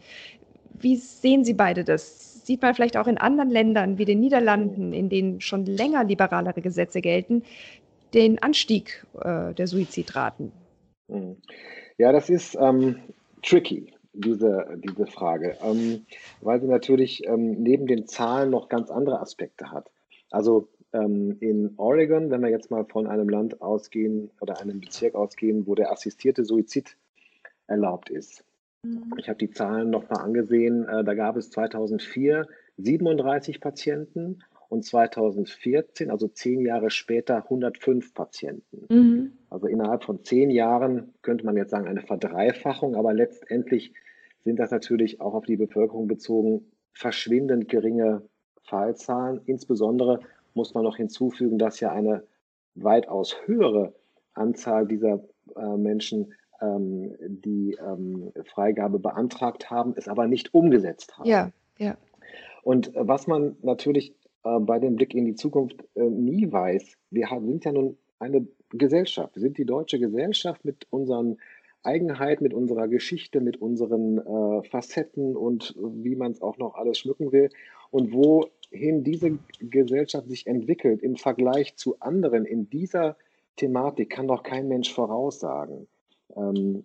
Wie 0.81 0.97
sehen 0.97 1.45
Sie 1.45 1.55
beide 1.55 1.85
das? 1.85 2.45
Sieht 2.45 2.63
man 2.63 2.75
vielleicht 2.75 2.97
auch 2.97 3.07
in 3.07 3.19
anderen 3.19 3.51
Ländern 3.51 3.99
wie 3.99 4.05
den 4.05 4.21
Niederlanden, 4.21 4.93
in 4.93 5.09
denen 5.09 5.41
schon 5.41 5.67
länger 5.67 6.05
liberalere 6.05 6.61
Gesetze 6.61 7.01
gelten, 7.01 7.43
den 8.15 8.43
Anstieg 8.43 9.07
äh, 9.21 9.55
der 9.55 9.67
Suizidraten? 9.67 10.53
Hm. 11.09 11.37
Ja, 11.99 12.13
das 12.13 12.31
ist 12.31 12.57
ähm, 12.61 12.97
tricky, 13.43 13.93
diese, 14.13 14.79
diese 14.85 15.07
Frage, 15.07 15.57
ähm, 15.63 16.07
weil 16.41 16.61
sie 16.61 16.67
natürlich 16.67 17.27
ähm, 17.27 17.63
neben 17.63 17.87
den 17.87 18.07
Zahlen 18.07 18.51
noch 18.51 18.69
ganz 18.69 18.91
andere 18.91 19.21
Aspekte 19.21 19.71
hat. 19.71 19.91
Also 20.31 20.69
ähm, 20.93 21.37
in 21.41 21.75
Oregon, 21.77 22.31
wenn 22.31 22.43
wir 22.43 22.51
jetzt 22.51 22.71
mal 22.71 22.85
von 22.85 23.07
einem 23.07 23.29
Land 23.29 23.61
ausgehen 23.63 24.31
oder 24.41 24.61
einem 24.61 24.81
Bezirk 24.81 25.15
ausgehen, 25.15 25.67
wo 25.67 25.75
der 25.75 25.93
assistierte 25.93 26.45
Suizid 26.45 26.97
erlaubt 27.67 28.11
ist. 28.11 28.45
Ich 29.19 29.29
habe 29.29 29.39
die 29.39 29.51
Zahlen 29.51 29.91
nochmal 29.91 30.25
angesehen. 30.25 30.89
Äh, 30.89 31.05
da 31.05 31.15
gab 31.15 31.37
es 31.37 31.51
2004 31.51 32.47
37 32.79 33.61
Patienten 33.61 34.43
und 34.69 34.85
2014, 34.85 36.11
also 36.11 36.29
zehn 36.29 36.61
Jahre 36.61 36.91
später, 36.91 37.45
105 37.45 38.15
Patienten. 38.15 38.87
Mhm. 38.89 39.33
Also 39.51 39.67
innerhalb 39.67 40.05
von 40.05 40.25
zehn 40.25 40.51
Jahren 40.51 41.13
könnte 41.23 41.45
man 41.45 41.57
jetzt 41.57 41.71
sagen 41.71 41.89
eine 41.89 42.03
Verdreifachung, 42.03 42.95
aber 42.95 43.13
letztendlich 43.13 43.93
sind 44.45 44.59
das 44.59 44.71
natürlich 44.71 45.21
auch 45.21 45.35
auf 45.35 45.45
die 45.45 45.57
Bevölkerung 45.57 46.07
bezogen 46.07 46.71
verschwindend 46.93 47.69
geringe 47.69 48.23
Fallzahlen. 48.63 49.41
Insbesondere 49.45 50.21
muss 50.55 50.73
man 50.75 50.85
noch 50.85 50.97
hinzufügen, 50.97 51.59
dass 51.59 51.81
ja 51.81 51.93
eine 51.93 52.23
weitaus 52.75 53.37
höhere 53.45 53.93
Anzahl 54.35 54.87
dieser 54.87 55.25
äh, 55.57 55.77
Menschen 55.77 56.33
ähm, 56.61 57.15
die 57.21 57.77
ähm, 57.81 58.33
Freigabe 58.45 58.99
beantragt 58.99 59.71
haben, 59.71 59.95
es 59.97 60.09
aber 60.09 60.27
nicht 60.27 60.55
umgesetzt 60.55 61.19
haben. 61.19 61.29
Ja, 61.29 61.51
ja. 61.79 61.97
Und 62.63 62.95
äh, 62.95 63.09
was 63.09 63.27
man 63.27 63.57
natürlich 63.63 64.15
äh, 64.45 64.59
bei 64.61 64.79
dem 64.79 64.97
Blick 64.97 65.15
in 65.15 65.25
die 65.25 65.35
Zukunft 65.35 65.85
äh, 65.95 66.03
nie 66.03 66.51
weiß, 66.51 66.97
wir 67.11 67.31
haben, 67.31 67.47
sind 67.47 67.65
ja 67.65 67.73
nun 67.73 67.97
eine 68.19 68.47
Gesellschaft, 68.71 69.35
wir 69.35 69.43
sind 69.43 69.59
die 69.59 69.65
deutsche 69.65 69.99
Gesellschaft 69.99 70.65
mit 70.65 70.87
unseren 70.91 71.39
Eigenheiten, 71.83 72.45
mit 72.45 72.55
unserer 72.55 72.89
Geschichte, 72.89 73.41
mit 73.41 73.61
unseren 73.61 74.19
äh, 74.19 74.63
Facetten 74.69 75.37
und 75.37 75.75
wie 75.79 76.15
man 76.15 76.33
es 76.33 76.43
auch 76.43 76.59
noch 76.59 76.75
alles 76.75 76.99
schmücken 76.99 77.33
will. 77.33 77.49
Und 77.91 78.13
wohin 78.13 79.03
diese 79.03 79.39
Gesellschaft 79.59 80.29
sich 80.29 80.47
entwickelt 80.47 81.03
im 81.03 81.17
Vergleich 81.17 81.77
zu 81.77 81.99
anderen 82.01 82.45
in 82.45 82.69
dieser 82.69 83.17
Thematik, 83.57 84.11
kann 84.11 84.29
doch 84.29 84.43
kein 84.43 84.69
Mensch 84.69 84.93
voraussagen. 84.93 85.89
Ähm, 86.37 86.85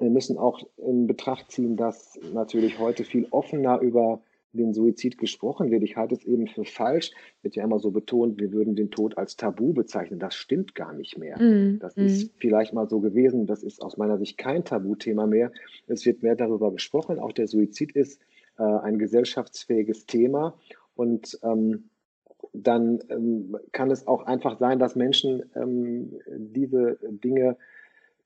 wir 0.00 0.10
müssen 0.10 0.36
auch 0.38 0.60
in 0.76 1.06
Betracht 1.06 1.50
ziehen, 1.50 1.76
dass 1.76 2.18
natürlich 2.32 2.78
heute 2.78 3.04
viel 3.04 3.26
offener 3.30 3.80
über 3.80 4.20
den 4.52 4.72
Suizid 4.72 5.18
gesprochen 5.18 5.70
wird. 5.70 5.82
Ich 5.82 5.96
halte 5.96 6.14
es 6.14 6.24
eben 6.24 6.46
für 6.48 6.64
falsch. 6.64 7.12
Wird 7.42 7.56
ja 7.56 7.64
immer 7.64 7.78
so 7.78 7.90
betont, 7.90 8.40
wir 8.40 8.52
würden 8.52 8.74
den 8.74 8.90
Tod 8.90 9.16
als 9.18 9.36
Tabu 9.36 9.72
bezeichnen. 9.72 10.18
Das 10.18 10.34
stimmt 10.34 10.74
gar 10.74 10.92
nicht 10.92 11.18
mehr. 11.18 11.40
Mm, 11.40 11.78
das 11.78 11.96
mm. 11.96 12.00
ist 12.00 12.32
vielleicht 12.38 12.72
mal 12.72 12.88
so 12.88 13.00
gewesen. 13.00 13.46
Das 13.46 13.62
ist 13.62 13.82
aus 13.82 13.96
meiner 13.96 14.18
Sicht 14.18 14.38
kein 14.38 14.64
Tabuthema 14.64 15.26
mehr. 15.26 15.52
Es 15.86 16.04
wird 16.06 16.22
mehr 16.22 16.36
darüber 16.36 16.72
gesprochen. 16.72 17.18
Auch 17.18 17.32
der 17.32 17.46
Suizid 17.46 17.92
ist 17.92 18.20
äh, 18.58 18.62
ein 18.62 18.98
gesellschaftsfähiges 18.98 20.06
Thema. 20.06 20.54
Und 20.94 21.38
ähm, 21.42 21.90
dann 22.52 23.00
ähm, 23.10 23.56
kann 23.72 23.90
es 23.90 24.06
auch 24.06 24.24
einfach 24.24 24.58
sein, 24.58 24.78
dass 24.78 24.96
Menschen 24.96 25.42
ähm, 25.54 26.18
diese 26.26 26.98
Dinge 27.02 27.56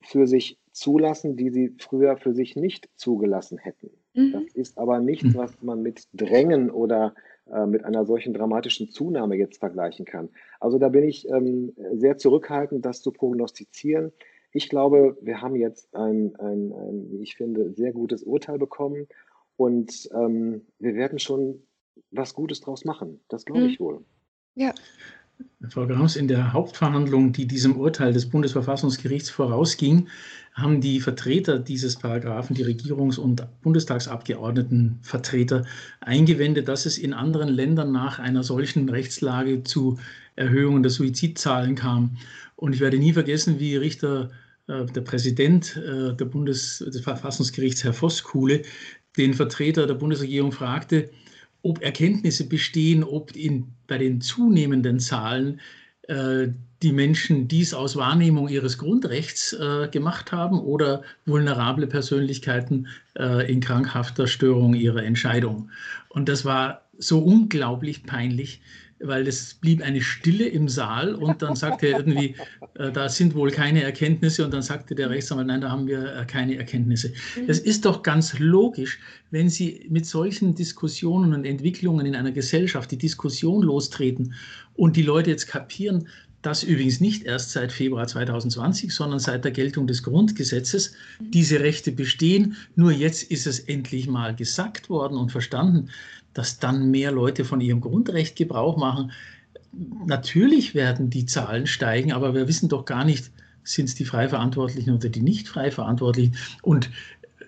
für 0.01 0.27
sich 0.27 0.57
zulassen, 0.71 1.35
die 1.35 1.49
sie 1.49 1.75
früher 1.77 2.17
für 2.17 2.33
sich 2.33 2.55
nicht 2.55 2.89
zugelassen 2.95 3.57
hätten. 3.57 3.91
Mhm. 4.13 4.31
Das 4.33 4.43
ist 4.53 4.77
aber 4.77 4.99
nichts, 4.99 5.33
mhm. 5.33 5.35
was 5.35 5.61
man 5.61 5.81
mit 5.81 6.07
Drängen 6.13 6.69
oder 6.69 7.13
äh, 7.51 7.65
mit 7.65 7.83
einer 7.83 8.05
solchen 8.05 8.33
dramatischen 8.33 8.89
Zunahme 8.89 9.35
jetzt 9.35 9.59
vergleichen 9.59 10.05
kann. 10.05 10.29
Also 10.59 10.77
da 10.77 10.89
bin 10.89 11.03
ich 11.03 11.27
ähm, 11.29 11.73
sehr 11.93 12.17
zurückhaltend, 12.17 12.85
das 12.85 13.01
zu 13.01 13.11
prognostizieren. 13.11 14.11
Ich 14.53 14.69
glaube, 14.69 15.17
wir 15.21 15.41
haben 15.41 15.55
jetzt 15.55 15.93
ein, 15.95 16.35
ein, 16.37 16.73
ein 16.73 17.11
wie 17.11 17.21
ich 17.21 17.35
finde, 17.35 17.71
sehr 17.73 17.93
gutes 17.93 18.23
Urteil 18.23 18.57
bekommen 18.57 19.07
und 19.57 20.09
ähm, 20.13 20.65
wir 20.79 20.95
werden 20.95 21.19
schon 21.19 21.63
was 22.11 22.33
Gutes 22.33 22.61
draus 22.61 22.85
machen. 22.85 23.21
Das 23.29 23.45
glaube 23.45 23.65
ich 23.65 23.79
mhm. 23.79 23.83
wohl. 23.83 24.05
Ja. 24.55 24.73
Frau 25.69 25.87
Grams, 25.87 26.15
in 26.15 26.27
der 26.27 26.53
Hauptverhandlung, 26.53 27.33
die 27.33 27.47
diesem 27.47 27.77
Urteil 27.77 28.13
des 28.13 28.29
Bundesverfassungsgerichts 28.29 29.29
vorausging, 29.29 30.07
haben 30.53 30.81
die 30.81 30.99
Vertreter 30.99 31.59
dieses 31.59 31.95
Paragraphen, 31.95 32.55
die 32.55 32.65
Regierungs- 32.65 33.17
und 33.17 33.45
Bundestagsabgeordnetenvertreter, 33.61 35.65
eingewendet, 36.01 36.67
dass 36.67 36.85
es 36.85 36.97
in 36.97 37.13
anderen 37.13 37.49
Ländern 37.49 37.91
nach 37.91 38.19
einer 38.19 38.43
solchen 38.43 38.89
Rechtslage 38.89 39.63
zu 39.63 39.97
Erhöhungen 40.35 40.83
der 40.83 40.91
Suizidzahlen 40.91 41.75
kam. 41.75 42.17
Und 42.55 42.73
ich 42.73 42.81
werde 42.81 42.97
nie 42.97 43.13
vergessen, 43.13 43.59
wie 43.59 43.75
Richter, 43.75 44.31
äh, 44.67 44.85
der 44.85 45.01
Präsident 45.01 45.77
äh, 45.77 46.15
der 46.15 46.25
Bundes, 46.25 46.79
des 46.79 47.01
Verfassungsgerichts, 47.01 47.83
Herr 47.83 47.93
Voskuhle, 47.93 48.63
den 49.17 49.33
Vertreter 49.33 49.87
der 49.87 49.95
Bundesregierung 49.95 50.51
fragte, 50.51 51.09
ob 51.63 51.81
Erkenntnisse 51.81 52.47
bestehen, 52.47 53.03
ob 53.03 53.35
in, 53.35 53.67
bei 53.87 53.97
den 53.97 54.21
zunehmenden 54.21 54.99
Zahlen 54.99 55.59
äh, 56.07 56.47
die 56.81 56.93
Menschen 56.93 57.47
dies 57.47 57.73
aus 57.73 57.95
Wahrnehmung 57.95 58.47
ihres 58.47 58.77
Grundrechts 58.77 59.53
äh, 59.53 59.87
gemacht 59.89 60.31
haben 60.31 60.59
oder 60.59 61.03
vulnerable 61.25 61.85
Persönlichkeiten 61.85 62.87
äh, 63.17 63.51
in 63.51 63.59
krankhafter 63.59 64.25
Störung 64.25 64.73
ihrer 64.73 65.03
Entscheidung. 65.03 65.69
Und 66.09 66.27
das 66.27 66.43
war 66.43 66.87
so 66.97 67.19
unglaublich 67.19 68.03
peinlich, 68.03 68.61
weil 69.03 69.27
es 69.27 69.53
blieb 69.55 69.81
eine 69.81 70.01
Stille 70.01 70.47
im 70.47 70.69
Saal 70.69 71.15
und 71.15 71.41
dann 71.41 71.55
sagte 71.55 71.87
er 71.87 71.99
irgendwie, 71.99 72.35
äh, 72.75 72.91
da 72.91 73.09
sind 73.09 73.35
wohl 73.35 73.51
keine 73.51 73.83
Erkenntnisse 73.83 74.45
und 74.45 74.53
dann 74.53 74.61
sagte 74.61 74.95
der 74.95 75.09
Rechtsanwalt, 75.09 75.47
nein, 75.47 75.61
da 75.61 75.69
haben 75.69 75.87
wir 75.87 76.15
äh, 76.15 76.25
keine 76.25 76.57
Erkenntnisse. 76.57 77.13
Es 77.47 77.61
mhm. 77.61 77.69
ist 77.69 77.85
doch 77.85 78.03
ganz 78.03 78.37
logisch, 78.39 78.99
wenn 79.31 79.49
Sie 79.49 79.87
mit 79.89 80.05
solchen 80.05 80.55
Diskussionen 80.55 81.33
und 81.33 81.45
Entwicklungen 81.45 82.05
in 82.05 82.15
einer 82.15 82.31
Gesellschaft 82.31 82.91
die 82.91 82.97
Diskussion 82.97 83.61
lostreten 83.63 84.33
und 84.75 84.95
die 84.95 85.03
Leute 85.03 85.29
jetzt 85.29 85.47
kapieren, 85.47 86.07
dass 86.41 86.63
übrigens 86.63 86.99
nicht 86.99 87.23
erst 87.23 87.51
seit 87.51 87.71
Februar 87.71 88.07
2020, 88.07 88.93
sondern 88.93 89.19
seit 89.19 89.45
der 89.45 89.51
Geltung 89.51 89.85
des 89.87 90.03
Grundgesetzes 90.03 90.93
mhm. 91.19 91.31
diese 91.31 91.59
Rechte 91.59 91.91
bestehen. 91.91 92.55
Nur 92.75 92.91
jetzt 92.91 93.23
ist 93.23 93.45
es 93.47 93.59
endlich 93.59 94.07
mal 94.07 94.35
gesagt 94.35 94.89
worden 94.89 95.17
und 95.17 95.31
verstanden 95.31 95.89
dass 96.33 96.59
dann 96.59 96.91
mehr 96.91 97.11
Leute 97.11 97.45
von 97.45 97.61
ihrem 97.61 97.81
Grundrecht 97.81 98.35
Gebrauch 98.35 98.77
machen. 98.77 99.11
Natürlich 100.05 100.75
werden 100.75 101.09
die 101.09 101.25
Zahlen 101.25 101.67
steigen, 101.67 102.11
aber 102.11 102.33
wir 102.33 102.47
wissen 102.47 102.69
doch 102.69 102.85
gar 102.85 103.05
nicht, 103.05 103.31
sind 103.63 103.85
es 103.85 103.95
die 103.95 104.05
Freiverantwortlichen 104.05 104.93
oder 104.93 105.09
die 105.09 105.21
nicht 105.21 105.47
Freiverantwortlichen. 105.47 106.35
Und 106.61 106.89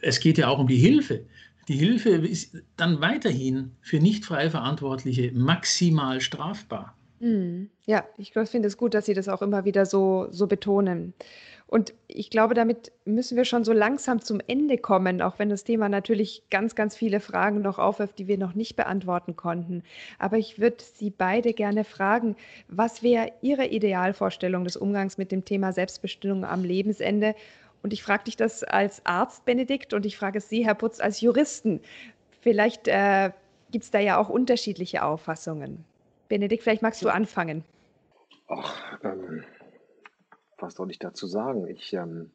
es 0.01 0.19
geht 0.19 0.37
ja 0.37 0.47
auch 0.47 0.59
um 0.59 0.67
die 0.67 0.77
Hilfe. 0.77 1.21
Die 1.67 1.77
Hilfe 1.77 2.09
ist 2.09 2.57
dann 2.75 2.99
weiterhin 3.01 3.71
für 3.81 3.99
nicht 3.99 4.25
Freiverantwortliche 4.25 5.31
maximal 5.33 6.19
strafbar. 6.19 6.95
Mhm. 7.19 7.69
Ja, 7.85 8.03
ich 8.17 8.33
finde 8.33 8.67
es 8.67 8.77
gut, 8.77 8.93
dass 8.93 9.05
Sie 9.05 9.13
das 9.13 9.29
auch 9.29 9.41
immer 9.41 9.63
wieder 9.63 9.85
so, 9.85 10.27
so 10.29 10.47
betonen. 10.47 11.13
Und 11.73 11.91
ich 12.07 12.29
glaube, 12.29 12.53
damit 12.53 12.91
müssen 13.03 13.35
wir 13.35 13.45
schon 13.45 13.63
so 13.63 13.73
langsam 13.73 14.21
zum 14.21 14.39
Ende 14.45 14.77
kommen, 14.77 15.23
auch 15.23 15.39
wenn 15.39 15.49
das 15.49 15.63
Thema 15.63 15.89
natürlich 15.89 16.43
ganz, 16.51 16.75
ganz 16.75 16.95
viele 16.95 17.19
Fragen 17.19 17.63
noch 17.63 17.79
aufwirft, 17.79 18.19
die 18.19 18.27
wir 18.27 18.37
noch 18.37 18.53
nicht 18.53 18.75
beantworten 18.75 19.35
konnten. 19.35 19.81
Aber 20.19 20.37
ich 20.37 20.59
würde 20.59 20.77
Sie 20.83 21.09
beide 21.09 21.51
gerne 21.53 21.83
fragen, 21.83 22.35
was 22.67 23.01
wäre 23.01 23.31
Ihre 23.41 23.65
Idealvorstellung 23.65 24.65
des 24.65 24.77
Umgangs 24.77 25.17
mit 25.17 25.31
dem 25.31 25.45
Thema 25.45 25.73
Selbstbestimmung 25.73 26.45
am 26.45 26.63
Lebensende? 26.63 27.33
Und 27.81 27.91
ich 27.91 28.03
frage 28.03 28.25
dich 28.25 28.37
das 28.37 28.63
als 28.63 29.03
Arzt, 29.07 29.43
Benedikt, 29.43 29.95
und 29.95 30.05
ich 30.05 30.15
frage 30.15 30.41
Sie, 30.41 30.63
Herr 30.63 30.75
Putz, 30.75 30.99
als 30.99 31.21
Juristen. 31.21 31.81
Vielleicht 32.41 32.87
äh, 32.87 33.31
gibt 33.71 33.85
es 33.85 33.89
da 33.89 33.97
ja 33.97 34.19
auch 34.19 34.29
unterschiedliche 34.29 35.03
Auffassungen. 35.03 35.83
Benedikt, 36.29 36.61
vielleicht 36.61 36.83
magst 36.83 37.01
du 37.01 37.09
anfangen. 37.09 37.63
Ach, 38.47 38.99
ähm, 39.03 39.43
was 40.63 40.73
soll 40.75 40.91
ich 40.91 40.99
dazu 40.99 41.27
sagen? 41.27 41.67
Ich, 41.67 41.91
ähm, 41.93 42.31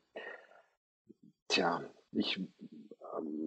tja, 1.48 1.82
ich 2.12 2.38
ähm, 2.38 2.48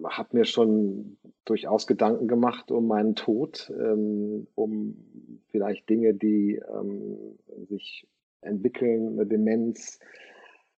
habe 0.04 0.36
mir 0.36 0.44
schon 0.44 1.16
durchaus 1.44 1.86
Gedanken 1.86 2.26
gemacht 2.26 2.72
um 2.72 2.88
meinen 2.88 3.14
Tod, 3.14 3.70
ähm, 3.70 4.48
um 4.56 4.96
vielleicht 5.50 5.88
Dinge, 5.88 6.14
die 6.14 6.60
ähm, 6.68 7.38
sich 7.68 8.08
entwickeln, 8.40 9.12
eine 9.12 9.26
Demenz, 9.26 10.00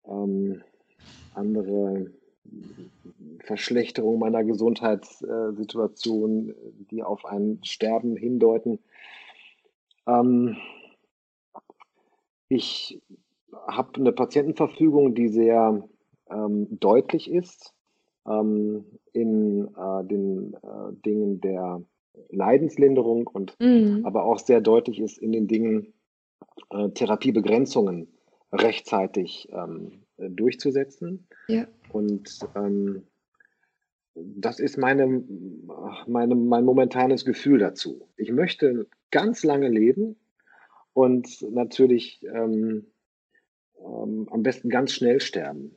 ähm, 0.04 0.64
andere 1.34 2.10
Verschlechterung 3.44 4.18
meiner 4.18 4.42
Gesundheitssituation, 4.42 6.56
die 6.90 7.04
auf 7.04 7.24
ein 7.24 7.60
Sterben 7.62 8.16
hindeuten. 8.16 8.80
Ähm, 10.08 10.56
ich 12.48 13.00
habe 13.66 13.94
eine 13.96 14.12
Patientenverfügung, 14.12 15.14
die 15.14 15.28
sehr 15.28 15.82
ähm, 16.30 16.66
deutlich 16.70 17.30
ist 17.30 17.74
ähm, 18.26 18.84
in 19.12 19.68
äh, 19.76 20.04
den 20.04 20.54
äh, 20.54 20.92
Dingen 21.04 21.40
der 21.40 21.82
Leidenslinderung 22.30 23.26
und 23.26 23.56
mhm. 23.60 24.02
aber 24.04 24.24
auch 24.24 24.38
sehr 24.38 24.60
deutlich 24.60 25.00
ist 25.00 25.18
in 25.18 25.32
den 25.32 25.48
Dingen 25.48 25.94
äh, 26.70 26.90
Therapiebegrenzungen 26.90 28.08
rechtzeitig 28.52 29.48
ähm, 29.52 30.02
durchzusetzen. 30.18 31.26
Ja. 31.48 31.66
Und 31.90 32.40
ähm, 32.54 33.04
das 34.14 34.60
ist 34.60 34.76
meine, 34.76 35.24
meine, 36.06 36.34
mein 36.34 36.64
momentanes 36.64 37.24
Gefühl 37.24 37.58
dazu. 37.58 38.08
Ich 38.16 38.30
möchte 38.30 38.86
ganz 39.10 39.42
lange 39.42 39.68
leben 39.68 40.16
und 40.92 41.40
natürlich 41.50 42.22
ähm, 42.24 42.91
ähm, 43.84 44.28
am 44.30 44.42
besten 44.42 44.68
ganz 44.68 44.92
schnell 44.92 45.20
sterben. 45.20 45.76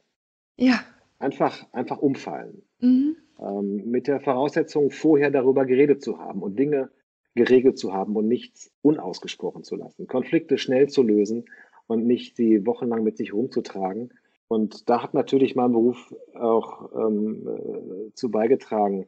Ja. 0.57 0.81
Einfach, 1.19 1.65
einfach 1.71 1.99
umfallen. 1.99 2.63
Mhm. 2.79 3.17
Ähm, 3.39 3.89
mit 3.89 4.07
der 4.07 4.19
Voraussetzung, 4.19 4.91
vorher 4.91 5.31
darüber 5.31 5.65
geredet 5.65 6.01
zu 6.01 6.19
haben 6.19 6.41
und 6.41 6.57
Dinge 6.57 6.89
geregelt 7.35 7.77
zu 7.77 7.93
haben 7.93 8.15
und 8.15 8.27
nichts 8.27 8.71
unausgesprochen 8.81 9.63
zu 9.63 9.75
lassen. 9.75 10.07
Konflikte 10.07 10.57
schnell 10.57 10.87
zu 10.87 11.03
lösen 11.03 11.45
und 11.87 12.05
nicht 12.05 12.37
sie 12.37 12.65
wochenlang 12.65 13.03
mit 13.03 13.17
sich 13.17 13.33
rumzutragen. 13.33 14.13
Und 14.47 14.89
da 14.89 15.03
hat 15.03 15.13
natürlich 15.13 15.55
mein 15.55 15.71
Beruf 15.71 16.15
auch 16.33 16.89
ähm, 16.95 17.47
äh, 17.47 18.13
zu 18.13 18.29
beigetragen. 18.31 19.07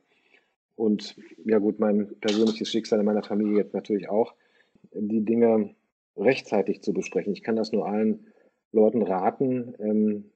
Und 0.75 1.15
ja 1.45 1.59
gut, 1.59 1.79
mein 1.79 2.19
persönliches 2.19 2.69
Schicksal 2.69 2.99
in 2.99 3.05
meiner 3.05 3.23
Familie 3.23 3.57
jetzt 3.57 3.73
natürlich 3.73 4.09
auch, 4.09 4.33
die 4.93 5.23
Dinge 5.23 5.75
rechtzeitig 6.15 6.81
zu 6.81 6.93
besprechen. 6.93 7.33
Ich 7.33 7.43
kann 7.43 7.55
das 7.55 7.71
nur 7.71 7.87
allen 7.87 8.27
Leuten 8.71 9.01
raten. 9.01 9.73
Ähm, 9.79 10.31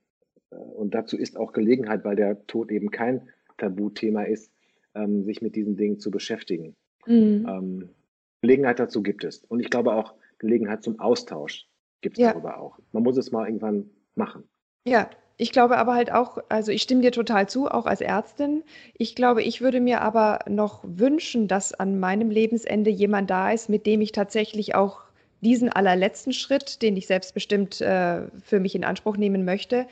äh, 0.52 0.56
und 0.56 0.94
dazu 0.94 1.18
ist 1.18 1.38
auch 1.38 1.54
Gelegenheit, 1.54 2.04
weil 2.04 2.16
der 2.16 2.46
Tod 2.48 2.72
eben 2.72 2.92
kein 2.92 3.30
Tabuthema 3.58 4.24
ist, 4.24 4.52
ähm, 4.96 5.24
sich 5.24 5.42
mit 5.42 5.56
diesen 5.56 5.78
Dingen 5.78 6.00
zu 6.00 6.12
beschäftigen. 6.12 6.76
Mhm. 7.06 7.46
Ähm, 7.48 7.90
Gelegenheit 8.42 8.80
dazu 8.80 9.04
gibt 9.04 9.24
es. 9.24 9.44
Und 9.46 9.60
ich 9.60 9.70
glaube 9.70 9.94
auch 9.94 10.16
Gelegenheit 10.40 10.84
zum 10.84 11.00
Austausch 11.00 11.68
gibt 12.02 12.18
es 12.18 12.24
ja. 12.24 12.32
darüber 12.32 12.60
auch. 12.60 12.80
Man 12.92 13.04
muss 13.04 13.18
es 13.18 13.32
mal 13.32 13.46
irgendwann 13.46 13.90
machen. 14.16 14.44
Ja, 14.88 15.10
ich 15.38 15.52
glaube 15.52 15.78
aber 15.78 15.94
halt 15.94 16.12
auch, 16.12 16.40
also 16.50 16.72
ich 16.72 16.82
stimme 16.82 17.02
dir 17.02 17.12
total 17.12 17.48
zu, 17.48 17.68
auch 17.68 17.86
als 17.86 18.02
Ärztin. 18.02 18.64
Ich 18.98 19.16
glaube, 19.16 19.44
ich 19.44 19.62
würde 19.62 19.80
mir 19.80 20.02
aber 20.02 20.40
noch 20.50 20.84
wünschen, 20.84 21.48
dass 21.48 21.74
an 21.74 22.00
meinem 22.00 22.30
Lebensende 22.30 22.90
jemand 22.90 23.30
da 23.30 23.52
ist, 23.52 23.70
mit 23.70 23.86
dem 23.86 24.02
ich 24.02 24.12
tatsächlich 24.12 24.76
auch 24.76 25.11
diesen 25.42 25.70
allerletzten 25.70 26.34
Schritt, 26.34 26.82
den 26.82 26.96
ich 26.96 27.08
selbstbestimmt 27.08 27.82
äh, 27.82 28.22
für 28.44 28.60
mich 28.60 28.76
in 28.76 28.84
Anspruch 28.84 29.18
nehmen 29.18 29.44
möchte, 29.44 29.88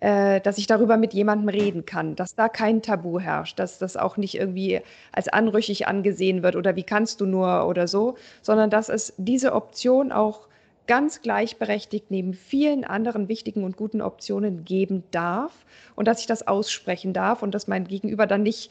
äh, 0.00 0.40
dass 0.40 0.58
ich 0.58 0.66
darüber 0.66 0.96
mit 0.96 1.14
jemandem 1.14 1.48
reden 1.48 1.86
kann, 1.86 2.16
dass 2.16 2.34
da 2.34 2.48
kein 2.48 2.82
Tabu 2.82 3.18
herrscht, 3.18 3.58
dass 3.58 3.78
das 3.78 3.96
auch 3.96 4.16
nicht 4.16 4.34
irgendwie 4.34 4.80
als 5.12 5.28
anrüchig 5.28 5.86
angesehen 5.86 6.42
wird 6.42 6.56
oder 6.56 6.76
wie 6.76 6.82
kannst 6.82 7.20
du 7.20 7.26
nur 7.26 7.66
oder 7.66 7.88
so, 7.88 8.16
sondern 8.42 8.70
dass 8.70 8.88
es 8.88 9.14
diese 9.16 9.54
Option 9.54 10.12
auch 10.12 10.45
ganz 10.86 11.22
gleichberechtigt 11.22 12.10
neben 12.10 12.34
vielen 12.34 12.84
anderen 12.84 13.28
wichtigen 13.28 13.64
und 13.64 13.76
guten 13.76 14.00
Optionen 14.00 14.64
geben 14.64 15.04
darf 15.10 15.52
und 15.94 16.06
dass 16.06 16.20
ich 16.20 16.26
das 16.26 16.46
aussprechen 16.46 17.12
darf 17.12 17.42
und 17.42 17.54
dass 17.54 17.66
mein 17.66 17.86
Gegenüber 17.86 18.26
dann 18.26 18.42
nicht 18.42 18.70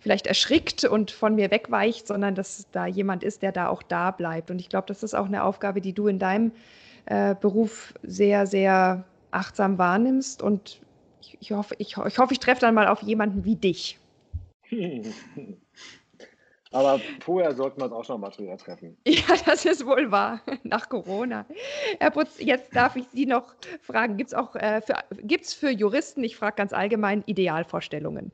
vielleicht 0.00 0.26
erschrickt 0.26 0.84
und 0.84 1.10
von 1.10 1.34
mir 1.34 1.50
wegweicht, 1.50 2.06
sondern 2.06 2.34
dass 2.34 2.66
da 2.72 2.86
jemand 2.86 3.22
ist, 3.22 3.42
der 3.42 3.52
da 3.52 3.68
auch 3.68 3.82
da 3.82 4.10
bleibt. 4.10 4.50
Und 4.50 4.60
ich 4.60 4.68
glaube, 4.68 4.86
das 4.86 5.02
ist 5.02 5.14
auch 5.14 5.26
eine 5.26 5.44
Aufgabe, 5.44 5.80
die 5.80 5.92
du 5.92 6.08
in 6.08 6.18
deinem 6.18 6.52
äh, 7.06 7.34
Beruf 7.34 7.94
sehr, 8.02 8.46
sehr 8.46 9.04
achtsam 9.30 9.78
wahrnimmst. 9.78 10.42
Und 10.42 10.80
ich, 11.20 11.38
ich 11.40 11.52
hoffe, 11.52 11.74
ich, 11.78 11.96
ich, 11.96 12.18
hoffe, 12.18 12.32
ich 12.32 12.40
treffe 12.40 12.60
dann 12.60 12.74
mal 12.74 12.88
auf 12.88 13.02
jemanden 13.02 13.44
wie 13.44 13.56
dich. 13.56 13.98
Aber 16.74 17.00
vorher 17.20 17.54
sollten 17.54 17.80
wir 17.80 17.84
uns 17.84 17.92
auch 17.92 18.04
schon 18.04 18.20
mal 18.20 18.30
drüber 18.30 18.56
treffen. 18.56 18.96
Ja, 19.06 19.36
das 19.46 19.64
ist 19.64 19.86
wohl 19.86 20.10
wahr, 20.10 20.40
nach 20.64 20.88
Corona. 20.88 21.46
Herr 22.00 22.10
Putz, 22.10 22.40
jetzt 22.40 22.74
darf 22.74 22.96
ich 22.96 23.04
Sie 23.12 23.26
noch 23.26 23.54
fragen, 23.80 24.16
gibt 24.16 24.30
es 24.30 24.34
auch 24.34 24.56
äh, 24.56 24.82
für, 24.82 24.96
gibt's 25.22 25.54
für 25.54 25.70
Juristen, 25.70 26.24
ich 26.24 26.36
frage 26.36 26.56
ganz 26.56 26.72
allgemein, 26.72 27.22
Idealvorstellungen? 27.26 28.32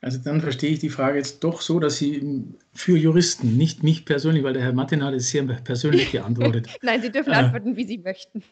Also 0.00 0.18
dann 0.18 0.40
verstehe 0.40 0.70
ich 0.70 0.78
die 0.78 0.88
Frage 0.88 1.18
jetzt 1.18 1.44
doch 1.44 1.60
so, 1.60 1.78
dass 1.78 1.98
Sie 1.98 2.44
für 2.72 2.96
Juristen, 2.96 3.58
nicht 3.58 3.82
mich 3.82 4.06
persönlich, 4.06 4.42
weil 4.42 4.54
der 4.54 4.62
Herr 4.62 4.72
Martin 4.72 5.04
hat 5.04 5.12
es 5.12 5.28
sehr 5.30 5.42
persönlich 5.42 6.12
geantwortet. 6.12 6.68
Nein, 6.82 7.02
Sie 7.02 7.10
dürfen 7.10 7.32
äh, 7.34 7.36
antworten, 7.36 7.76
wie 7.76 7.84
Sie 7.84 7.98
möchten. 7.98 8.42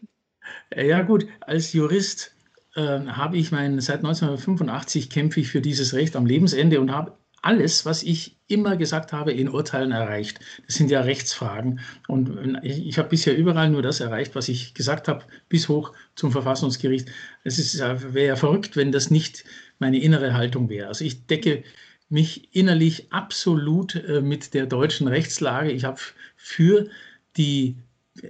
Äh, 0.68 0.88
ja 0.88 1.00
gut, 1.00 1.26
als 1.40 1.72
Jurist 1.72 2.34
äh, 2.74 2.80
habe 2.80 3.38
ich 3.38 3.52
mein, 3.52 3.80
seit 3.80 3.98
1985 3.98 5.08
kämpfe 5.08 5.40
ich 5.40 5.48
für 5.48 5.62
dieses 5.62 5.94
Recht 5.94 6.14
am 6.14 6.26
Lebensende 6.26 6.78
und 6.78 6.92
habe 6.92 7.16
alles, 7.44 7.84
was 7.84 8.02
ich 8.02 8.36
immer 8.46 8.76
gesagt 8.76 9.12
habe, 9.12 9.32
in 9.32 9.48
Urteilen 9.48 9.92
erreicht. 9.92 10.40
Das 10.66 10.76
sind 10.76 10.90
ja 10.90 11.02
Rechtsfragen. 11.02 11.80
Und 12.08 12.58
ich, 12.62 12.98
habe 12.98 13.10
bisher 13.10 13.36
überall 13.36 13.70
nur 13.70 13.82
das 13.82 14.00
erreicht, 14.00 14.34
was 14.34 14.48
ich 14.48 14.74
gesagt 14.74 15.08
habe, 15.08 15.24
bis 15.48 15.68
hoch 15.68 15.92
zum 16.14 16.32
Verfassungsgericht. 16.32 17.08
Es 17.44 17.78
wäre 17.78 18.26
ja 18.26 18.36
verrückt, 18.36 18.76
wenn 18.76 18.92
das 18.92 19.10
nicht 19.10 19.44
meine 19.78 20.00
innere 20.00 20.34
Haltung 20.34 20.68
wäre. 20.68 20.88
Also 20.88 21.04
ich 21.04 21.26
decke 21.26 21.64
mich 22.08 22.54
innerlich 22.54 23.12
absolut 23.12 23.94
äh, 23.94 24.20
mit 24.20 24.54
der 24.54 24.66
deutschen 24.66 25.08
Rechtslage. 25.08 25.70
Ich 25.70 25.84
habe 25.84 26.00
für 26.36 26.88
die 27.36 27.76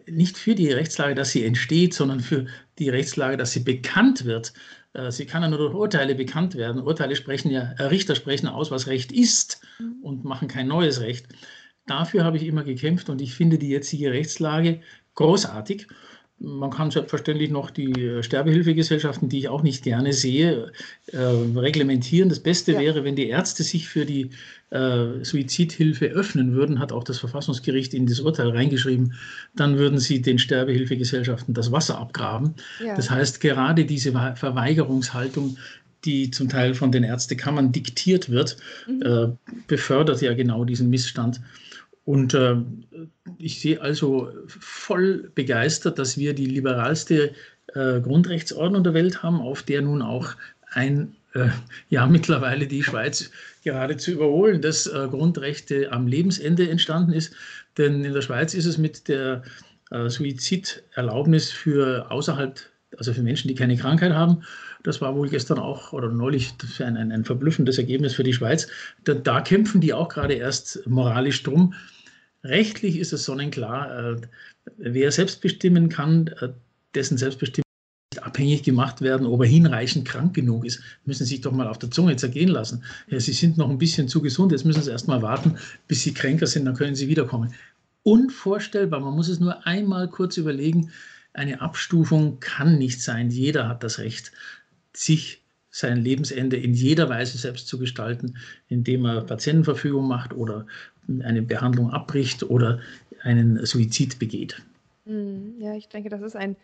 nicht 0.07 0.39
für 0.39 0.55
die 0.55 0.73
Rechtslage, 0.73 1.15
dass 1.15 1.33
sie 1.33 1.45
entsteht, 1.45 1.93
sondern 1.95 2.21
für 2.21 2.47
die 2.79 2.89
Rechtslage, 2.89 3.37
dass 3.37 3.53
sie 3.53 3.61
bekannt 3.61 4.25
wird, 4.25 4.49
äh, 4.49 4.84
sie 5.11 5.27
kann 5.27 5.43
ja 5.43 5.49
nur 5.49 5.59
durch 5.59 5.75
Urteile 5.75 6.15
bekannt 6.15 6.55
werden. 6.55 6.83
Urteile 6.83 7.17
sprechen 7.17 7.51
ja, 7.51 7.73
äh, 7.79 7.85
Richter 7.85 8.15
sprechen 8.15 8.49
aus, 8.49 8.71
was 8.71 8.87
Recht 8.87 9.13
ist 9.13 9.61
mhm. 9.79 9.97
und 10.03 10.25
machen 10.25 10.49
kein 10.49 10.69
neues 10.69 11.01
Recht. 11.01 11.27
Dafür 11.87 12.25
habe 12.25 12.37
ich 12.37 12.47
immer 12.47 12.65
gekämpft 12.65 13.11
und 13.11 13.21
ich 13.21 13.35
finde 13.35 13.59
die 13.59 13.69
jetzige 13.69 14.13
Rechtslage 14.13 14.81
großartig. 15.15 15.89
Man 16.41 16.71
kann 16.71 16.91
selbstverständlich 16.91 17.51
noch 17.51 17.71
die 17.71 18.19
Sterbehilfegesellschaften, 18.23 19.29
die 19.29 19.39
ich 19.39 19.49
auch 19.49 19.63
nicht 19.63 19.85
gerne 19.85 20.13
sehe, 20.13 20.73
äh, 21.13 21.19
reglementieren. 21.19 22.29
Das 22.29 22.41
Beste 22.41 22.73
ja. 22.73 22.81
wäre, 22.81 23.05
wenn 23.05 23.15
die 23.15 23.29
Ärzte 23.29 23.63
sich 23.63 23.89
für 23.89 24.05
die 24.05 24.31
äh, 24.71 25.25
Suizidhilfe 25.25 26.07
öffnen 26.07 26.53
würden, 26.53 26.81
hat 26.81 26.91
auch 26.91 27.05
das 27.05 27.19
Verfassungsgericht 27.19 27.95
in 27.95 28.07
das 28.07 28.19
Urteil 28.19 28.51
reingeschrieben, 28.51 29.15
dann 29.55 29.79
würden 29.79 29.99
sie 29.99 30.21
den 30.21 30.39
Sterbehilfegesellschaften 30.39 31.55
das 31.55 31.71
Wasser 31.71 31.99
abgraben. 31.99 32.55
Ja. 32.85 32.97
Das 32.97 33.11
heißt, 33.11 33.41
gerade 33.41 33.85
diese 33.85 34.13
Verweigerungshaltung, 34.13 35.57
die 36.05 36.31
zum 36.31 36.49
Teil 36.49 36.75
von 36.75 36.93
den 36.93 37.05
Ärztekammern 37.05 37.73
diktiert 37.73 38.29
wird, 38.29 38.57
mhm. 38.89 39.03
äh, 39.03 39.53
befördert 39.69 40.21
ja 40.21 40.35
genau 40.35 40.65
diesen 40.65 40.91
Missstand. 40.91 41.41
Und 42.05 42.35
äh, 42.35 42.57
ich 43.39 43.61
sehe 43.61 43.81
also 43.81 44.31
voll 44.47 45.31
begeistert, 45.35 45.99
dass 45.99 46.19
wir 46.19 46.35
die 46.35 46.47
liberalste 46.47 47.33
äh, 47.75 48.01
Grundrechtsordnung 48.01 48.85
der 48.85 48.95
Welt 48.95 49.23
haben, 49.23 49.41
auf 49.41 49.63
der 49.63 49.81
nun 49.83 50.03
auch 50.03 50.35
ein, 50.73 51.17
äh, 51.33 51.49
ja 51.89 52.07
mittlerweile 52.07 52.67
die 52.67 52.83
Schweiz 52.83 53.31
geradezu 53.63 54.11
überholen, 54.11 54.61
dass 54.61 54.87
äh, 54.87 55.09
Grundrechte 55.11 55.93
am 55.93 56.07
Lebensende 56.07 56.69
entstanden 56.69 57.13
ist. 57.13 57.35
Denn 57.79 58.05
in 58.05 58.13
der 58.13 58.23
Schweiz 58.23 58.53
ist 58.55 58.67
es 58.67 58.77
mit 58.77 59.09
der 59.09 59.43
äh, 59.91 60.09
Suiziderlaubnis 60.09 61.51
für 61.51 62.11
außerhalb 62.11 62.61
also 62.99 63.13
für 63.13 63.23
Menschen, 63.23 63.49
die 63.49 63.55
keine 63.55 63.77
Krankheit 63.77 64.13
haben. 64.13 64.43
Das 64.83 65.01
war 65.01 65.17
wohl 65.17 65.29
gestern 65.29 65.59
auch 65.59 65.93
oder 65.93 66.09
neulich 66.09 66.55
ein, 66.79 66.97
ein, 66.97 67.11
ein 67.11 67.25
verblüffendes 67.25 67.79
Ergebnis 67.79 68.15
für 68.15 68.23
die 68.23 68.33
Schweiz. 68.33 68.69
Da, 69.05 69.15
da, 69.15 69.41
kämpfen 69.41 69.81
die 69.81 69.93
auch 69.93 70.09
gerade 70.09 70.35
erst 70.35 70.87
moralisch 70.87 71.43
drum. 71.43 71.75
Rechtlich 72.45 72.99
ist 72.99 73.13
es 73.13 73.25
sonnenklar, 73.25 74.13
äh, 74.13 74.21
wer 74.77 75.11
selbst 75.11 75.41
bestimmen 75.41 75.89
kann, 75.89 76.29
äh, 76.41 76.51
dessen 76.95 77.17
Selbstbestimmung 77.17 77.65
abhängig 78.21 78.63
gemacht 78.63 79.01
werden, 79.01 79.27
ob 79.27 79.41
er 79.41 79.49
hinreichend 79.49 80.07
krank 80.07 80.35
genug 80.35 80.65
ist. 80.65 80.81
Müssen 81.05 81.25
Sie 81.25 81.35
sich 81.35 81.41
doch 81.41 81.53
mal 81.53 81.67
auf 81.67 81.79
der 81.79 81.91
Zunge 81.91 82.17
zergehen 82.17 82.49
lassen. 82.49 82.85
Ja, 83.09 83.19
Sie 83.19 83.33
sind 83.33 83.57
noch 83.57 83.69
ein 83.69 83.79
bisschen 83.79 84.09
zu 84.09 84.21
gesund, 84.21 84.53
jetzt 84.53 84.65
müssen 84.65 84.83
Sie 84.83 84.91
erst 84.91 85.09
mal 85.09 85.23
warten, 85.23 85.57
bis 85.89 86.03
Sie 86.03 86.15
kränker 86.15 86.47
sind, 86.47 86.67
dann 86.67 86.75
können 86.75 86.95
Sie 86.95 87.09
wiederkommen. 87.09 87.55
Unvorstellbar, 88.03 89.01
man 89.01 89.15
muss 89.15 89.29
es 89.29 89.41
nur 89.41 89.67
einmal 89.67 90.09
kurz 90.09 90.37
überlegen, 90.37 90.91
eine 91.33 91.61
Abstufung 91.61 92.39
kann 92.41 92.79
nicht 92.79 93.03
sein. 93.03 93.31
Jeder 93.31 93.69
hat 93.69 93.83
das 93.83 93.99
Recht, 93.99 94.31
sich 94.93 95.44
sein 95.75 95.97
Lebensende 95.97 96.57
in 96.57 96.73
jeder 96.73 97.09
Weise 97.09 97.37
selbst 97.37 97.67
zu 97.67 97.81
gestalten, 97.81 98.37
indem 98.69 99.05
er 99.07 99.23
Patientenverfügung 99.23 100.07
macht 100.07 100.33
oder 100.33 100.67
eine 101.25 101.43
Behandlung 101.43 101.91
abbricht 101.91 102.45
oder 102.45 102.79
einen 103.23 103.67
Suizid 103.67 104.21
begeht. 104.21 104.63
Hm, 105.05 105.55
ja, 105.59 105.75
ich 105.75 105.89
denke, 105.89 106.11
das 106.11 106.23
ist 106.23 106.37
ein 106.37 106.55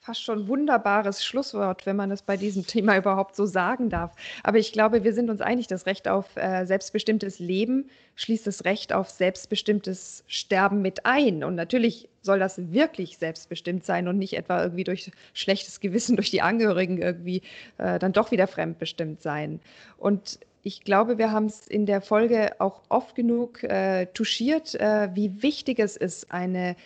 fast 0.00 0.22
schon 0.22 0.48
wunderbares 0.48 1.24
Schlusswort, 1.24 1.84
wenn 1.86 1.96
man 1.96 2.10
das 2.10 2.22
bei 2.22 2.36
diesem 2.36 2.66
Thema 2.66 2.96
überhaupt 2.98 3.36
so 3.36 3.46
sagen 3.46 3.90
darf. 3.90 4.12
Aber 4.42 4.58
ich 4.58 4.72
glaube, 4.72 5.04
wir 5.04 5.12
sind 5.12 5.30
uns 5.30 5.40
einig, 5.40 5.66
das 5.66 5.86
Recht 5.86 6.08
auf 6.08 6.36
äh, 6.36 6.64
selbstbestimmtes 6.64 7.38
Leben 7.38 7.90
schließt 8.16 8.46
das 8.46 8.64
Recht 8.64 8.92
auf 8.92 9.10
selbstbestimmtes 9.10 10.24
Sterben 10.26 10.82
mit 10.82 11.06
ein. 11.06 11.44
Und 11.44 11.54
natürlich 11.54 12.08
soll 12.22 12.38
das 12.38 12.72
wirklich 12.72 13.18
selbstbestimmt 13.18 13.84
sein 13.84 14.08
und 14.08 14.18
nicht 14.18 14.36
etwa 14.36 14.62
irgendwie 14.62 14.84
durch 14.84 15.12
schlechtes 15.34 15.80
Gewissen 15.80 16.16
durch 16.16 16.30
die 16.30 16.42
Angehörigen 16.42 16.98
irgendwie 17.00 17.42
äh, 17.78 17.98
dann 17.98 18.12
doch 18.12 18.30
wieder 18.30 18.46
fremdbestimmt 18.46 19.22
sein. 19.22 19.60
Und 19.96 20.40
ich 20.62 20.82
glaube, 20.82 21.18
wir 21.18 21.30
haben 21.30 21.46
es 21.46 21.66
in 21.66 21.86
der 21.86 22.00
Folge 22.00 22.60
auch 22.60 22.82
oft 22.88 23.14
genug 23.14 23.62
äh, 23.62 24.06
touchiert, 24.06 24.74
äh, 24.74 25.08
wie 25.14 25.42
wichtig 25.42 25.78
es 25.78 25.96
ist, 25.96 26.32
eine 26.32 26.76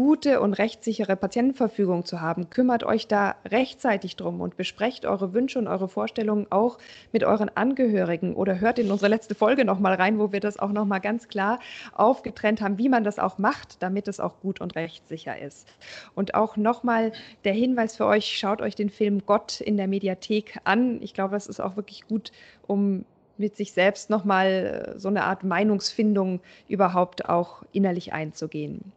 gute 0.00 0.40
und 0.40 0.54
rechtssichere 0.54 1.14
Patientenverfügung 1.14 2.06
zu 2.06 2.22
haben. 2.22 2.48
Kümmert 2.48 2.84
euch 2.84 3.06
da 3.06 3.34
rechtzeitig 3.46 4.16
drum 4.16 4.40
und 4.40 4.56
besprecht 4.56 5.04
eure 5.04 5.34
Wünsche 5.34 5.58
und 5.58 5.68
eure 5.68 5.88
Vorstellungen 5.88 6.46
auch 6.48 6.78
mit 7.12 7.22
euren 7.22 7.50
Angehörigen 7.54 8.34
oder 8.34 8.60
hört 8.60 8.78
in 8.78 8.90
unsere 8.90 9.10
letzte 9.10 9.34
Folge 9.34 9.66
nochmal 9.66 9.92
rein, 9.92 10.18
wo 10.18 10.32
wir 10.32 10.40
das 10.40 10.58
auch 10.58 10.72
nochmal 10.72 11.02
ganz 11.02 11.28
klar 11.28 11.58
aufgetrennt 11.92 12.62
haben, 12.62 12.78
wie 12.78 12.88
man 12.88 13.04
das 13.04 13.18
auch 13.18 13.36
macht, 13.36 13.82
damit 13.82 14.08
es 14.08 14.20
auch 14.20 14.40
gut 14.40 14.62
und 14.62 14.74
rechtssicher 14.74 15.38
ist. 15.38 15.68
Und 16.14 16.32
auch 16.34 16.56
nochmal 16.56 17.12
der 17.44 17.52
Hinweis 17.52 17.98
für 17.98 18.06
euch, 18.06 18.38
schaut 18.38 18.62
euch 18.62 18.74
den 18.74 18.88
Film 18.88 19.26
Gott 19.26 19.60
in 19.60 19.76
der 19.76 19.86
Mediathek 19.86 20.60
an. 20.64 21.02
Ich 21.02 21.12
glaube, 21.12 21.34
das 21.34 21.46
ist 21.46 21.60
auch 21.60 21.76
wirklich 21.76 22.08
gut, 22.08 22.32
um 22.66 23.04
mit 23.36 23.54
sich 23.54 23.72
selbst 23.72 24.08
nochmal 24.08 24.94
so 24.96 25.08
eine 25.08 25.24
Art 25.24 25.44
Meinungsfindung 25.44 26.40
überhaupt 26.68 27.28
auch 27.28 27.64
innerlich 27.72 28.14
einzugehen. 28.14 28.92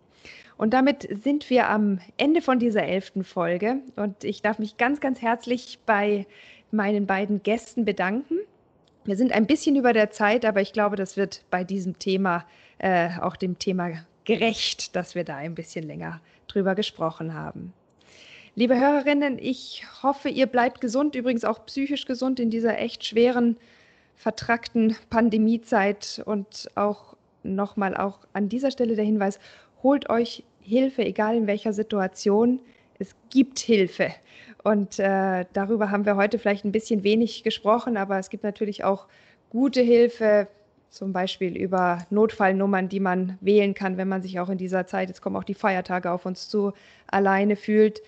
Und 0.58 0.74
damit 0.74 1.08
sind 1.24 1.50
wir 1.50 1.70
am 1.70 2.00
Ende 2.18 2.42
von 2.42 2.60
dieser 2.60 2.84
elften 2.84 3.24
Folge. 3.24 3.82
Und 3.96 4.24
ich 4.24 4.42
darf 4.42 4.60
mich 4.60 4.78
ganz, 4.78 5.00
ganz 5.00 5.22
herzlich 5.22 5.80
bei 5.86 6.26
meinen 6.72 7.06
beiden 7.06 7.44
Gästen 7.44 7.86
bedanken. 7.86 8.38
Wir 9.06 9.18
sind 9.18 9.34
ein 9.34 9.48
bisschen 9.48 9.76
über 9.76 9.94
der 9.94 10.12
Zeit, 10.12 10.46
aber 10.46 10.62
ich 10.62 10.74
glaube, 10.74 10.96
das 10.96 11.18
wird 11.18 11.44
bei 11.50 11.64
diesem 11.64 12.00
Thema 12.00 12.46
äh, 12.78 13.10
auch 13.22 13.36
dem 13.36 13.60
Thema 13.60 13.92
gerecht, 14.24 14.96
dass 14.96 15.16
wir 15.16 15.24
da 15.24 15.36
ein 15.36 15.56
bisschen 15.56 15.86
länger 15.86 16.22
drüber 16.48 16.76
gesprochen 16.76 17.34
haben. 17.34 17.74
Liebe 18.56 18.80
Hörerinnen, 18.80 19.40
ich 19.40 19.84
hoffe, 20.04 20.30
ihr 20.30 20.46
bleibt 20.46 20.80
gesund, 20.80 21.16
übrigens 21.16 21.44
auch 21.44 21.66
psychisch 21.66 22.06
gesund 22.06 22.40
in 22.40 22.52
dieser 22.52 22.78
echt 22.78 23.04
schweren, 23.04 23.58
vertrackten 24.16 24.96
Pandemiezeit 25.10 26.22
und 26.26 26.70
auch 26.76 27.16
nochmal 27.42 27.98
auch 27.98 28.20
an 28.32 28.50
dieser 28.50 28.72
Stelle 28.72 28.96
der 28.96 29.06
Hinweis, 29.06 29.40
holt 29.84 30.10
euch 30.10 30.44
Hilfe, 30.62 31.04
egal 31.04 31.36
in 31.36 31.48
welcher 31.48 31.74
Situation. 31.74 32.60
Es 33.00 33.16
gibt 33.30 33.60
Hilfe. 33.60 34.14
Und 34.64 34.98
äh, 34.98 35.46
darüber 35.54 35.92
haben 35.92 36.06
wir 36.06 36.16
heute 36.16 36.40
vielleicht 36.40 36.64
ein 36.64 36.72
bisschen 36.72 37.04
wenig 37.04 37.44
gesprochen, 37.44 37.98
aber 37.98 38.18
es 38.18 38.30
gibt 38.30 38.44
natürlich 38.44 38.84
auch 38.84 39.08
gute 39.50 39.82
Hilfe, 39.82 40.48
zum 40.90 41.12
Beispiel 41.12 41.58
über 41.58 42.06
Notfallnummern, 42.12 42.88
die 42.88 43.00
man 43.00 43.38
wählen 43.42 43.74
kann, 43.74 43.98
wenn 43.98 44.08
man 44.08 44.22
sich 44.22 44.40
auch 44.40 44.50
in 44.50 44.60
dieser 44.60 44.86
Zeit, 44.86 45.10
jetzt 45.10 45.22
kommen 45.22 45.36
auch 45.36 45.44
die 45.44 45.56
Feiertage 45.56 46.12
auf 46.12 46.26
uns 46.26 46.48
zu, 46.48 46.72
alleine 47.08 47.56
fühlt. 47.56 48.02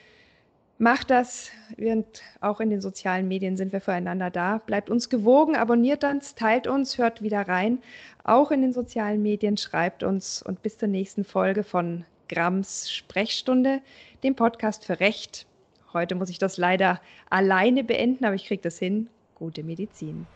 Macht 0.78 1.10
das. 1.10 1.52
Und 1.78 2.06
auch 2.42 2.60
in 2.60 2.70
den 2.70 2.82
sozialen 2.82 3.28
Medien 3.28 3.56
sind 3.56 3.72
wir 3.72 3.80
füreinander 3.80 4.30
da. 4.30 4.58
Bleibt 4.66 4.90
uns 4.90 5.10
gewogen, 5.10 5.56
abonniert 5.56 6.04
uns, 6.04 6.36
teilt 6.36 6.68
uns, 6.68 6.98
hört 6.98 7.22
wieder 7.22 7.48
rein. 7.48 7.80
Auch 8.24 8.52
in 8.52 8.62
den 8.62 8.74
sozialen 8.74 9.22
Medien 9.22 9.56
schreibt 9.56 10.04
uns 10.04 10.42
und 10.42 10.62
bis 10.62 10.78
zur 10.78 10.90
nächsten 10.90 11.24
Folge 11.24 11.64
von 11.64 12.04
Grams 12.28 12.92
Sprechstunde, 12.92 13.82
dem 14.24 14.36
Podcast 14.36 14.86
für 14.86 15.00
Recht. 15.00 15.46
Heute 15.94 16.16
muss 16.16 16.30
ich 16.30 16.40
das 16.40 16.58
leider 16.58 17.00
alleine 17.30 17.84
beenden, 17.86 18.26
aber 18.26 18.36
ich 18.36 18.46
kriege 18.46 18.62
das 18.62 18.78
hin. 18.78 19.08
Gute 19.36 19.64
Medizin. 19.64 20.28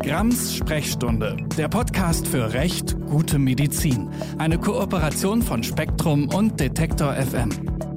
Grams 0.00 0.56
Sprechstunde, 0.56 1.36
der 1.56 1.68
Podcast 1.68 2.26
für 2.26 2.52
Recht, 2.52 2.96
gute 3.06 3.38
Medizin. 3.38 4.10
Eine 4.38 4.58
Kooperation 4.58 5.40
von 5.40 5.62
Spektrum 5.62 6.28
und 6.34 6.58
Detektor 6.58 7.14
FM. 7.14 7.91